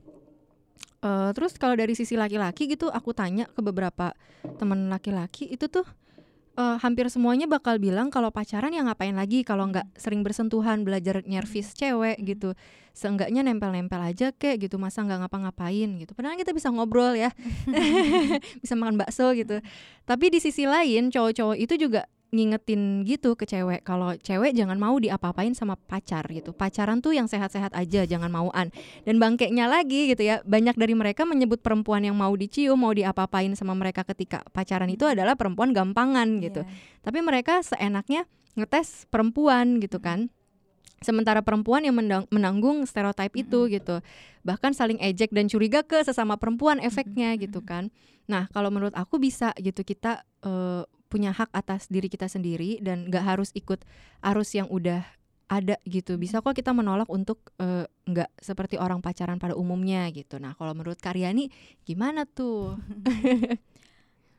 eh, 1.00 1.30
terus 1.32 1.56
kalau 1.56 1.80
dari 1.80 1.96
sisi 1.96 2.20
laki-laki 2.20 2.68
gitu 2.68 2.92
aku 2.92 3.16
tanya 3.16 3.48
ke 3.48 3.62
beberapa 3.62 4.12
teman 4.60 4.92
laki-laki 4.92 5.48
itu 5.48 5.72
tuh 5.72 5.88
eh, 6.60 6.76
hampir 6.84 7.08
semuanya 7.08 7.48
bakal 7.48 7.80
bilang 7.80 8.12
kalau 8.12 8.30
pacaran 8.36 8.76
ya 8.76 8.84
ngapain 8.84 9.16
lagi 9.16 9.48
kalau 9.48 9.72
nggak 9.72 9.88
sering 9.96 10.22
bersentuhan 10.28 10.84
belajar 10.84 11.24
nyervis 11.24 11.72
cewek 11.72 12.20
Hmm. 12.20 12.28
gitu. 12.28 12.50
Seenggaknya 12.92 13.48
nempel-nempel 13.48 14.04
aja 14.04 14.36
kek 14.36 14.60
gitu 14.60 14.76
masa 14.76 15.08
nggak 15.08 15.24
ngapa-ngapain 15.24 15.90
gitu. 16.04 16.12
Padahal 16.12 16.36
kita 16.36 16.52
bisa 16.52 16.68
ngobrol 16.68 17.16
ya 17.16 17.32
bisa 18.64 18.76
makan 18.76 19.00
bakso 19.00 19.32
gitu. 19.32 19.64
Tapi 20.04 20.26
di 20.28 20.44
sisi 20.44 20.68
lain 20.68 21.08
cowok-cowok 21.08 21.56
itu 21.56 21.80
juga 21.80 22.04
ngingetin 22.30 23.02
gitu 23.10 23.34
ke 23.34 23.50
cewek 23.50 23.82
kalau 23.82 24.14
cewek 24.14 24.54
jangan 24.54 24.78
mau 24.78 24.94
diapa-apain 25.02 25.54
sama 25.58 25.74
pacar 25.74 26.26
gitu. 26.30 26.54
Pacaran 26.54 27.02
tuh 27.02 27.18
yang 27.18 27.26
sehat-sehat 27.26 27.74
aja 27.74 28.06
jangan 28.06 28.30
mauan. 28.30 28.70
Dan 29.02 29.18
bangkeknya 29.18 29.66
lagi 29.66 30.14
gitu 30.14 30.22
ya 30.22 30.46
banyak 30.46 30.78
dari 30.78 30.94
mereka 30.94 31.26
menyebut 31.26 31.66
perempuan 31.66 32.06
yang 32.06 32.14
mau 32.14 32.32
dicium 32.38 32.78
mau 32.78 32.94
diapa-apain 32.94 33.54
sama 33.58 33.74
mereka 33.74 34.06
ketika 34.06 34.46
pacaran 34.54 34.90
itu 34.94 35.10
adalah 35.10 35.34
perempuan 35.34 35.74
gampangan 35.74 36.42
gitu. 36.42 36.62
Iya. 36.62 36.72
tapi 37.00 37.24
mereka 37.24 37.64
seenaknya 37.64 38.28
ngetes 38.54 39.10
perempuan 39.10 39.82
gitu 39.82 39.98
kan. 39.98 40.30
Sementara 41.00 41.40
perempuan 41.40 41.88
yang 41.88 41.96
menanggung 42.28 42.84
stereotip 42.84 43.32
itu 43.40 43.72
gitu. 43.72 44.04
Bahkan 44.44 44.76
saling 44.76 45.00
ejek 45.00 45.32
dan 45.32 45.48
curiga 45.48 45.80
ke 45.80 46.04
sesama 46.04 46.36
perempuan 46.36 46.84
efeknya 46.84 47.40
gitu 47.40 47.64
kan. 47.64 47.88
Nah 48.28 48.52
kalau 48.52 48.68
menurut 48.68 48.92
aku 48.94 49.16
bisa 49.16 49.56
gitu 49.58 49.82
kita 49.88 50.28
eh, 50.44 50.84
punya 51.10 51.34
hak 51.34 51.50
atas 51.52 51.90
diri 51.90 52.06
kita 52.06 52.26
sendiri 52.26 52.78
dan 52.80 53.10
nggak 53.10 53.26
harus 53.26 53.50
ikut 53.52 53.82
arus 54.22 54.54
yang 54.54 54.70
udah 54.70 55.02
ada 55.48 55.82
gitu. 55.84 56.16
Bisa 56.16 56.40
kok 56.40 56.54
kita 56.54 56.70
menolak 56.72 57.10
untuk 57.10 57.50
eh, 57.58 57.84
nggak 58.06 58.30
seperti 58.38 58.78
orang 58.78 59.02
pacaran 59.02 59.36
pada 59.36 59.54
umumnya 59.54 60.06
gitu. 60.10 60.38
Nah 60.38 60.54
kalau 60.54 60.72
menurut 60.72 60.96
Karyani 60.96 61.50
gimana 61.84 62.24
tuh? 62.24 62.78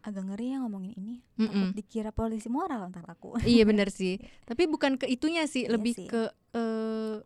Agak 0.01 0.25
ngeri 0.25 0.55
ya 0.55 0.65
ngomongin 0.65 0.97
ini. 0.97 1.15
Mm-mm. 1.37 1.51
takut 1.53 1.77
dikira 1.77 2.09
polisi 2.09 2.49
moral 2.49 2.89
ntar 2.89 3.05
aku 3.05 3.37
iya 3.43 3.69
benar 3.69 3.93
sih. 4.01 4.17
Tapi 4.47 4.65
bukan 4.65 4.97
ke 4.97 5.05
itunya 5.05 5.45
sih 5.45 5.67
Iya 5.67 5.77
lebih 5.77 5.93
sih. 5.93 6.09
ke 6.09 6.23
eh, 6.55 7.21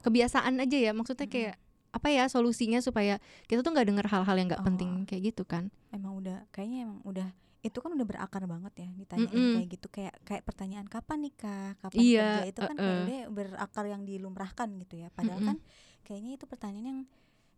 kebiasaan 0.00 0.56
aja 0.56 0.78
ya. 0.78 0.94
Maksudnya 0.94 1.26
kayak 1.26 1.58
apa 1.88 2.08
ya 2.08 2.24
solusinya 2.28 2.78
supaya 2.78 3.18
kita 3.44 3.60
tuh 3.60 3.72
nggak 3.72 3.88
denger 3.88 4.06
hal-hal 4.06 4.36
yang 4.36 4.48
nggak 4.48 4.62
Oh. 4.62 4.68
penting 4.70 4.90
kayak 5.04 5.34
gitu 5.34 5.42
kan. 5.42 5.68
Emang 5.90 6.16
udah 6.16 6.48
kayaknya 6.48 6.86
emang 6.88 7.00
udah 7.04 7.28
itu 7.58 7.78
kan 7.82 7.90
udah 7.90 8.06
berakar 8.06 8.46
banget 8.46 8.86
ya 8.86 8.88
ditanyain 8.94 9.34
Mm-mm. 9.34 9.54
kayak 9.58 9.68
gitu 9.74 9.86
kayak 9.90 10.14
kayak 10.22 10.42
pertanyaan 10.46 10.86
kapan 10.86 11.26
nikah 11.26 11.74
kapan 11.82 11.98
Iya, 11.98 12.22
kerja 12.22 12.46
itu 12.54 12.60
kan 12.62 12.76
kayak 12.78 12.86
uh-uh. 12.94 13.02
udah 13.02 13.20
berakar 13.34 13.84
yang 13.90 14.02
dilumrahkan 14.06 14.68
gitu 14.86 14.94
ya 15.02 15.08
padahal 15.10 15.42
Mm-mm. 15.42 15.50
kan 15.50 15.58
kayaknya 16.06 16.38
itu 16.38 16.44
pertanyaan 16.46 16.86
yang 16.86 17.00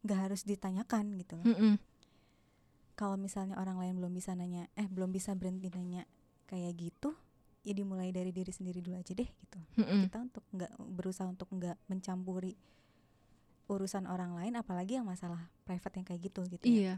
nggak 0.01 0.19
harus 0.25 0.49
ditanyakan 0.49 1.05
gitu 1.21 1.37
loh 1.37 1.45
Mm-mm. 1.53 1.75
kalau 2.97 3.21
misalnya 3.21 3.61
orang 3.61 3.77
lain 3.77 4.01
belum 4.01 4.13
bisa 4.17 4.33
nanya 4.33 4.73
eh 4.73 4.89
belum 4.89 5.13
bisa 5.13 5.37
berhenti 5.37 5.69
nanya 5.69 6.09
kayak 6.49 6.81
gitu 6.81 7.13
ya 7.61 7.77
dimulai 7.77 8.09
dari 8.09 8.33
diri 8.33 8.49
sendiri 8.49 8.81
dulu 8.81 8.97
aja 8.97 9.13
deh 9.13 9.29
gitu 9.29 9.59
Mm-mm. 9.85 10.09
kita 10.09 10.17
untuk 10.17 10.45
nggak 10.57 10.73
berusaha 10.97 11.29
untuk 11.29 11.53
nggak 11.53 11.77
mencampuri 11.93 12.57
urusan 13.69 14.09
orang 14.09 14.33
lain 14.33 14.57
apalagi 14.57 14.97
yang 14.97 15.05
masalah 15.05 15.53
private 15.69 16.01
yang 16.01 16.07
kayak 16.09 16.21
gitu 16.25 16.41
gitu 16.49 16.65
ya 16.65 16.73
iya 16.73 16.95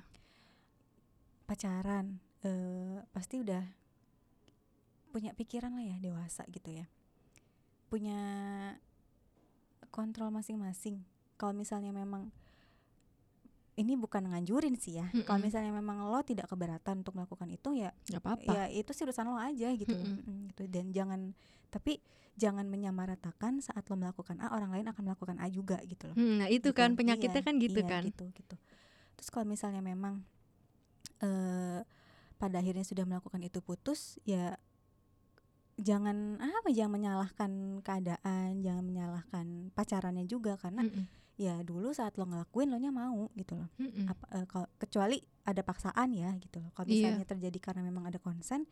pacaran 1.45 2.23
eh, 2.43 2.99
pasti 3.15 3.39
udah 3.39 3.63
punya 5.13 5.37
pikiran 5.37 5.77
lah 5.77 5.85
ya 5.85 5.97
dewasa 6.01 6.43
gitu 6.49 6.73
ya. 6.73 6.87
Punya 7.93 8.21
kontrol 9.93 10.33
masing-masing. 10.33 11.05
Kalau 11.37 11.53
misalnya 11.53 11.93
memang 11.93 12.33
ini 13.77 13.97
bukan 13.97 14.29
nganjurin 14.29 14.77
sih 14.77 15.01
ya. 15.01 15.09
Kalau 15.29 15.41
misalnya 15.41 15.73
memang 15.73 16.05
lo 16.09 16.21
tidak 16.25 16.49
keberatan 16.49 17.05
untuk 17.05 17.17
melakukan 17.17 17.49
itu 17.53 17.77
ya 17.77 17.93
apa-apa. 18.17 18.49
ya 18.49 18.65
itu 18.73 18.91
sih 18.97 19.05
urusan 19.05 19.29
lo 19.29 19.37
aja 19.37 19.69
gitu. 19.77 19.97
Mm, 19.97 20.53
gitu. 20.53 20.63
Dan 20.69 20.93
jangan 20.93 21.37
tapi 21.73 22.01
jangan 22.37 22.65
menyamaratakan 22.69 23.61
saat 23.61 23.85
lo 23.93 23.97
melakukan 24.01 24.41
A 24.41 24.57
orang 24.57 24.73
lain 24.73 24.89
akan 24.89 25.03
melakukan 25.13 25.37
A 25.41 25.49
juga 25.53 25.77
gitu 25.85 26.09
loh. 26.09 26.17
Hmm, 26.17 26.41
nah 26.45 26.49
itu 26.49 26.73
gitu. 26.73 26.77
kan 26.77 26.97
penyakitnya 26.97 27.45
Iya, 27.45 27.49
kan 27.49 27.55
gitu 27.61 27.81
iya, 27.85 27.89
kan. 27.93 28.03
gitu 28.09 28.25
gitu. 28.33 28.57
Terus 29.21 29.29
kalau 29.29 29.45
misalnya 29.45 29.85
memang 29.85 30.25
eh 31.21 31.81
pada 32.43 32.59
akhirnya 32.59 32.83
sudah 32.83 33.07
melakukan 33.07 33.39
itu 33.41 33.63
putus 33.63 34.19
ya 34.25 34.59
jangan 35.79 36.37
apa 36.39 36.69
jangan 36.69 36.93
menyalahkan 36.93 37.51
keadaan 37.81 38.61
jangan 38.61 38.85
menyalahkan 38.85 39.47
pacarannya 39.73 40.27
juga 40.27 40.55
karena 40.57 40.85
Mm-mm. 40.85 41.07
ya 41.37 41.59
dulu 41.63 41.91
saat 41.91 42.15
lo 42.15 42.27
ngelakuin 42.27 42.69
lo 42.69 42.77
nya 42.77 42.93
mau 42.93 43.33
gitu 43.35 43.57
loh 43.57 43.71
Mm-mm. 43.79 44.05
apa 44.05 44.25
eh, 44.37 44.47
kalau 44.47 44.67
kecuali 44.77 45.17
ada 45.43 45.63
paksaan 45.63 46.13
ya 46.13 46.35
gitu 46.37 46.61
loh 46.61 46.71
kalau 46.73 46.87
Iya. 46.87 47.17
misalnya 47.17 47.27
terjadi 47.27 47.59
karena 47.59 47.83
memang 47.83 48.05
ada 48.05 48.19
konsen 48.19 48.69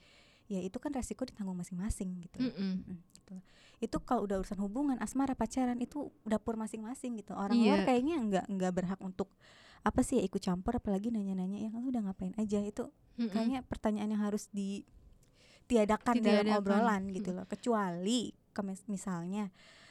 ya 0.46 0.60
itu 0.60 0.76
kan 0.76 0.90
resiko 0.90 1.22
ditanggung 1.22 1.54
masing-masing 1.56 2.20
gitu 2.20 2.36
loh. 2.36 2.52
Mm-mm. 2.52 2.74
Mm, 2.84 2.98
gitu 3.16 3.30
loh. 3.32 3.44
itu 3.80 3.96
kalau 4.02 4.28
udah 4.28 4.36
urusan 4.36 4.60
hubungan 4.60 4.98
asmara 4.98 5.32
pacaran 5.32 5.80
itu 5.80 6.12
dapur 6.22 6.54
masing-masing 6.54 7.16
gitu 7.16 7.32
orang 7.32 7.56
Iya. 7.56 7.64
luar 7.64 7.80
kayaknya 7.88 8.16
nggak 8.20 8.44
nggak 8.50 8.72
berhak 8.76 9.00
untuk 9.00 9.32
apa 9.80 10.00
sih 10.00 10.18
ya 10.18 10.24
ikut 10.24 10.38
campur 10.38 10.76
apalagi 10.76 11.08
nanya-nanya 11.08 11.58
ya 11.58 11.70
lu 11.72 11.88
udah 11.88 12.04
ngapain 12.04 12.36
aja 12.36 12.60
itu 12.60 12.88
Mm-mm. 13.16 13.28
kayaknya 13.28 13.60
pertanyaan 13.62 14.10
yang 14.10 14.22
harus 14.22 14.48
ditiadakan 14.50 16.14
dalam 16.16 16.44
Ditiadakan. 16.44 16.58
obrolan 16.58 17.02
gitu 17.10 17.30
loh 17.30 17.44
kecuali 17.44 18.20
kemis- 18.50 18.84
misalnya 18.86 19.48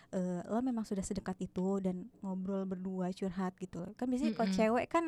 eh, 0.10 0.42
lo 0.44 0.60
memang 0.60 0.84
sudah 0.84 1.02
sedekat 1.02 1.38
itu 1.40 1.78
dan 1.80 2.10
ngobrol 2.20 2.66
berdua 2.66 3.10
curhat 3.10 3.54
gitu 3.56 3.78
loh. 3.80 3.92
kan 3.94 4.06
biasanya 4.06 4.34
kalau 4.34 4.48
Mm-mm. 4.48 4.58
cewek 4.58 4.86
kan 4.88 5.06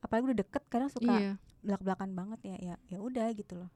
apalagi 0.00 0.24
udah 0.26 0.38
deket 0.38 0.62
kadang 0.66 0.88
suka 0.88 1.14
iya 1.14 1.32
belak-belakan 1.60 2.10
banget 2.12 2.40
ya 2.44 2.56
ya 2.58 2.74
ya 2.88 2.98
udah 2.98 3.28
gitu 3.32 3.56
loh 3.56 3.70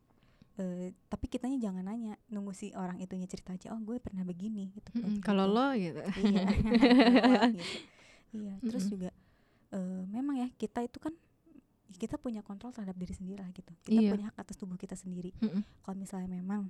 Eh, 0.59 0.91
tapi 1.07 1.31
kitanya 1.31 1.55
jangan 1.62 1.87
nanya 1.87 2.18
nunggu 2.26 2.51
si 2.51 2.74
orang 2.74 2.99
itunya 2.99 3.24
cerita 3.24 3.55
aja 3.55 3.70
oh 3.70 3.79
gue 3.79 4.03
pernah 4.03 4.26
begini 4.26 4.74
gitu 4.74 4.91
Mm-mm. 4.91 5.14
Gitu. 5.14 5.22
kalau 5.22 5.47
lo 5.47 5.70
gitu 5.72 6.03
iya 6.18 6.51
Kalau 7.14 7.31
lo 7.31 7.47
gitu. 7.55 7.76
iya 8.35 8.55
terus 8.59 8.83
Mm-mm. 8.83 8.93
juga 8.93 9.11
eh, 9.71 10.03
memang 10.07 10.37
ya 10.37 10.49
kita 10.53 10.81
itu 10.81 10.99
kan 10.99 11.12
kita 11.91 12.16
punya 12.16 12.41
kontrol 12.41 12.71
terhadap 12.71 12.95
diri 12.95 13.11
sendiri 13.11 13.41
lah 13.41 13.51
gitu 13.51 13.73
kita 13.83 13.97
Iya. 13.99 14.11
punya 14.12 14.27
hak 14.29 14.37
atas 14.39 14.57
tubuh 14.57 14.77
kita 14.77 14.93
sendiri 14.93 15.33
Mm-mm. 15.39 15.64
kalau 15.81 15.97
misalnya 15.97 16.29
memang 16.31 16.69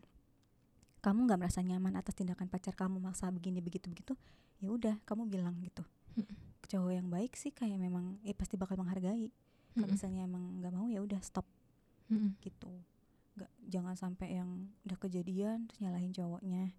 kamu 0.98 1.26
nggak 1.26 1.38
merasa 1.38 1.60
nyaman 1.60 1.94
atas 1.94 2.14
tindakan 2.14 2.46
pacar 2.46 2.74
kamu 2.74 2.98
maksa 2.98 3.26
begini 3.28 3.58
begitu 3.58 3.86
begitu 3.86 4.14
ya 4.58 4.68
udah 4.68 4.94
kamu 5.04 5.26
bilang 5.26 5.58
gitu 5.60 5.82
Mm-mm. 6.14 6.36
cowok 6.64 6.92
yang 6.92 7.08
baik 7.08 7.34
sih 7.34 7.50
kayak 7.50 7.76
memang 7.76 8.18
eh 8.22 8.32
pasti 8.32 8.54
bakal 8.54 8.76
menghargai 8.76 9.30
kalau 9.74 9.84
Mm-mm. 9.84 9.94
misalnya 9.94 10.22
emang 10.24 10.58
nggak 10.58 10.72
mau 10.72 10.86
ya 10.86 10.98
udah 10.98 11.18
stop 11.18 11.46
Mm-mm. 12.08 12.34
gitu 12.40 12.70
nggak 13.34 13.50
jangan 13.68 13.94
sampai 13.94 14.34
yang 14.34 14.50
udah 14.82 14.98
kejadian 14.98 15.66
terus 15.66 15.78
nyalahin 15.80 16.10
cowoknya 16.10 16.70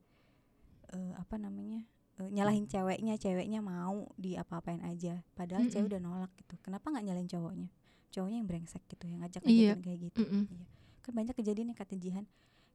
Eh 0.90 1.14
apa 1.14 1.38
namanya 1.38 1.86
Eh, 2.20 2.28
nyalahin 2.30 2.66
ceweknya 2.66 3.16
ceweknya 3.16 3.60
mau 3.60 4.12
di 4.14 4.36
apa-apain 4.36 4.84
aja 4.84 5.24
padahal 5.32 5.64
cewek 5.66 5.88
Mm-mm. 5.88 5.92
udah 5.96 6.02
nolak 6.02 6.32
gitu 6.36 6.60
kenapa 6.60 6.90
nggak 6.90 7.06
nyalahin 7.06 7.30
cowoknya 7.30 7.70
cowoknya 8.10 8.38
yang 8.38 8.48
brengsek 8.48 8.84
gitu 8.88 9.04
yang 9.06 9.24
ngajak 9.24 9.42
Iya. 9.42 9.74
kayak 9.78 10.00
gitu 10.06 10.20
Mm-mm. 10.22 10.44
iya 10.46 10.66
kan 11.00 11.12
banyak 11.14 11.32
kejadian 11.34 11.72
yang 11.72 11.80
kata 11.80 11.96
Jihan 11.96 12.28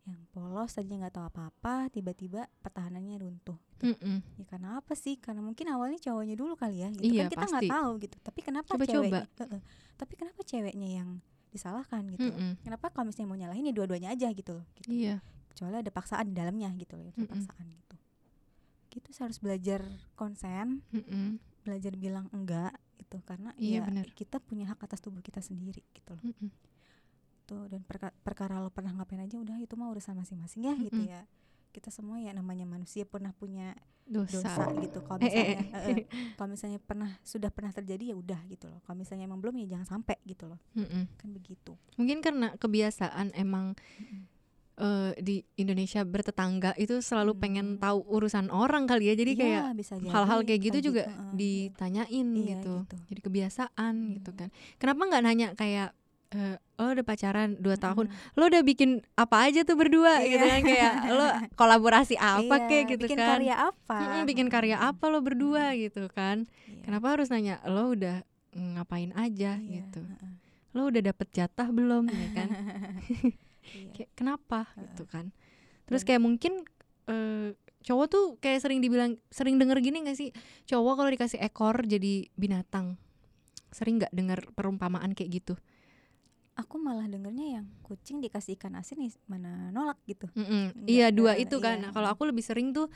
yang 0.05 0.21
polos 0.31 0.69
tadinya 0.71 1.05
nggak 1.05 1.15
tahu 1.15 1.27
apa-apa 1.27 1.89
tiba-tiba 1.89 2.49
pertahanannya 2.59 3.17
runtuh 3.19 3.61
Mm-mm. 3.81 4.25
ya 4.37 4.45
karena 4.47 4.81
apa 4.81 4.93
sih 4.95 5.17
karena 5.17 5.41
mungkin 5.41 5.69
awalnya 5.69 5.97
cowoknya 5.99 6.35
dulu 6.35 6.57
kali 6.57 6.81
ya 6.81 6.89
gitu 6.91 7.05
Iya, 7.07 7.25
kan 7.25 7.33
kita 7.35 7.47
nggak 7.51 7.69
tahu 7.71 7.91
gitu 8.01 8.17
tapi 8.21 8.41
kenapa 8.41 8.69
Coba-coba. 8.71 8.93
ceweknya 8.97 9.25
Heeh. 9.39 9.61
tapi 9.95 10.13
kenapa 10.15 10.41
ceweknya 10.43 10.89
yang 10.95 11.09
disalahkan 11.51 12.03
gitu 12.11 12.25
loh. 12.25 12.33
Mm-mm. 12.33 12.53
kenapa 12.61 12.89
kalau 12.89 13.07
misalnya 13.07 13.29
mau 13.29 13.39
nyalahin 13.39 13.65
ya 13.65 13.73
dua-duanya 13.73 14.09
aja 14.11 14.29
gitu 14.31 14.51
loh 14.53 14.65
gitu. 14.75 14.89
iya 14.89 15.21
kecuali 15.49 15.77
ada 15.79 15.89
paksaan 15.89 16.27
di 16.27 16.35
dalamnya 16.35 16.73
gitu 16.75 16.97
loh 16.97 17.07
ada 17.07 17.17
Mm-mm. 17.19 17.29
paksaan 17.31 17.67
gitu 17.71 17.94
gitu 18.95 19.11
saya 19.11 19.29
harus 19.29 19.39
belajar 19.39 19.81
konsen 20.15 20.81
Mm-mm. 20.89 21.37
belajar 21.63 21.93
bilang 21.95 22.31
enggak 22.31 22.71
gitu 22.97 23.19
karena 23.23 23.51
Iya, 23.57 23.83
ya 23.83 23.87
benar. 23.87 24.07
kita 24.11 24.39
punya 24.39 24.65
hak 24.67 24.81
atas 24.81 25.01
tubuh 25.01 25.19
kita 25.19 25.39
sendiri 25.39 25.83
gitu 25.91 26.15
loh 26.15 26.23
Mm-mm. 26.23 26.51
tuh 27.45 27.69
dan 27.69 27.83
perka- 27.83 28.15
perkara 28.19 28.57
lo 28.57 28.71
pernah 28.71 28.95
ngapain 28.95 29.21
aja 29.21 29.37
udah 29.37 29.59
itu 29.59 29.75
mah 29.75 29.91
urusan 29.91 30.17
masing-masing 30.17 30.63
ya 30.65 30.75
gitu 30.79 30.97
Mm-mm. 30.97 31.13
ya 31.13 31.23
kita 31.71 31.91
semua 31.91 32.17
ya 32.17 32.31
namanya 32.31 32.65
manusia 32.65 33.03
pernah 33.03 33.35
punya 33.35 33.75
dosa, 34.07 34.39
dosa 34.39 34.65
gitu 34.79 35.03
kalau 35.03 35.19
Eh, 35.19 35.27
eh, 35.27 35.33
misalnya 35.35 35.59
eh. 35.59 35.59
eh, 35.75 35.97
eh, 35.97 36.07
kalau 36.37 36.49
misalnya 36.51 36.79
pernah 36.79 37.11
sudah 37.21 37.51
pernah 37.51 37.73
terjadi 37.73 38.13
ya 38.13 38.17
udah 38.17 38.41
gitu 38.47 38.69
loh 38.69 38.79
kalau 38.81 38.97
misalnya 38.97 39.25
emang 39.25 39.41
belum 39.41 39.59
ya 39.59 39.75
jangan 39.75 39.99
sampai 39.99 40.17
gitu 40.23 40.47
loh 40.47 40.61
Mm-mm. 40.73 41.11
kan 41.19 41.29
begitu 41.31 41.75
mungkin 41.97 42.21
karena 42.21 42.55
kebiasaan 42.55 43.35
emang 43.35 43.75
Mm-mm. 43.99 44.31
Eh, 44.77 45.13
di 45.19 45.37
Indonesia 45.55 46.03
bertetangga 46.03 46.75
itu 46.75 46.99
selalu 46.99 47.33
pengen 47.35 47.67
Hmm. 47.71 47.81
tahu 47.81 47.99
urusan 48.09 48.49
orang 48.49 48.85
kali 48.85 49.07
ya 49.07 49.15
jadi 49.15 49.33
Iya, 49.33 49.41
kayak 49.41 49.63
hal-hal 50.09 50.41
kayak 50.43 50.61
gitu 50.65 50.79
juga 50.85 51.05
iya. 51.05 51.31
ditanyain 51.33 52.27
Iya, 52.29 52.43
gitu. 52.59 52.75
gitu. 52.83 52.97
jadi 53.09 53.21
kebiasaan 53.23 53.95
gitu 54.13 54.31
Hmm. 54.31 54.39
kan 54.41 54.49
kenapa 54.77 55.01
nggak 55.05 55.23
nanya 55.23 55.49
kayak 55.53 55.91
eh, 56.31 56.59
lo 56.75 56.91
udah 56.91 57.07
pacaran 57.07 57.55
dua 57.57 57.77
tahun 57.77 58.11
Mm-mm. 58.11 58.35
lo 58.35 58.45
udah 58.45 58.63
bikin 58.63 58.91
apa 59.15 59.47
aja 59.47 59.63
tuh 59.63 59.75
berdua 59.75 60.19
Iya. 60.19 60.27
gitu 60.29 60.45
kan 60.45 60.61
kayak 60.65 60.93
lo 61.09 61.27
kolaborasi 61.61 62.15
apa 62.17 62.55
Iya, 62.57 62.67
kek 62.67 62.83
gitu 62.91 63.07
bikin 63.07 63.19
kan 63.21 63.29
karya 63.39 63.55
apa 63.63 63.99
Mm-mm, 64.01 64.23
bikin 64.27 64.49
karya 64.49 64.77
apa 64.81 65.05
lo 65.07 65.19
berdua 65.21 65.71
gitu 65.75 66.11
kan 66.11 66.51
Iya. 66.67 66.83
kenapa 66.83 67.15
harus 67.15 67.31
nanya 67.31 67.63
lo 67.65 67.87
udah 67.89 68.27
ngapain 68.51 69.15
aja 69.15 69.55
Iya, 69.55 69.87
gitu 69.87 70.03
lo 70.75 70.91
udah 70.91 71.03
dapet 71.05 71.31
jatah 71.31 71.71
belum 71.71 72.07
ya 72.07 72.29
kan 72.35 72.49
Iya. 73.75 73.91
kayak 73.93 74.11
kenapa 74.15 74.71
Heeh. 74.71 74.83
gitu 74.87 75.05
kan 75.05 75.35
terus 75.85 76.03
kayak 76.03 76.19
mungkin 76.19 76.63
eh, 77.05 77.53
cowok 77.83 78.07
tuh 78.07 78.25
kayak 78.39 78.59
sering 78.59 78.79
dibilang 78.79 79.21
sering 79.29 79.59
denger 79.59 79.77
gini 79.79 80.01
gak 80.01 80.15
sih 80.15 80.31
cowok 80.65 80.95
kalau 80.97 81.11
dikasih 81.11 81.37
ekor 81.39 81.83
jadi 81.83 82.31
binatang 82.33 82.97
sering 83.69 83.99
nggak 83.99 84.09
denger 84.11 84.41
perumpamaan 84.55 85.13
kayak 85.13 85.31
gitu 85.35 85.55
aku 86.55 86.79
malah 86.79 87.05
dengernya 87.05 87.59
yang 87.59 87.67
kucing 87.83 88.23
dikasih 88.23 88.55
ikan 88.55 88.73
asin 88.75 89.03
nih 89.03 89.13
mana 89.27 89.69
nolak 89.69 89.99
gitu 90.07 90.31
Mm-mm. 90.33 90.71
Nggak- 90.73 90.87
Iya 90.87 91.07
dua 91.11 91.35
itu 91.35 91.59
kan. 91.59 91.77
iya. 91.77 91.85
Nah, 91.85 91.91
Kalau 91.91 92.09
aku 92.09 92.23
lebih 92.25 92.41
sering 92.41 92.71
tuh 92.71 92.87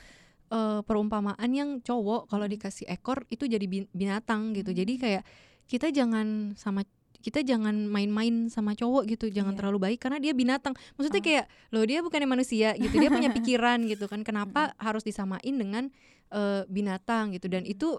eh, 0.49 0.81
perumpamaan 0.81 1.51
yang 1.51 1.77
cowok 1.79 2.25
kalau 2.25 2.47
dikasih 2.47 2.87
ekor 2.87 3.27
itu 3.27 3.45
jadi 3.45 3.61
bin- 3.61 3.91
binatang 3.91 4.55
gitu. 4.55 4.71
Jadi 4.71 4.93
Hmm. 4.95 5.01
kayak 5.03 5.23
kita 5.67 5.91
jangan 5.91 6.55
sama 6.55 6.81
kita 7.19 7.39
jangan 7.41 7.85
main-main 7.85 8.47
sama 8.47 8.71
cowok 8.71 9.03
gitu, 9.07 9.27
jangan 9.27 9.51
Iya. 9.51 9.59
terlalu 9.59 9.77
baik 9.81 9.99
karena 9.99 10.17
dia 10.17 10.31
binatang. 10.31 10.71
Maksudnya 10.95 11.19
Ah. 11.19 11.25
kayak 11.25 11.45
loh 11.69 11.83
dia 11.83 11.99
bukannya 11.99 12.29
manusia 12.29 12.73
gitu, 12.73 12.95
dia 12.95 13.09
punya 13.09 13.27
pikiran 13.37 13.83
gitu 13.83 14.05
kan. 14.05 14.21
Kenapa 14.21 14.71
harus 14.77 15.03
disamain 15.03 15.51
dengan 15.51 15.91
eh, 16.29 16.61
binatang 16.65 17.33
gitu? 17.33 17.45
Dan 17.45 17.63
Hmm. 17.63 17.73
itu 17.73 17.89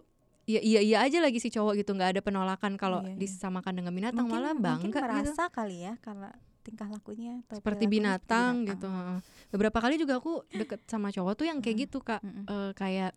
ya 0.47 0.59
iya 0.59 0.81
iya 0.81 0.97
aja 1.01 1.19
lagi 1.19 1.37
si 1.37 1.49
cowok 1.49 1.77
gitu, 1.77 1.93
nggak 1.93 2.11
ada 2.11 2.21
penolakan 2.21 2.75
kalau 2.75 3.03
Iya, 3.03 3.13
iya. 3.13 3.19
disamakan 3.19 3.73
dengan 3.75 3.93
binatang 3.93 4.25
mungkin, 4.25 4.35
malah 4.37 4.53
mungkin 4.53 4.87
bangga 4.87 4.99
gitu. 4.99 5.05
merasa 5.05 5.45
kali 5.49 5.77
ya 5.81 5.95
karena 5.99 6.31
tingkah 6.61 6.87
lakunya 6.87 7.41
atau 7.43 7.57
Seperti 7.57 7.85
binatang 7.87 8.63
binatang. 8.63 8.71
gitu. 8.71 8.87
heeh. 8.87 9.19
Beberapa 9.51 9.79
kali 9.79 9.95
juga 9.97 10.15
aku 10.17 10.47
deket 10.49 10.81
sama 10.87 11.09
cowok 11.09 11.35
tuh 11.35 11.47
yang 11.47 11.59
kayak 11.59 11.75
Mm. 11.75 11.83
gitu 11.85 11.99
kak. 12.01 12.21
Mm-mm. 12.21 12.45
eh, 12.47 12.71
kayak 12.73 13.13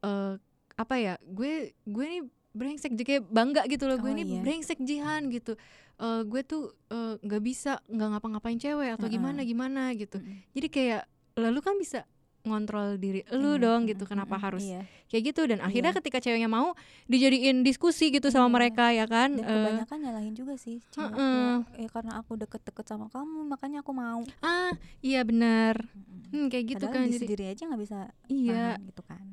eh 0.00 0.34
apa 0.76 0.94
ya 0.96 1.14
gue 1.20 1.52
gue 1.74 2.04
nih 2.08 2.22
brengsek 2.58 2.90
jadi 2.92 3.04
kayak 3.06 3.22
bangga 3.28 3.62
gitu 3.64 3.86
loh 3.86 3.96
gue 3.96 4.06
Oh, 4.06 4.12
ini 4.12 4.22
iya. 4.28 4.42
brengsek 4.42 4.78
jihan 4.80 5.30
gitu 5.30 5.54
Eh, 5.96 6.22
gue 6.22 6.42
tuh 6.42 6.62
eh, 6.88 7.18
nggak 7.18 7.42
bisa 7.42 7.82
nggak 7.84 8.08
ngapa-ngapain 8.12 8.54
cewek 8.54 8.94
atau 8.94 9.06
gimana 9.08 9.42
gimana 9.42 9.90
gitu 9.92 10.18
Mm-mm. 10.18 10.46
jadi 10.52 10.66
kayak 10.68 11.02
lalu 11.34 11.58
kan 11.58 11.74
bisa 11.74 12.06
ngontrol 12.40 12.94
diri 12.96 13.26
lu 13.28 13.58
Iya, 13.58 13.60
dong 13.60 13.80
mm-mm, 13.82 13.90
gitu 13.90 14.04
kenapa 14.06 14.30
mm-mm, 14.32 14.46
harus 14.46 14.62
iya. 14.62 14.86
kayak 15.06 15.22
gitu 15.26 15.42
dan 15.44 15.58
akhirnya 15.58 15.90
Iya. 15.90 15.98
ketika 15.98 16.18
ceweknya 16.18 16.46
mau 16.46 16.78
dijadiin 17.04 17.60
diskusi 17.60 18.08
gitu 18.08 18.30
sama 18.30 18.46
Iya. 18.46 18.54
mereka 18.54 18.84
ya 18.88 19.06
kan 19.06 19.34
dan 19.34 19.42
Eh, 19.42 19.50
kebanyakan 19.50 19.98
nyalahin 20.00 20.34
juga 20.34 20.54
sih 20.54 20.78
cewek 20.88 21.10
Heeh. 21.10 21.54
ya 21.76 21.88
karena 21.88 22.12
aku 22.16 22.32
deket-deket 22.36 22.84
sama 22.86 23.06
kamu 23.08 23.38
makanya 23.44 23.82
aku 23.82 23.90
mau 23.90 24.22
ah 24.40 24.70
iya 25.00 25.20
benar 25.22 25.82
hmm, 26.30 26.46
kayak 26.46 26.78
gitu 26.78 26.84
Padahal 26.84 26.94
kan 26.94 27.02
di 27.04 27.10
jadi 27.10 27.20
sendiri 27.20 27.44
aja 27.48 27.62
nggak 27.66 27.80
bisa 27.82 27.98
iya 28.28 28.78
nahan 28.78 28.86
gitu 28.86 29.02
kan 29.02 29.24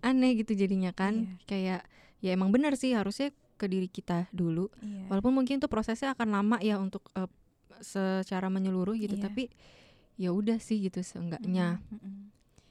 aneh 0.00 0.30
gitu 0.36 0.52
jadinya 0.54 0.90
kan 0.90 1.14
Iya. 1.18 1.34
kayak 1.44 1.82
ya 2.22 2.30
emang 2.30 2.48
benar 2.48 2.72
sih 2.72 2.94
harusnya 2.94 3.28
ke 3.54 3.66
diri 3.66 3.86
kita 3.86 4.30
dulu 4.30 4.70
iya 4.78 5.06
walaupun 5.06 5.34
mungkin 5.34 5.58
tuh 5.58 5.66
prosesnya 5.66 6.14
akan 6.14 6.28
lama 6.30 6.56
ya 6.58 6.78
untuk 6.78 7.02
eh, 7.12 7.26
secara 7.78 8.46
menyeluruh 8.46 8.94
gitu 8.94 9.14
Iya. 9.14 9.24
tapi 9.24 9.50
ya 10.14 10.30
udah 10.30 10.56
sih 10.56 10.78
gitu 10.80 11.00
seenggaknya 11.00 11.82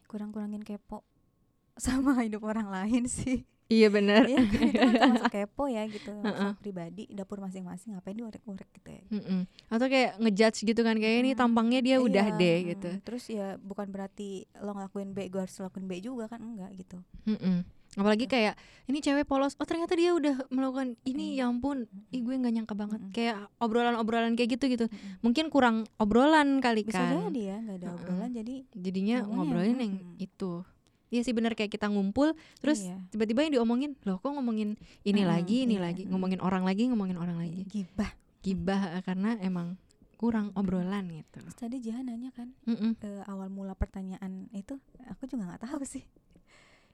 kurang-kurangin 0.05 0.61
kepo 0.61 1.03
sama 1.79 2.19
hidup 2.21 2.43
orang 2.43 2.67
lain 2.67 3.05
sih 3.05 3.43
iya 3.67 3.87
benar 3.87 4.27
Iya, 4.27 4.43
kan 4.45 4.61
itu 4.61 4.77
kan 4.77 4.91
termasuk 4.93 5.31
kepo 5.37 5.63
ya 5.65 5.83
gitu 5.87 6.11
Heeh. 6.11 6.27
urusan 6.27 6.55
pribadi 6.57 7.03
dapur 7.09 7.39
masing-masing 7.39 7.95
ngapain 7.95 8.13
diorek-orek 8.13 8.67
gitu 8.73 8.89
ya 8.89 9.03
Mm-mm. 9.09 9.41
atau 9.67 9.87
kayak 9.87 10.19
ngejudge 10.19 10.59
gitu 10.65 10.81
kan 10.81 10.95
kayak 10.95 11.23
ini 11.23 11.31
Mm. 11.31 11.39
tampangnya 11.39 11.79
dia 11.79 11.97
udah 11.97 12.25
Iya, 12.29 12.37
deh 12.37 12.57
mm. 12.57 12.67
gitu 12.69 12.89
terus 13.01 13.23
ya 13.25 13.55
bukan 13.57 13.87
berarti 13.87 14.43
lo 14.59 14.71
ngelakuin 14.71 15.11
B 15.11 15.27
gue 15.27 15.39
harus 15.39 15.55
lakuin 15.57 15.87
B 15.87 15.99
juga 15.99 16.27
kan 16.27 16.39
enggak 16.39 16.71
gitu 16.77 16.99
Mm-mm. 17.25 17.63
Apalagi 17.99 18.25
kayak 18.27 18.55
ini 18.87 19.03
cewek 19.03 19.27
polos. 19.27 19.59
Oh 19.59 19.67
ternyata 19.67 19.95
dia 19.99 20.15
udah 20.15 20.47
melakukan 20.47 20.95
ini 21.03 21.35
Iya. 21.35 21.47
ya 21.47 21.51
ampun 21.51 21.87
ih 22.11 22.21
gue 22.23 22.35
nggak 22.39 22.53
nyangka 22.55 22.75
banget. 22.75 23.01
Kayak 23.11 23.51
obrolan-obrolan 23.59 24.33
kayak 24.39 24.55
gitu 24.59 24.65
gitu. 24.71 24.85
Mungkin 25.19 25.51
kurang 25.51 25.83
obrolan 25.99 26.63
kali 26.63 26.87
bisa 26.87 27.03
kan. 27.03 27.31
jadi 27.31 27.41
ya 27.43 27.57
nggak 27.59 27.77
ada 27.83 27.87
obrolan 27.91 28.29
jadi 28.31 28.53
jadinya 28.71 29.17
ngobrolin 29.27 29.77
yang 29.79 29.93
mm-mm. 29.99 30.15
itu. 30.23 30.63
Iya 31.11 31.21
sih 31.27 31.35
benar 31.35 31.59
kayak 31.59 31.75
kita 31.75 31.91
ngumpul 31.91 32.39
terus 32.63 32.87
iya. 32.87 32.95
tiba-tiba 33.11 33.43
yang 33.43 33.59
diomongin 33.59 33.99
loh 34.07 34.23
kok 34.23 34.31
ngomongin 34.31 34.79
ini 35.03 35.27
Mm, 35.27 35.27
lagi 35.27 35.67
ini 35.67 35.75
iya, 35.75 35.91
lagi 35.91 36.07
mm. 36.07 36.15
ngomongin 36.15 36.39
orang 36.39 36.63
lagi 36.63 36.87
ngomongin 36.87 37.19
orang 37.19 37.35
lagi. 37.35 37.67
Gibah. 37.67 38.15
Gibah 38.39 39.03
karena 39.03 39.35
emang 39.43 39.75
kurang 40.15 40.55
obrolan 40.55 41.11
gitu. 41.11 41.43
Terus 41.43 41.57
tadi 41.59 41.83
Jihan 41.83 42.07
nanya 42.07 42.31
kan 42.31 42.55
eh, 42.63 43.21
awal 43.27 43.51
mula 43.51 43.75
pertanyaan 43.75 44.47
itu 44.55 44.79
aku 45.11 45.27
juga 45.27 45.51
nggak 45.51 45.67
tahu 45.67 45.83
sih 45.83 46.07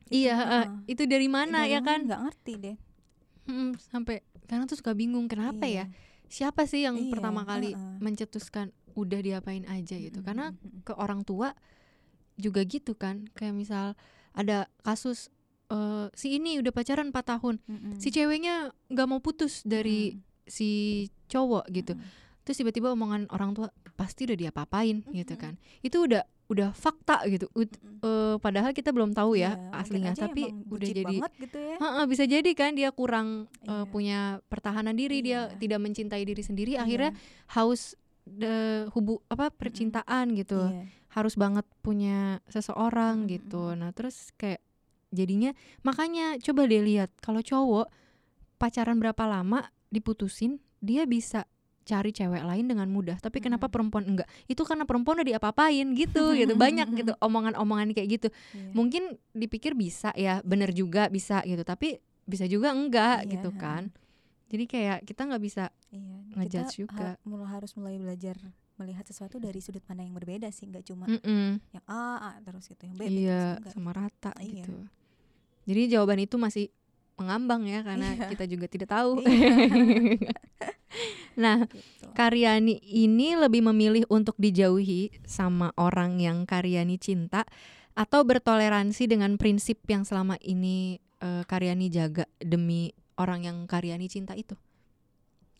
iya 0.09 0.33
Itu, 0.33 0.41
heeh. 0.41 0.65
itu 0.87 1.03
dari 1.05 1.27
mana 1.27 1.63
Dari 1.63 1.73
ya 1.73 1.79
kan 1.81 1.99
nggak 2.03 2.21
ngerti 2.23 2.53
deh 2.57 2.77
Mm, 3.47 3.79
sampai 3.79 4.19
karena 4.43 4.67
tuh 4.67 4.75
suka 4.75 4.91
bingung 4.91 5.25
kenapa 5.25 5.63
ya 5.63 5.87
Iya. 5.87 5.95
siapa 6.27 6.67
sih 6.67 6.83
yang 6.83 6.99
Iya, 6.99 7.07
pertama 7.09 7.41
kali 7.41 7.71
heeh. 7.71 7.95
mencetuskan 7.97 8.75
udah 8.91 9.23
diapain 9.23 9.63
aja 9.63 9.95
gitu 9.95 10.19
Mm-mm, 10.19 10.27
karena 10.27 10.45
mm-mm. 10.51 10.83
ke 10.83 10.91
orang 10.91 11.23
tua 11.23 11.55
juga 12.35 12.61
gitu 12.61 12.91
kan 12.91 13.23
kayak 13.31 13.55
misal 13.55 13.95
ada 14.31 14.67
kasus 14.81 15.31
eh, 15.67 16.11
si 16.11 16.35
ini 16.35 16.59
udah 16.59 16.69
pacaran 16.69 17.07
4 17.07 17.23
tahun 17.29 17.55
Mm-mm. 17.63 17.95
si 17.95 18.11
ceweknya 18.11 18.75
nggak 18.87 19.07
mau 19.07 19.23
putus 19.23 19.63
dari 19.63 20.13
Mm. 20.13 20.21
si 20.43 20.69
cowok 21.27 21.71
gitu 21.71 21.95
Mm-mm. 21.95 22.43
terus 22.43 22.57
tiba-tiba 22.57 22.91
omongan 22.91 23.31
orang 23.31 23.51
tua 23.51 23.71
pasti 23.95 24.23
udah 24.23 24.35
diapa-apain 24.37 25.07
gitu 25.07 25.33
Mm-mm. 25.35 25.39
kan 25.39 25.53
itu 25.79 26.03
udah 26.03 26.27
udah 26.47 26.71
fakta 26.71 27.27
gitu 27.27 27.51
eh, 27.53 28.35
padahal 28.39 28.71
kita 28.71 28.95
belum 28.95 29.11
tahu 29.11 29.35
ya 29.35 29.59
mungkin 29.59 29.75
aslinya 29.75 30.13
tapi 30.15 30.41
udah 30.63 30.87
jadi 30.87 31.15
gitu 31.37 31.57
ya 31.59 31.75
Heeh, 31.77 32.03
bisa 32.07 32.23
jadi 32.23 32.49
kan 32.55 32.71
dia 32.71 32.89
kurang 32.91 33.51
eh, 33.67 33.71
Iya. 33.71 33.83
punya 33.85 34.19
pertahanan 34.47 34.95
diri 34.95 35.19
dia 35.19 35.51
Iya. 35.51 35.59
tidak 35.59 35.79
mencintai 35.83 36.23
diri 36.23 36.39
sendiri 36.39 36.79
Iya. 36.79 36.87
akhirnya 36.87 37.11
haus 37.51 37.99
de, 38.23 38.87
hubu 38.95 39.19
apa 39.27 39.51
percintaan 39.51 40.35
gitu 40.35 40.71
Iya. 40.71 40.87
harus 41.13 41.35
banget 41.35 41.67
punya 41.81 42.39
seseorang 42.47 43.27
Mm-mm, 43.27 43.31
gitu 43.31 43.75
nah 43.75 43.91
terus 43.91 44.31
kayak 44.35 44.63
jadinya 45.11 45.51
makanya 45.81 46.39
coba 46.39 46.63
deh 46.63 46.79
lihat 46.79 47.11
kalau 47.19 47.39
cowok 47.39 47.87
pacaran 48.55 48.99
berapa 48.99 49.23
lama 49.23 49.67
diputusin 49.87 50.59
dia 50.79 51.03
bisa 51.03 51.43
cari 51.87 52.11
cewek 52.11 52.43
lain 52.43 52.67
dengan 52.67 52.85
mudah 52.85 53.15
tapi 53.17 53.39
kenapa 53.39 53.65
Mm-mm. 53.65 53.73
perempuan 53.73 54.03
enggak 54.05 54.27
itu 54.45 54.59
karena 54.61 54.83
perempuan 54.83 55.17
udah 55.17 55.27
diapa-apain 55.31 55.87
gitu 55.95 56.33
gitu 56.39 56.53
banyak 56.53 56.87
gitu 56.93 57.15
omongan-omongan 57.17 57.95
kayak 57.95 58.09
gitu 58.11 58.27
Iya. 58.51 58.75
mungkin 58.75 59.03
dipikir 59.31 59.71
bisa 59.71 60.11
ya 60.13 60.43
bener 60.43 60.69
juga 60.69 61.07
bisa 61.07 61.39
gitu 61.41 61.63
tapi 61.63 61.97
bisa 62.23 62.43
juga 62.43 62.69
enggak 62.69 63.23
Iya, 63.23 63.31
gitu 63.33 63.49
kan 63.55 63.87
jadi 64.47 64.63
kayak 64.63 64.97
kita 65.03 65.21
nggak 65.23 65.39
bisa 65.41 65.63
Iya, 65.89 66.15
ngejudge 66.35 66.75
kita 66.75 66.81
juga. 66.83 67.07
ha- 67.15 67.19
mulai 67.23 67.47
harus 67.49 67.71
mulai 67.73 67.95
belajar 67.95 68.35
melihat 68.75 69.01
sesuatu 69.03 69.39
dari 69.39 69.57
sudut 69.57 69.81
pandang 69.81 70.05
yang 70.05 70.13
berbeda 70.13 70.47
sih, 70.47 70.67
nggak 70.67 70.85
cuma 70.85 71.09
Mm-mm. 71.09 71.57
yang 71.71 71.85
A, 71.87 72.03
A 72.21 72.31
terus 72.39 72.67
gitu, 72.67 72.85
yang 72.85 72.93
B, 72.93 73.01
B 73.01 73.03
terus 73.07 73.17
iya 73.17 73.43
sama 73.67 73.89
rata 73.91 74.35
Iya. 74.37 74.61
gitu 74.61 74.75
jadi 75.63 75.97
jawaban 75.97 76.19
itu 76.21 76.35
masih 76.35 76.69
mengambang 77.15 77.65
ya 77.65 77.81
karena 77.81 78.07
Iya. 78.13 78.27
kita 78.29 78.45
juga 78.45 78.65
tidak 78.67 78.89
tahu 78.89 79.19
Iya. 79.19 79.55
nah 81.43 81.67
gitu. 81.67 82.07
Karyani 82.15 82.81
ini 82.81 83.37
lebih 83.37 83.61
memilih 83.65 84.03
untuk 84.09 84.35
dijauhi 84.39 85.11
sama 85.27 85.71
orang 85.77 86.17
yang 86.17 86.47
Karyani 86.47 86.97
cinta 86.97 87.45
atau 87.97 88.21
bertoleransi 88.21 89.09
dengan 89.09 89.35
prinsip 89.41 89.81
yang 89.89 90.05
selama 90.05 90.37
ini 90.41 91.01
eh, 91.21 91.43
Karyani 91.45 91.89
jaga 91.89 92.25
demi 92.37 92.93
orang 93.17 93.45
yang 93.45 93.57
Karyani 93.65 94.07
cinta 94.07 94.37
itu. 94.37 94.53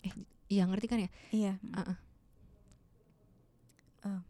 Eh, 0.06 0.14
iya 0.54 0.70
ngerti 0.70 0.86
kan 0.86 1.00
ya? 1.02 1.10
Iya. 1.34 1.54
Ah, 1.74 1.82
ah. 1.94 1.98
Oh. 4.08 4.22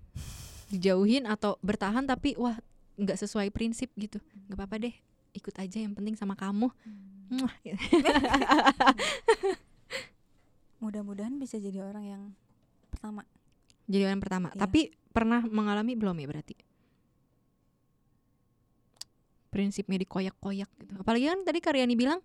Dijauhin 0.71 1.27
atau 1.27 1.59
bertahan 1.63 2.07
tapi 2.07 2.35
wah 2.39 2.59
nggak 2.97 3.19
sesuai 3.19 3.53
prinsip 3.53 3.91
gitu. 3.99 4.17
nggak 4.47 4.57
apa-apa 4.57 4.75
deh, 4.89 4.95
ikut 5.35 5.55
aja 5.59 5.77
yang 5.83 5.93
penting 5.93 6.15
sama 6.15 6.33
kamu. 6.39 6.71
Hmm. 7.27 7.43
Mudah-mudahan 10.77 11.35
bisa 11.41 11.57
jadi 11.57 11.81
orang 11.81 12.05
yang 12.05 12.23
pertama. 12.93 13.25
Jadi 13.89 14.03
orang 14.05 14.21
pertama. 14.21 14.47
Iya. 14.53 14.59
Tapi 14.67 14.81
pernah 15.15 15.41
mengalami 15.47 15.97
belum 15.97 16.17
ya 16.21 16.27
berarti? 16.29 16.55
Prinsipnya 19.49 19.97
dikoyak-koyak 20.05 20.69
gitu. 20.83 20.93
Apalagi 21.01 21.25
kan 21.25 21.39
tadi 21.47 21.59
Karyani 21.63 21.95
bilang 21.97 22.19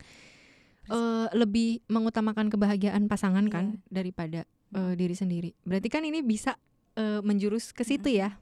eh, 0.90 1.28
lebih 1.32 1.80
mengutamakan 1.88 2.52
kebahagiaan 2.52 3.08
pasangan 3.08 3.46
kan 3.48 3.80
daripada 3.88 4.44
eh, 4.74 4.94
diri 4.98 5.16
sendiri. 5.16 5.50
Berarti 5.64 5.88
kan 5.88 6.04
ini 6.04 6.20
bisa 6.20 6.58
eh, 6.98 7.24
menjurus 7.24 7.72
ke 7.72 7.86
situ 7.86 8.12
ya. 8.12 8.36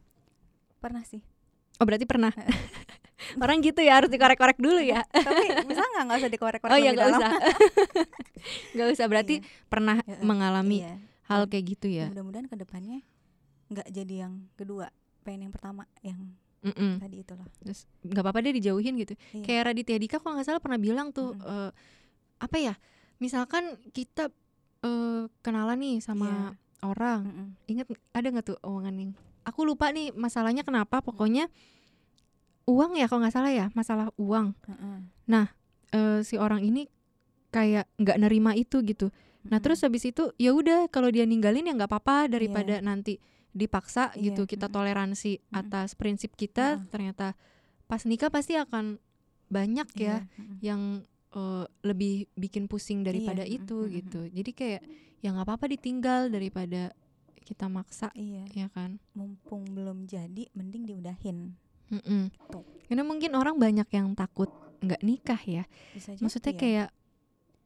Pernah 0.83 1.05
sih. 1.07 1.23
Oh 1.79 1.87
berarti 1.87 2.09
pernah. 2.09 2.33
Orang 3.37 3.61
gitu 3.61 3.81
ya 3.81 3.99
harus 3.99 4.09
dikorek-korek 4.09 4.57
dulu 4.57 4.79
ya. 4.79 5.05
Tapi 5.07 5.45
bisa 5.64 5.81
nggak 5.81 6.03
nggak 6.05 6.18
usah 6.18 6.31
dikorek-korek 6.31 6.73
Oh 6.73 6.79
iya 6.79 6.91
nggak 6.91 7.09
usah. 7.11 7.31
Nggak 8.75 8.89
usah 8.91 9.07
berarti 9.07 9.35
Iya. 9.39 9.68
pernah 9.68 9.97
mengalami 10.21 10.81
Iya. 10.81 10.97
hal 11.27 11.45
kayak 11.47 11.64
gitu 11.68 11.87
ya. 11.87 12.09
Mudah-mudahan 12.09 12.47
ke 12.47 12.57
depannya 12.57 13.05
nggak 13.68 13.87
jadi 13.89 14.14
yang 14.27 14.51
kedua, 14.55 14.91
pengen 15.23 15.47
yang 15.47 15.55
pertama, 15.55 15.85
yang 16.01 16.35
Mm-mm. 16.61 16.99
tadi 16.99 17.21
itu 17.21 17.33
loh. 17.33 17.47
Terus 17.61 17.85
nggak 18.01 18.21
apa-apa 18.21 18.41
deh 18.41 18.53
dijauhin 18.53 18.97
gitu. 18.97 19.14
Iya. 19.33 19.45
Kayak 19.45 19.62
Raditya 19.68 19.97
Dika 19.97 20.16
kalau 20.18 20.35
nggak 20.35 20.47
salah 20.47 20.59
pernah 20.59 20.77
bilang 20.77 21.09
tuh 21.11 21.37
Mm-mm. 21.37 21.68
eh, 21.68 21.71
apa 22.41 22.57
ya? 22.57 22.75
Misalkan 23.16 23.64
kita 23.93 24.33
eh, 24.81 25.23
kenalan 25.41 25.77
nih 25.77 25.97
sama 26.01 26.57
orang, 26.81 27.21
Mm-mm. 27.29 27.47
ingat 27.68 27.87
ada 28.11 28.27
nggak 28.27 28.47
tuh 28.47 28.59
omongan 28.61 28.95
yang 28.97 29.11
aku 29.41 29.64
lupa 29.64 29.89
nih 29.89 30.11
masalahnya 30.11 30.64
kenapa? 30.64 31.01
Pokoknya 31.01 31.53
uang 32.67 32.97
ya 32.97 33.07
kalau 33.09 33.25
nggak 33.25 33.35
salah 33.35 33.53
ya 33.53 33.67
masalah 33.73 34.09
uang. 34.17 34.53
Heeh. 34.67 34.99
Eh, 35.91 36.23
si 36.23 36.39
orang 36.39 36.63
ini 36.63 36.87
kayak 37.51 37.91
nggak 37.99 38.19
nerima 38.23 38.55
itu 38.55 38.79
gitu. 38.87 39.11
Nah 39.51 39.59
terus 39.59 39.83
habis 39.83 40.07
itu 40.07 40.31
ya 40.39 40.55
udah 40.55 40.87
kalau 40.87 41.11
dia 41.11 41.27
ninggalin 41.27 41.67
ya 41.67 41.75
nggak 41.75 41.91
apa-apa 41.91 42.31
daripada 42.31 42.79
Iya. 42.79 42.87
nanti 42.87 43.19
dipaksa 43.51 44.15
Iya, 44.15 44.31
gitu 44.31 44.47
kita 44.47 44.71
toleransi 44.71 45.43
Mm-mm. 45.43 45.59
atas 45.59 45.99
prinsip 45.99 46.39
kita 46.39 46.79
Heeh. 46.79 46.87
ternyata 46.95 47.35
pas 47.91 48.07
nikah 48.07 48.31
pasti 48.31 48.55
akan 48.55 49.03
banyak 49.51 49.89
ya 49.99 50.23
Iya, 50.23 50.31
mm-mm. 50.39 50.57
yang 50.63 50.83
eh, 51.35 51.65
lebih 51.83 52.31
bikin 52.39 52.71
pusing 52.71 53.03
daripada 53.03 53.43
Iya, 53.43 53.59
itu 53.59 53.91
gitu 53.91 54.31
jadi 54.31 54.51
kayak 54.55 54.83
ya 55.19 55.35
nggak 55.35 55.47
apa-apa 55.51 55.67
ditinggal 55.75 56.31
daripada 56.31 56.95
kita 57.43 57.67
maksa 57.67 58.15
iya 58.15 58.47
ya 58.55 58.71
kan 58.71 59.03
mumpung 59.19 59.67
belum 59.75 60.07
jadi 60.07 60.47
mending 60.55 60.87
diudahin 60.87 61.59
Mm-mm. 61.91 62.30
Tuh. 62.49 62.62
karena 62.86 63.03
mungkin 63.03 63.30
orang 63.34 63.57
banyak 63.57 63.86
yang 63.88 64.14
takut 64.14 64.51
nggak 64.80 65.01
nikah 65.01 65.41
ya 65.41 65.64
bisa 65.93 66.14
jadi 66.14 66.22
maksudnya 66.22 66.53
ya. 66.53 66.59
kayak 66.59 66.88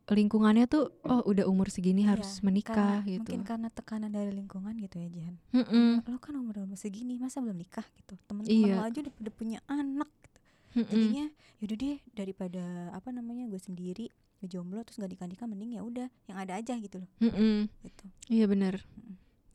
lingkungannya 0.06 0.66
tuh 0.66 0.92
oh 1.02 1.24
udah 1.24 1.44
umur 1.44 1.68
segini 1.68 2.04
Iya, 2.04 2.12
harus 2.12 2.40
menikah 2.40 3.00
karena- 3.00 3.08
gitu 3.08 3.24
mungkin 3.24 3.40
karena 3.42 3.68
tekanan 3.68 4.10
dari 4.10 4.32
lingkungan 4.32 4.76
gitu 4.76 4.96
ya 4.98 5.08
Jihan 5.08 5.34
Mm-mm. 5.50 6.04
lo 6.04 6.18
kan 6.18 6.34
umur 6.34 6.60
umur 6.60 6.76
segini 6.76 7.16
masa 7.16 7.40
belum 7.40 7.56
nikah 7.56 7.88
gitu 7.94 8.20
temen-temen 8.22 8.52
Iya. 8.68 8.74
lo 8.74 8.84
aja 8.84 8.98
udah, 9.00 9.14
udah 9.16 9.32
punya 9.32 9.58
anak 9.64 10.10
gitu. 10.12 10.38
Mm-mm. 10.76 10.88
jadinya 10.90 11.26
yaudah 11.56 11.76
deh 11.78 11.96
daripada 12.12 12.64
apa 12.92 13.08
namanya 13.08 13.44
gue 13.46 13.56
sendiri 13.56 14.12
gue 14.36 14.48
jomblo 14.50 14.82
terus 14.82 14.98
gak 14.98 15.08
nikah 15.08 15.24
nikah 15.24 15.46
mending 15.46 15.72
ya 15.72 15.80
udah 15.80 16.12
yang 16.26 16.36
ada 16.36 16.52
aja 16.54 16.76
gitu 16.76 17.00
loh 17.00 17.08
Mm-mm. 17.18 17.72
gitu 17.80 18.04
Iya 18.28 18.44
benar. 18.44 18.84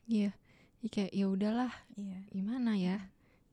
Iya. 0.06 0.34
Ya, 0.80 0.88
kayak 0.88 1.12
ya 1.12 1.28
udahlah, 1.28 1.70
iya 1.94 2.24
gimana 2.26 2.72
ya? 2.74 2.98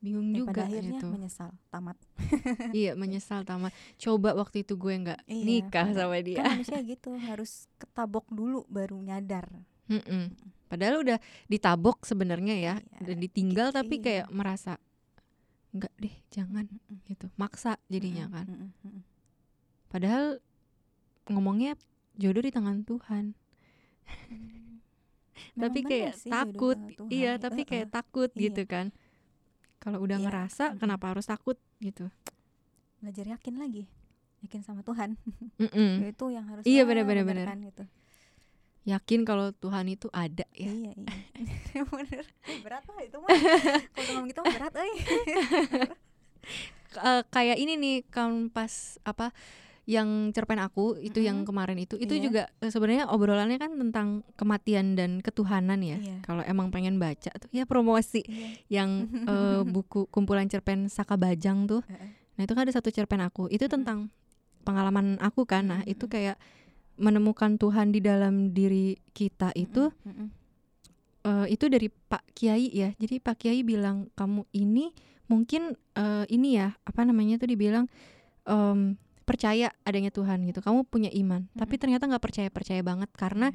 Bingung 0.07 0.31
Dan 0.31 0.37
juga 0.39 0.49
pada 0.53 0.63
akhirnya 0.65 0.95
gitu. 0.95 1.07
menyesal 1.11 1.49
tamat 1.67 1.97
iya, 2.71 2.91
menyesal 2.93 3.43
tamat. 3.43 3.75
Coba 3.97 4.31
waktu 4.33 4.63
itu 4.63 4.73
gue 4.73 4.93
nggak 4.97 5.21
Iya, 5.25 5.43
nikah 5.43 5.87
sama 5.91 6.17
dia. 6.19 6.39
kan 6.39 6.55
manusia 6.55 6.79
gitu 6.81 7.09
harus 7.19 7.51
ketabok 7.75 8.23
dulu 8.29 8.63
baru 8.67 8.95
nyadar 8.97 9.51
Mm-mm. 9.85 10.31
Padahal 10.65 10.99
udah 10.99 11.17
ditabok 11.45 12.03
sebenarnya 12.03 12.55
ya, 12.55 12.75
Iya, 12.77 12.99
dan 13.01 13.17
ditinggal 13.17 13.71
tapi 13.71 13.99
iya. 13.99 14.03
kayak 14.03 14.27
merasa 14.29 14.79
nggak 15.71 15.93
deh, 15.97 16.15
jangan 16.27 16.65
Mm-mm. 16.65 16.97
gitu. 17.05 17.27
Maksa 17.35 17.75
jadinya 17.87 18.25
Mm-mm, 18.25 18.33
kan. 18.33 18.45
mm-mm. 18.47 18.99
Padahal 19.87 20.39
ngomongnya 21.25 21.75
jodoh 22.13 22.39
di 22.39 22.49
tangan 22.49 22.83
Tuhan. 22.83 23.35
tapi 25.55 25.79
Memang 25.79 25.89
kayak 25.89 26.13
sih, 26.15 26.31
takut. 26.31 26.77
Tuhan. 26.77 27.09
Iya, 27.09 27.31
tapi 27.37 27.61
Eh, 27.63 27.67
kayak 27.67 27.87
eh. 27.87 27.91
takut 27.91 28.29
Iya. 28.31 28.41
gitu 28.43 28.63
kan. 28.65 28.85
Kalau 29.77 30.01
udah 30.01 30.17
Iya, 30.17 30.25
ngerasa 30.27 30.75
kenapa 30.75 31.13
harus 31.13 31.25
takut 31.25 31.55
gitu. 31.79 32.09
belajar 32.97 33.29
yakin 33.29 33.55
lagi 33.57 33.85
yakin 34.41 34.61
sama 34.61 34.81
Tuhan 34.81 35.17
Mm-mm. 35.61 36.01
itu 36.03 36.25
yang 36.29 36.45
harus 36.49 36.65
Iya, 36.65 36.81
ah, 36.81 36.85
benar, 36.85 37.05
benar, 37.05 37.23
bener 37.23 37.45
benar. 37.45 37.47
kan, 37.53 37.59
gitu. 37.61 37.83
yakin 38.87 39.21
kalau 39.21 39.53
Tuhan 39.53 39.85
itu 39.87 40.07
ada 40.09 40.47
ya. 40.55 40.69
iya 40.71 40.91
iya 40.97 41.13
bener 41.93 42.25
Eh, 42.25 42.57
berat 42.57 42.83
lah 42.87 43.01
itu 43.05 43.17
mah 43.21 43.29
kalau 43.93 44.05
ngomong 44.09 44.27
gitu 44.27 44.41
berat 44.43 44.73
eh 44.77 44.93
Eh, 46.97 47.21
kayak 47.29 47.57
ini 47.61 47.77
nih 47.77 47.95
kan 48.09 48.49
pas 48.49 48.97
apa 49.05 49.29
yang 49.87 50.35
cerpen 50.35 50.59
aku 50.59 50.99
itu 50.99 51.23
yang 51.23 51.41
Mm-mm. 51.41 51.47
kemarin 51.47 51.79
itu 51.79 51.95
itu 51.95 52.11
Iya. 52.11 52.23
juga 52.27 52.43
eh, 52.59 52.67
sebenarnya 52.67 53.07
obrolannya 53.07 53.55
kan 53.55 53.71
tentang 53.79 54.07
kematian 54.35 54.99
dan 54.99 55.23
ketuhanan 55.23 55.79
ya. 55.79 55.95
Iya. 55.95 56.19
Kalau 56.27 56.43
emang 56.43 56.75
pengen 56.75 56.99
baca 56.99 57.31
tuh 57.31 57.47
ya 57.55 57.63
promosi 57.63 58.19
iya 58.27 58.83
yang 58.83 59.07
eh, 59.31 59.63
buku 59.63 60.11
kumpulan 60.11 60.51
cerpen 60.51 60.91
Saka 60.91 61.15
Bajang 61.15 61.71
tuh. 61.71 61.87
Nah, 62.35 62.43
itu 62.43 62.51
kan 62.51 62.67
ada 62.67 62.75
satu 62.75 62.91
cerpen 62.91 63.23
aku. 63.23 63.47
Itu 63.47 63.71
tentang 63.71 64.11
pengalaman 64.61 65.17
aku 65.23 65.47
kan. 65.47 65.71
Nah, 65.71 65.81
itu 65.87 66.05
kayak 66.05 66.35
menemukan 66.99 67.55
Tuhan 67.55 67.95
di 67.95 68.03
dalam 68.03 68.51
diri 68.51 68.99
kita 69.15 69.55
itu 69.55 69.87
mm-mm. 70.03 70.27
eh, 71.23 71.47
itu 71.47 71.71
dari 71.71 71.87
Pak 71.87 72.35
Kiai 72.35 72.67
ya. 72.75 72.91
Jadi 72.99 73.23
Pak 73.23 73.39
Kiai 73.39 73.63
bilang 73.63 74.11
kamu 74.19 74.43
ini 74.51 74.91
mungkin 75.31 75.79
eh, 75.95 76.27
ini 76.27 76.59
ya 76.59 76.75
apa 76.83 77.07
namanya 77.07 77.39
tuh 77.39 77.47
dibilang 77.47 77.87
em, 78.43 78.99
percaya 79.27 79.75
adanya 79.83 80.07
Tuhan 80.09 80.47
gitu. 80.47 80.63
Kamu 80.63 80.87
punya 80.87 81.11
iman, 81.11 81.51
tapi 81.51 81.75
Mm-mm. 81.75 81.81
ternyata 81.83 82.03
nggak 82.07 82.23
percaya 82.23 82.47
percaya 82.47 82.79
banget 82.79 83.11
karena 83.11 83.51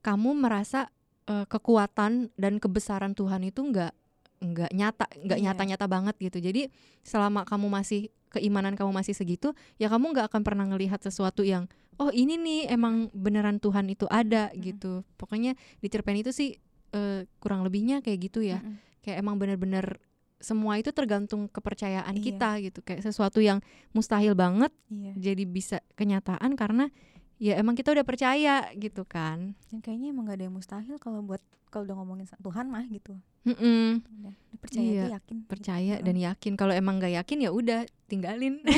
kamu 0.00 0.38
merasa 0.38 0.86
eh, 1.26 1.42
kekuatan 1.44 2.30
dan 2.38 2.62
kebesaran 2.62 3.18
Tuhan 3.18 3.42
itu 3.42 3.60
nggak 3.60 3.92
nggak 4.38 4.70
nyata 4.70 5.06
nggak 5.26 5.38
Iya. 5.42 5.46
nyata 5.50 5.62
nyata 5.66 5.86
banget 5.90 6.14
gitu. 6.22 6.38
Jadi 6.38 6.70
selama 7.02 7.42
kamu 7.42 7.66
masih 7.66 8.14
keimanan 8.30 8.78
kamu 8.78 8.94
masih 8.94 9.12
segitu, 9.12 9.50
ya 9.82 9.90
kamu 9.90 10.14
nggak 10.14 10.30
akan 10.30 10.46
pernah 10.46 10.64
ngelihat 10.70 11.02
sesuatu 11.02 11.42
yang 11.42 11.66
oh 11.98 12.14
ini 12.14 12.38
nih 12.38 12.70
emang 12.70 13.10
beneran 13.10 13.58
Tuhan 13.58 13.90
itu 13.90 14.06
ada 14.06 14.54
Mm-mm. 14.54 14.62
gitu. 14.62 14.92
Pokoknya 15.18 15.58
di 15.82 15.88
cerpen 15.90 16.14
itu 16.14 16.30
sih 16.30 16.54
eh, 16.94 17.26
kurang 17.42 17.66
lebihnya 17.66 17.98
kayak 17.98 18.30
gitu 18.30 18.46
ya. 18.46 18.62
Mm-mm. 18.62 18.78
Kayak 19.02 19.16
emang 19.26 19.34
bener-bener 19.36 19.98
semua 20.38 20.78
itu 20.78 20.90
tergantung 20.90 21.46
kepercayaan 21.46 22.14
Iya. 22.14 22.22
kita 22.22 22.50
gitu. 22.62 22.78
Kayak 22.80 23.02
sesuatu 23.04 23.38
yang 23.38 23.58
mustahil 23.90 24.32
banget 24.32 24.70
iya 24.88 25.12
jadi 25.14 25.42
bisa 25.42 25.76
kenyataan 25.94 26.54
karena 26.54 26.88
ya 27.36 27.54
emang 27.54 27.74
kita 27.74 27.90
udah 27.90 28.02
percaya 28.02 28.66
gitu 28.74 29.02
kan. 29.02 29.54
dan 29.70 29.78
kayaknya 29.78 30.10
emang 30.10 30.26
gak 30.26 30.38
ada 30.38 30.44
yang 30.46 30.54
mustahil 30.54 30.96
kalau 30.98 31.22
buat 31.22 31.38
kalau 31.68 31.84
udah 31.84 31.96
ngomongin 31.96 32.26
Tuhan 32.38 32.66
mah 32.66 32.86
gitu 32.88 33.14
Mm-mm. 33.48 34.04
udah, 34.04 34.32
udah 34.34 34.58
percaya 34.58 34.84
Iya, 34.84 35.04
yakin 35.14 35.36
gitu. 35.38 35.48
Percaya 35.48 35.94
dan 35.98 36.16
yakin. 36.16 36.52
Kalau 36.54 36.72
emang 36.72 36.98
nggak 36.98 37.14
yakin 37.16 37.38
ya 37.40 37.50
udah 37.50 37.80
tinggalin. 38.04 38.60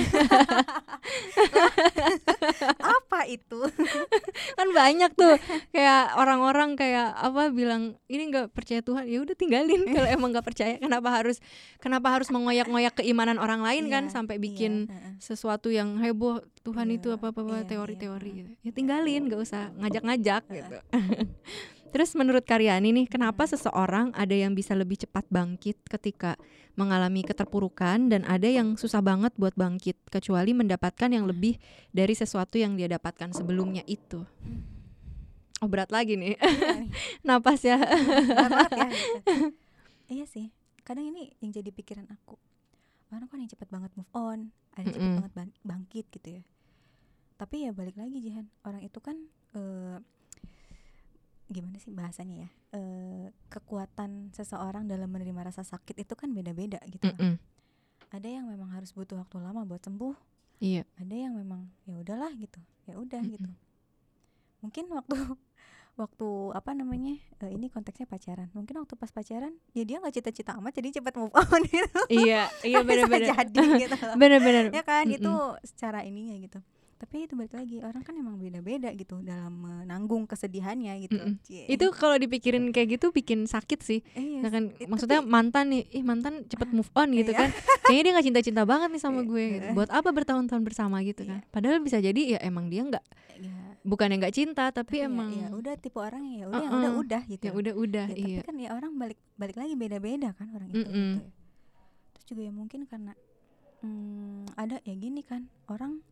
apa 2.80 3.20
itu 3.26 3.60
kan 4.52 4.68
banyak 4.70 5.10
tuh 5.12 5.38
kayak 5.70 6.14
orang-orang 6.14 6.74
kayak 6.74 7.10
apa 7.12 7.50
bilang 7.50 7.82
ini 8.06 8.28
nggak 8.28 8.50
percaya 8.50 8.80
Tuhan 8.80 9.06
ya 9.06 9.18
udah 9.20 9.34
tinggalin 9.34 9.86
kalau 9.86 10.08
emang 10.12 10.30
nggak 10.30 10.44
percaya 10.44 10.74
kenapa 10.76 11.08
harus 11.12 11.38
kenapa 11.78 12.10
harus 12.10 12.28
mengoyak-ngoyak 12.28 12.94
keimanan 12.96 13.38
orang 13.38 13.60
lain 13.60 13.86
kan 13.86 14.04
Iya, 14.04 14.12
sampai 14.12 14.36
iya, 14.36 14.42
bikin 14.42 14.72
heeh. 14.86 15.12
sesuatu 15.18 15.68
yang 15.68 15.98
heboh 15.98 16.42
Tuhan 16.60 16.88
Iya, 16.88 16.96
itu 16.96 17.08
apa 17.10 17.30
apa 17.30 17.40
iya, 17.40 17.54
iya, 17.56 17.66
teori-teori 17.66 18.30
heeh. 18.30 18.38
gitu. 18.40 18.50
ya 18.60 18.70
tinggalin 18.72 19.22
nggak 19.26 19.40
usah 19.40 19.70
ngajak-ngajak 19.76 20.42
gitu 20.48 20.76
terus 21.90 22.14
menurut 22.14 22.46
Karyani 22.46 22.94
nih 22.94 23.06
kenapa 23.10 23.46
seseorang 23.46 24.14
ada 24.14 24.32
yang 24.32 24.54
bisa 24.54 24.74
lebih 24.78 24.98
cepat 25.02 25.26
bangkit 25.28 25.82
ketika 25.86 26.38
mengalami 26.78 27.26
keterpurukan 27.26 28.08
dan 28.08 28.22
ada 28.24 28.46
yang 28.46 28.78
susah 28.78 29.02
banget 29.02 29.34
buat 29.36 29.52
bangkit 29.58 29.98
kecuali 30.08 30.54
mendapatkan 30.54 31.10
yang 31.10 31.26
lebih 31.26 31.58
dari 31.90 32.14
sesuatu 32.14 32.56
yang 32.56 32.78
dia 32.78 32.86
dapatkan 32.86 33.34
sebelumnya 33.34 33.82
itu? 33.90 34.22
Oh 35.60 35.68
berat 35.68 35.92
lagi 35.92 36.16
nih. 36.16 36.40
Iya 36.40 36.88
napas 37.28 37.60
ya. 37.60 37.76
Banget 37.76 38.70
ya 38.72 38.86
gitu. 38.88 39.18
iya 40.16 40.24
sih. 40.24 40.48
Kadang 40.80 41.12
ini 41.12 41.36
yang 41.44 41.52
jadi 41.52 41.68
pikiran 41.68 42.08
aku. 42.08 42.40
Orang 43.12 43.28
kan 43.28 43.44
yang 43.44 43.50
cepat 43.52 43.68
banget 43.68 43.92
move 43.92 44.08
on 44.16 44.54
ada 44.72 44.88
yang 44.88 44.94
cepat 44.96 45.04
Mm-mm. 45.04 45.16
banget 45.20 45.32
ban- 45.36 45.58
bangkit 45.60 46.06
gitu 46.08 46.40
ya. 46.40 46.42
Tapi 47.36 47.68
ya 47.68 47.76
balik 47.76 48.00
lagi 48.00 48.24
Jihan. 48.24 48.48
Orang 48.64 48.80
itu 48.80 48.96
kan 49.04 49.20
eh, 49.52 50.00
gimana 51.50 51.76
sih 51.76 51.90
bahasanya 51.90 52.46
ya? 52.46 52.50
Eh, 52.72 53.26
kekuatan 53.50 54.30
seseorang 54.30 54.86
dalam 54.86 55.10
menerima 55.10 55.50
rasa 55.50 55.66
sakit 55.66 55.98
itu 55.98 56.14
kan 56.14 56.30
beda-beda 56.30 56.78
gitu 56.86 57.10
loh. 57.10 57.18
Mm-mm. 57.18 57.34
ada 58.10 58.26
yang 58.26 58.46
memang 58.46 58.70
harus 58.70 58.90
butuh 58.90 59.18
waktu 59.18 59.38
lama 59.38 59.62
buat 59.62 59.82
sembuh. 59.82 60.14
Iya. 60.58 60.82
Ada 60.98 61.14
yang 61.14 61.34
memang 61.34 61.70
ya 61.86 61.94
udahlah 61.94 62.30
gitu. 62.34 62.58
Ya 62.86 62.98
udah 62.98 63.18
Mm-mm. 63.18 63.34
gitu. 63.38 63.50
Mungkin 64.62 64.84
waktu 64.90 65.14
waktu 66.00 66.28
apa 66.56 66.70
namanya 66.72 67.18
eh, 67.42 67.50
ini 67.50 67.70
konteksnya 67.70 68.06
pacaran. 68.06 68.50
Mungkin 68.50 68.82
waktu 68.82 68.94
pas 68.94 69.10
pacaran 69.10 69.54
ya 69.74 69.82
dia 69.82 69.98
nggak 69.98 70.14
cita-cita 70.16 70.54
amat 70.58 70.74
jadi 70.78 70.98
cepat 70.98 71.14
move 71.18 71.34
on 71.34 71.62
gitu. 71.70 72.00
Iya 72.08 72.46
iya 72.62 72.80
benar-benar 72.82 73.42
jadi 73.42 73.62
gitu. 73.84 73.96
Benar-benar 74.22 74.64
ya 74.70 74.82
kan 74.82 75.06
Mm-mm. 75.06 75.18
itu 75.18 75.34
secara 75.66 76.02
ininya 76.02 76.34
gitu 76.38 76.58
tapi 77.00 77.24
itu 77.24 77.32
balik 77.32 77.50
lagi 77.50 77.80
orang 77.80 78.00
kan 78.00 78.12
emang 78.12 78.36
beda-beda 78.36 78.92
gitu 78.92 79.18
dalam 79.20 79.56
menanggung 79.56 80.28
kesedihannya 80.28 81.00
gitu 81.00 81.16
Mm-mm. 81.16 81.40
Cie. 81.40 81.64
itu 81.66 81.88
kalau 81.90 82.14
dipikirin 82.14 82.68
kayak 82.68 82.94
gitu 82.94 83.08
bikin 83.08 83.44
sakit 83.44 83.80
sih 83.80 84.04
iya, 84.12 84.38
Nah 84.38 84.50
kan 84.50 84.68
it- 84.70 84.84
maksudnya 84.84 85.18
tapi- 85.18 85.32
mantan 85.32 85.64
nih, 85.70 85.88
ih 85.90 86.04
mantan 86.04 86.44
cepet 86.44 86.68
move 86.70 86.92
on 86.92 87.08
gitu 87.10 87.32
Iya. 87.32 87.40
kan. 87.40 87.48
Kayaknya 87.82 88.02
dia 88.02 88.12
nggak 88.12 88.26
cinta-cinta 88.26 88.62
banget 88.64 88.88
nih 88.90 89.00
sama 89.00 89.18
Iya, 89.18 89.26
gue 89.26 89.44
gitu. 89.50 89.64
iya. 89.64 89.72
Buat 89.72 89.90
apa 89.90 90.08
bertahun-tahun 90.10 90.62
bersama 90.62 91.00
gitu 91.00 91.24
kan. 91.24 91.40
Iya. 91.40 91.48
Padahal 91.48 91.80
bisa 91.80 91.96
jadi 91.98 92.20
ya 92.30 92.38
emang 92.42 92.68
dia 92.68 92.82
nggak 92.82 93.04
ya, 93.38 93.54
bukan 93.82 94.06
yang 94.06 94.20
nggak 94.20 94.36
cinta 94.36 94.64
tapi 94.68 94.76
tapi 94.76 94.96
ya- 94.98 95.08
emang 95.08 95.28
ya, 95.30 95.48
udah 95.50 95.74
tipe 95.74 95.96
orang 95.96 96.22
ya 96.30 96.44
udah 96.46 96.58
yang 96.58 96.68
Uh-uh. 96.70 96.80
udah 96.82 96.92
udah 97.00 97.22
gitu 97.26 97.42
ya 97.42 97.52
udah-udah 97.54 98.06
Ya, 98.06 98.12
tapi 98.12 98.28
iya. 98.28 98.40
kan 98.42 98.54
ya 98.54 98.68
orang 98.70 98.92
balik 98.94 99.18
balik 99.34 99.56
lagi 99.56 99.72
beda-beda 99.74 100.28
kan 100.32 100.46
orang 100.50 100.68
itu 100.68 100.76
Mm-mm. 100.78 100.92
gitu 101.16 101.16
ya. 101.16 101.32
terus 102.12 102.24
juga 102.26 102.40
ya 102.42 102.52
mungkin 102.52 102.80
karena 102.84 103.12
hmm, 103.78 104.52
ada 104.54 104.76
ya 104.80 104.94
gini 104.94 105.22
kan 105.22 105.48
orang 105.66 106.04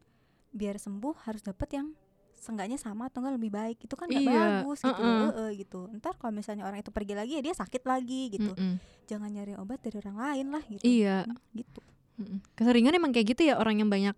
biar 0.51 0.77
sembuh 0.77 1.25
harus 1.25 1.41
dapet 1.41 1.69
yang 1.75 1.89
seenggaknya 2.35 2.79
sama 2.79 3.11
atau 3.11 3.19
enggak 3.19 3.35
lebih 3.35 3.51
baik 3.51 3.79
itu 3.83 3.95
kan 3.99 4.07
nggak 4.07 4.23
Iya, 4.23 4.31
bagus 4.63 4.79
gitu 4.81 4.95
uh-uh. 4.95 5.19
loh, 5.27 5.31
eh, 5.43 5.51
gitu 5.59 5.81
ntar 5.99 6.15
kalau 6.15 6.31
misalnya 6.31 6.65
orang 6.65 6.79
itu 6.79 6.95
pergi 6.95 7.15
lagi 7.19 7.33
ya 7.35 7.43
dia 7.43 7.51
sakit 7.53 7.83
lagi 7.83 8.31
gitu 8.31 8.55
Mm-mm. 8.55 8.79
jangan 9.11 9.27
nyari 9.29 9.59
obat 9.59 9.83
dari 9.83 9.99
orang 9.99 10.17
lain 10.17 10.47
lah 10.55 10.63
gitu 10.65 10.83
Iya. 10.87 11.27
Hmm, 11.27 11.35
gitu 11.53 11.81
Mm-mm. 12.19 12.39
Keseringan 12.55 12.95
emang 12.95 13.11
kayak 13.11 13.35
gitu 13.35 13.43
ya 13.43 13.59
orang 13.59 13.83
yang 13.83 13.91
banyak 13.91 14.15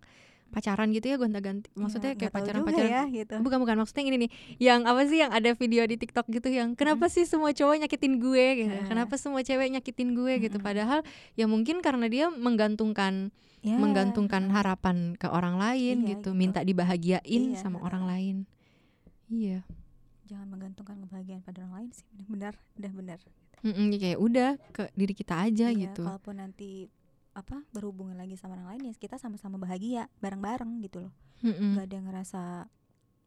pacaran 0.51 0.91
gitu 0.91 1.07
ya 1.07 1.15
gonta-ganti. 1.15 1.71
Maksudnya 1.73 2.11
Ya, 2.13 2.19
kayak 2.19 2.33
pacaran-pacaran 2.35 2.91
ya 2.91 3.03
gitu. 3.07 3.35
Bukan 3.39 3.57
bukan 3.57 3.75
maksudnya 3.79 4.03
gini 4.03 4.17
nih, 4.27 4.31
yang 4.59 4.83
apa 4.83 5.07
sih 5.07 5.17
yang 5.17 5.31
ada 5.31 5.55
video 5.55 5.81
di 5.83 5.95
TikTok 5.95 6.27
gitu 6.27 6.51
yang 6.51 6.75
kenapa 6.75 7.07
sih 7.07 7.23
semua 7.23 7.49
cowok 7.49 7.81
nyakitin 7.81 8.19
gue 8.19 8.45
gitu. 8.61 8.75
Heeh. 8.75 8.87
Kenapa 8.87 9.15
semua 9.15 9.41
cewek 9.41 9.71
nyakitin 9.71 10.13
gue 10.13 10.33
gitu. 10.37 10.57
Mm-mm. 10.59 10.67
Padahal 10.67 10.99
ya 11.33 11.47
mungkin 11.47 11.79
karena 11.79 12.05
dia 12.05 12.27
menggantungkan 12.29 13.31
Ya, 13.61 13.77
menggantungkan 13.77 14.49
harapan 14.49 15.13
ke 15.13 15.29
orang 15.29 15.61
lain 15.61 16.01
Iya, 16.01 16.17
gitu, 16.17 16.33
gitu. 16.33 16.37
minta 16.37 16.65
dibahagiain 16.65 17.53
Iya, 17.53 17.61
sama 17.61 17.77
orang 17.79 18.09
lain. 18.09 18.35
Iya. 19.29 19.61
jangan 20.25 20.47
menggantungkan 20.49 20.95
kebahagiaan 20.97 21.43
pada 21.43 21.61
orang 21.61 21.73
lain 21.77 21.89
sih 21.91 22.07
benar 22.25 22.55
udah 22.73 22.91
benar 22.95 23.19
Mm-mm, 23.61 23.91
ya 23.91 23.97
kayak 23.99 24.19
udah 24.19 24.49
ke 24.71 24.83
diri 24.95 25.13
kita 25.13 25.35
aja 25.45 25.69
Iya, 25.69 25.91
gitu. 25.91 26.01
kalaupun 26.01 26.41
nanti 26.41 26.89
apa 27.31 27.63
berhubungan 27.71 28.13
lagi 28.13 28.35
sama 28.35 28.55
orang 28.55 28.75
lain 28.75 28.91
ya 28.91 28.93
kita 28.93 29.15
sama-sama 29.15 29.55
bahagia 29.55 30.11
bareng-bareng 30.19 30.83
gitu 30.83 31.07
loh 31.07 31.13
Mm-mm. 31.41 31.73
nggak 31.73 31.85
ada 31.85 31.95
yang 31.95 32.07
ngerasa 32.07 32.41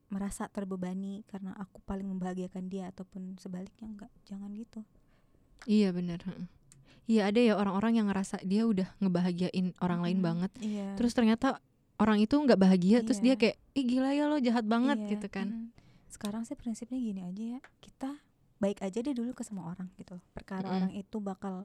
merasa 0.07 0.47
terbebani 0.47 1.25
karena 1.25 1.57
aku 1.57 1.81
paling 1.83 2.07
membahagiakan 2.07 2.69
dia 2.69 2.89
ataupun 2.89 3.35
sebaliknya 3.37 3.89
enggak 3.89 4.13
jangan 4.25 4.53
gitu 4.53 4.85
Iya 5.65 5.91
benar. 5.91 6.21
heeh. 6.21 6.45
Iya 7.05 7.33
ada 7.33 7.41
ya 7.41 7.57
orang-orang 7.57 7.97
yang 7.97 8.07
ngerasa 8.09 8.37
dia 8.45 8.65
udah 8.65 8.85
ngebahagiain 8.99 9.73
orang 9.79 10.01
lain 10.01 10.21
Mm-mm. 10.21 10.29
banget. 10.29 10.53
iya 10.61 10.93
Terus 10.95 11.13
ternyata 11.13 11.57
orang 11.97 12.21
itu 12.21 12.37
nggak 12.37 12.57
bahagia, 12.59 13.01
terus 13.01 13.19
dia 13.19 13.33
Iya. 13.33 13.41
kayak 13.41 13.57
ih 13.73 13.85
gila 13.87 14.11
ya 14.13 14.25
lo 14.27 14.37
jahat 14.39 14.65
banget 14.65 15.01
Iya, 15.01 15.09
gitu 15.17 15.29
kan. 15.29 15.49
mm. 15.49 15.69
sekarang 16.07 16.45
sih 16.45 16.55
prinsipnya 16.55 16.95
gini 16.97 17.25
aja 17.25 17.45
ya 17.57 17.61
kita 17.81 18.21
baik 18.57 18.79
aja 18.81 19.01
deh 19.01 19.11
dulu 19.11 19.33
ke 19.33 19.43
semua 19.43 19.67
orang 19.69 19.89
gitu 19.97 20.15
loh 20.15 20.25
perkara 20.31 20.63
Mm-mm. 20.65 20.77
orang 20.79 20.93
itu 20.93 21.17
bakal 21.19 21.65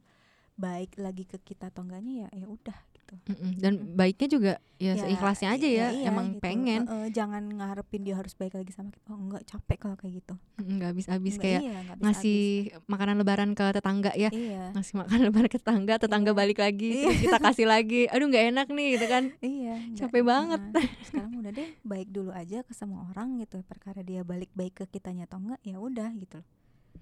baik 0.60 0.92
lagi 0.96 1.24
ke 1.24 1.40
kita 1.40 1.72
atau 1.72 1.82
enggaknya 1.82 2.28
ya 2.28 2.44
ya 2.44 2.46
udah 2.46 2.76
gitu 2.92 3.16
Mm-mm. 3.26 3.52
Dan 3.56 3.74
baiknya 3.96 4.28
juga 4.28 4.54
ya, 4.76 4.92
Ya, 4.92 5.02
seikhlasnya 5.02 5.50
aja 5.50 5.66
ya, 5.66 5.88
iya 5.90 6.06
emang 6.06 6.36
gitu. 6.36 6.44
pengen 6.44 6.84
Heeh, 6.84 7.08
jangan 7.10 7.48
ngarepin 7.48 8.04
dia 8.04 8.14
harus 8.14 8.36
baik 8.36 8.54
lagi 8.54 8.70
sama 8.70 8.92
kita 8.92 9.08
oh 9.08 9.18
enggak 9.18 9.44
capek 9.46 9.78
kalau 9.80 9.96
kayak 9.96 10.20
gitu 10.20 10.36
nggak 10.60 10.88
habis-habis 10.92 11.34
Enggak, 11.34 11.44
kayak 11.48 11.62
iya, 11.64 11.76
habis-habis. 11.80 12.04
ngasih 12.04 12.40
makanan 12.86 13.16
lebaran 13.18 13.52
ke 13.54 13.66
tetangga 13.72 14.12
ya. 14.14 14.28
iya 14.30 14.70
Ngasih 14.70 14.94
makanan 14.98 15.22
lebaran 15.32 15.48
ke 15.48 15.58
tetangga, 15.58 15.94
tetangga 15.98 16.32
Iya. 16.32 16.38
balik 16.38 16.60
lagi, 16.60 16.90
Iya. 16.92 17.04
terus 17.08 17.20
kita 17.24 17.38
kasih 17.42 17.68
lagi. 17.74 18.02
Aduh 18.06 18.28
nggak 18.28 18.46
enak 18.52 18.68
nih 18.70 18.88
gitu 18.94 19.06
kan. 19.08 19.24
Iya, 19.40 19.74
Capek 19.96 20.22
banget. 20.22 20.60
heeh. 20.60 20.88
Sekarang 21.08 21.32
udah 21.34 21.52
deh 21.52 21.70
baik 21.82 22.08
dulu 22.10 22.30
aja 22.32 22.62
ke 22.62 22.74
semua 22.74 23.08
orang 23.08 23.40
gitu. 23.40 23.64
Perkara 23.64 24.04
dia 24.04 24.22
balik 24.22 24.52
baik 24.52 24.76
ke 24.76 24.86
kitanya 24.90 25.24
atau 25.24 25.40
enggak 25.40 25.60
ya 25.64 25.80
udah 25.80 26.12
gitu. 26.14 26.38
loh. 26.38 26.48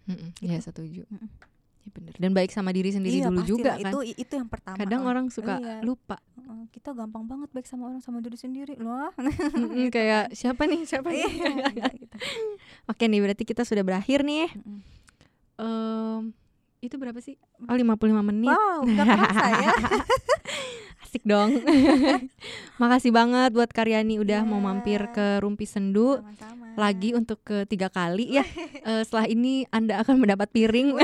Mm-mm. 0.08 0.30
Gitu. 0.36 0.46
Iya 0.46 0.60
setuju. 0.62 1.04
Mm-mm. 1.10 1.30
Ya 1.88 1.96
bener. 1.96 2.14
Dan 2.20 2.36
baik 2.36 2.52
sama 2.52 2.70
diri 2.70 2.92
sendiri 2.92 3.24
iya, 3.24 3.32
dulu 3.32 3.42
juga 3.42 3.80
kan. 3.80 3.96
Itu 3.96 4.00
itu 4.04 4.34
yang 4.36 4.52
pertama. 4.52 4.76
Kadang 4.76 5.02
lah. 5.02 5.10
orang 5.10 5.26
suka 5.32 5.56
Iya. 5.56 5.80
lupa. 5.82 6.20
Kita 6.68 6.92
gampang 6.92 7.24
banget 7.24 7.48
baik 7.50 7.64
sama 7.64 7.88
orang 7.88 8.04
sama 8.04 8.20
diri 8.20 8.36
sendiri 8.36 8.76
loh. 8.76 9.08
Mm-mm, 9.56 9.88
kayak 9.88 10.36
siapa 10.36 10.68
nih 10.68 10.84
siapa 10.84 11.08
nih. 11.08 11.24
Iya, 11.24 11.88
gitu. 12.04 12.16
Oke 12.86 13.08
nih 13.08 13.20
berarti 13.20 13.44
kita 13.44 13.64
sudah 13.64 13.82
berakhir 13.82 14.22
nih. 14.22 14.52
Mm-mm. 14.52 14.80
Em, 15.58 16.22
itu 16.78 16.94
berapa 16.94 17.18
sih? 17.18 17.40
Oh 17.64 17.74
55 17.74 17.98
menit. 18.22 18.52
Wow, 18.52 18.84
enggak 18.84 19.08
kerasa 19.08 19.48
ya. 19.50 19.72
Asik 21.08 21.24
dong. 21.24 21.64
Makasih 22.82 23.10
banget 23.10 23.56
buat 23.56 23.72
Karyani 23.72 24.20
udah 24.20 24.44
mau 24.44 24.60
Iya. 24.60 24.66
mampir 24.68 25.00
ke 25.10 25.40
Rumpi 25.40 25.64
Sendu 25.64 26.20
Sama-sama. 26.20 26.76
lagi 26.76 27.16
untuk 27.16 27.40
ketiga 27.42 27.88
kali 27.88 28.36
ya. 28.36 28.44
Eh, 28.84 29.04
setelah 29.04 29.24
ini 29.26 29.64
Anda 29.70 30.00
akan 30.00 30.16
mendapat 30.18 30.48
piring 30.50 30.96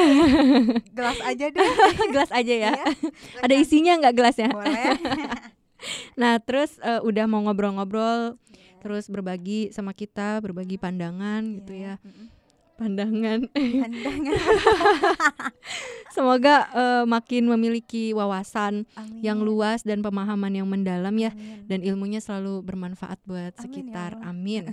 gelas 0.97 1.19
aja 1.21 1.45
deh. 1.47 1.69
gelas 2.09 2.31
aja 2.31 2.53
ya. 2.53 2.71
Iya. 2.73 2.85
Ada 3.39 3.55
isinya 3.57 3.93
nggak 3.97 4.13
gelasnya? 4.13 4.49
Boleh. 4.49 4.95
Nah 6.15 6.39
terus 6.39 6.79
eh, 6.79 6.99
udah 6.99 7.23
mau 7.25 7.39
ngobrol-ngobrol, 7.41 8.35
Iya. 8.49 8.79
terus 8.79 9.07
berbagi 9.07 9.71
sama 9.71 9.91
kita, 9.91 10.39
berbagi 10.39 10.75
pandangan 10.75 11.43
gitu 11.57 11.73
ya, 11.73 11.95
Mm-mm. 11.99 12.27
Pandangan. 12.83 13.39
Pandangan. 13.55 14.35
Semoga 16.15 16.55
eh, 16.75 17.03
makin 17.07 17.47
memiliki 17.47 18.11
wawasan 18.11 18.83
Amin. 18.99 19.23
yang 19.23 19.39
luas 19.39 19.87
dan 19.87 20.03
pemahaman 20.03 20.51
yang 20.51 20.67
mendalam 20.67 21.15
ya, 21.15 21.31
Amin. 21.31 21.63
dan 21.65 21.79
ilmunya 21.79 22.19
selalu 22.19 22.59
bermanfaat 22.61 23.23
buat 23.23 23.55
Amin 23.55 23.57
ya 23.57 23.63
sekitar. 23.63 24.11
Allah. 24.19 24.35
Amin. 24.35 24.63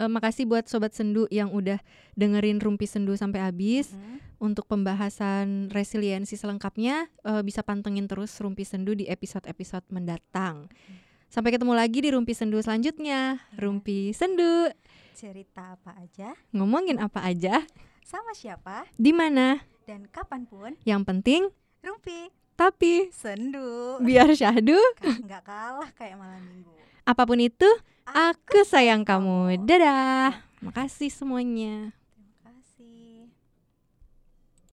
Eh, 0.00 0.08
makasih 0.08 0.48
buat 0.48 0.64
sobat 0.64 0.96
sendu 0.96 1.28
yang 1.28 1.52
udah 1.52 1.76
dengerin 2.16 2.56
rumpi 2.56 2.88
sendu 2.88 3.12
sampai 3.20 3.44
habis. 3.44 3.92
Mm. 3.92 4.32
Untuk 4.40 4.64
pembahasan 4.64 5.68
resiliensi 5.68 6.32
selengkapnya 6.32 7.12
eh, 7.28 7.44
bisa 7.44 7.60
pantengin 7.60 8.08
terus 8.08 8.32
rumpi 8.40 8.64
sendu 8.64 8.96
di 8.96 9.04
episode-episode 9.04 9.84
mendatang. 9.92 10.72
Sampai 11.30 11.52
ketemu 11.54 11.76
lagi 11.76 12.00
di 12.00 12.10
rumpi 12.10 12.32
sendu 12.32 12.58
selanjutnya. 12.58 13.38
Rumpi 13.60 14.16
sendu 14.16 14.72
Cerita 15.20 15.76
apa 15.76 15.92
aja, 16.00 16.32
ngomongin 16.48 16.96
apa 16.96 17.20
aja, 17.20 17.60
sama 18.00 18.32
siapa, 18.32 18.88
di 18.96 19.12
mana, 19.12 19.60
dan 19.84 20.08
kapan 20.08 20.48
pun? 20.48 20.72
Yang 20.88 21.02
penting 21.04 21.42
Rumpi. 21.84 22.32
tapi. 22.56 23.12
Sendu. 23.12 24.00
Biar 24.00 24.32
syahdu. 24.32 24.80
Nggak 25.28 25.44
kalah 25.44 25.92
kayak 25.92 26.16
malam 26.16 26.40
minggu. 26.48 26.72
apa 27.04 27.22
pun 27.28 27.36
itu 27.36 27.68
aku 28.08 28.64
sayang 28.64 29.04
kamu. 29.04 29.60
Dadah. 29.68 30.40
Makasih 30.64 31.12
semuanya. 31.12 31.92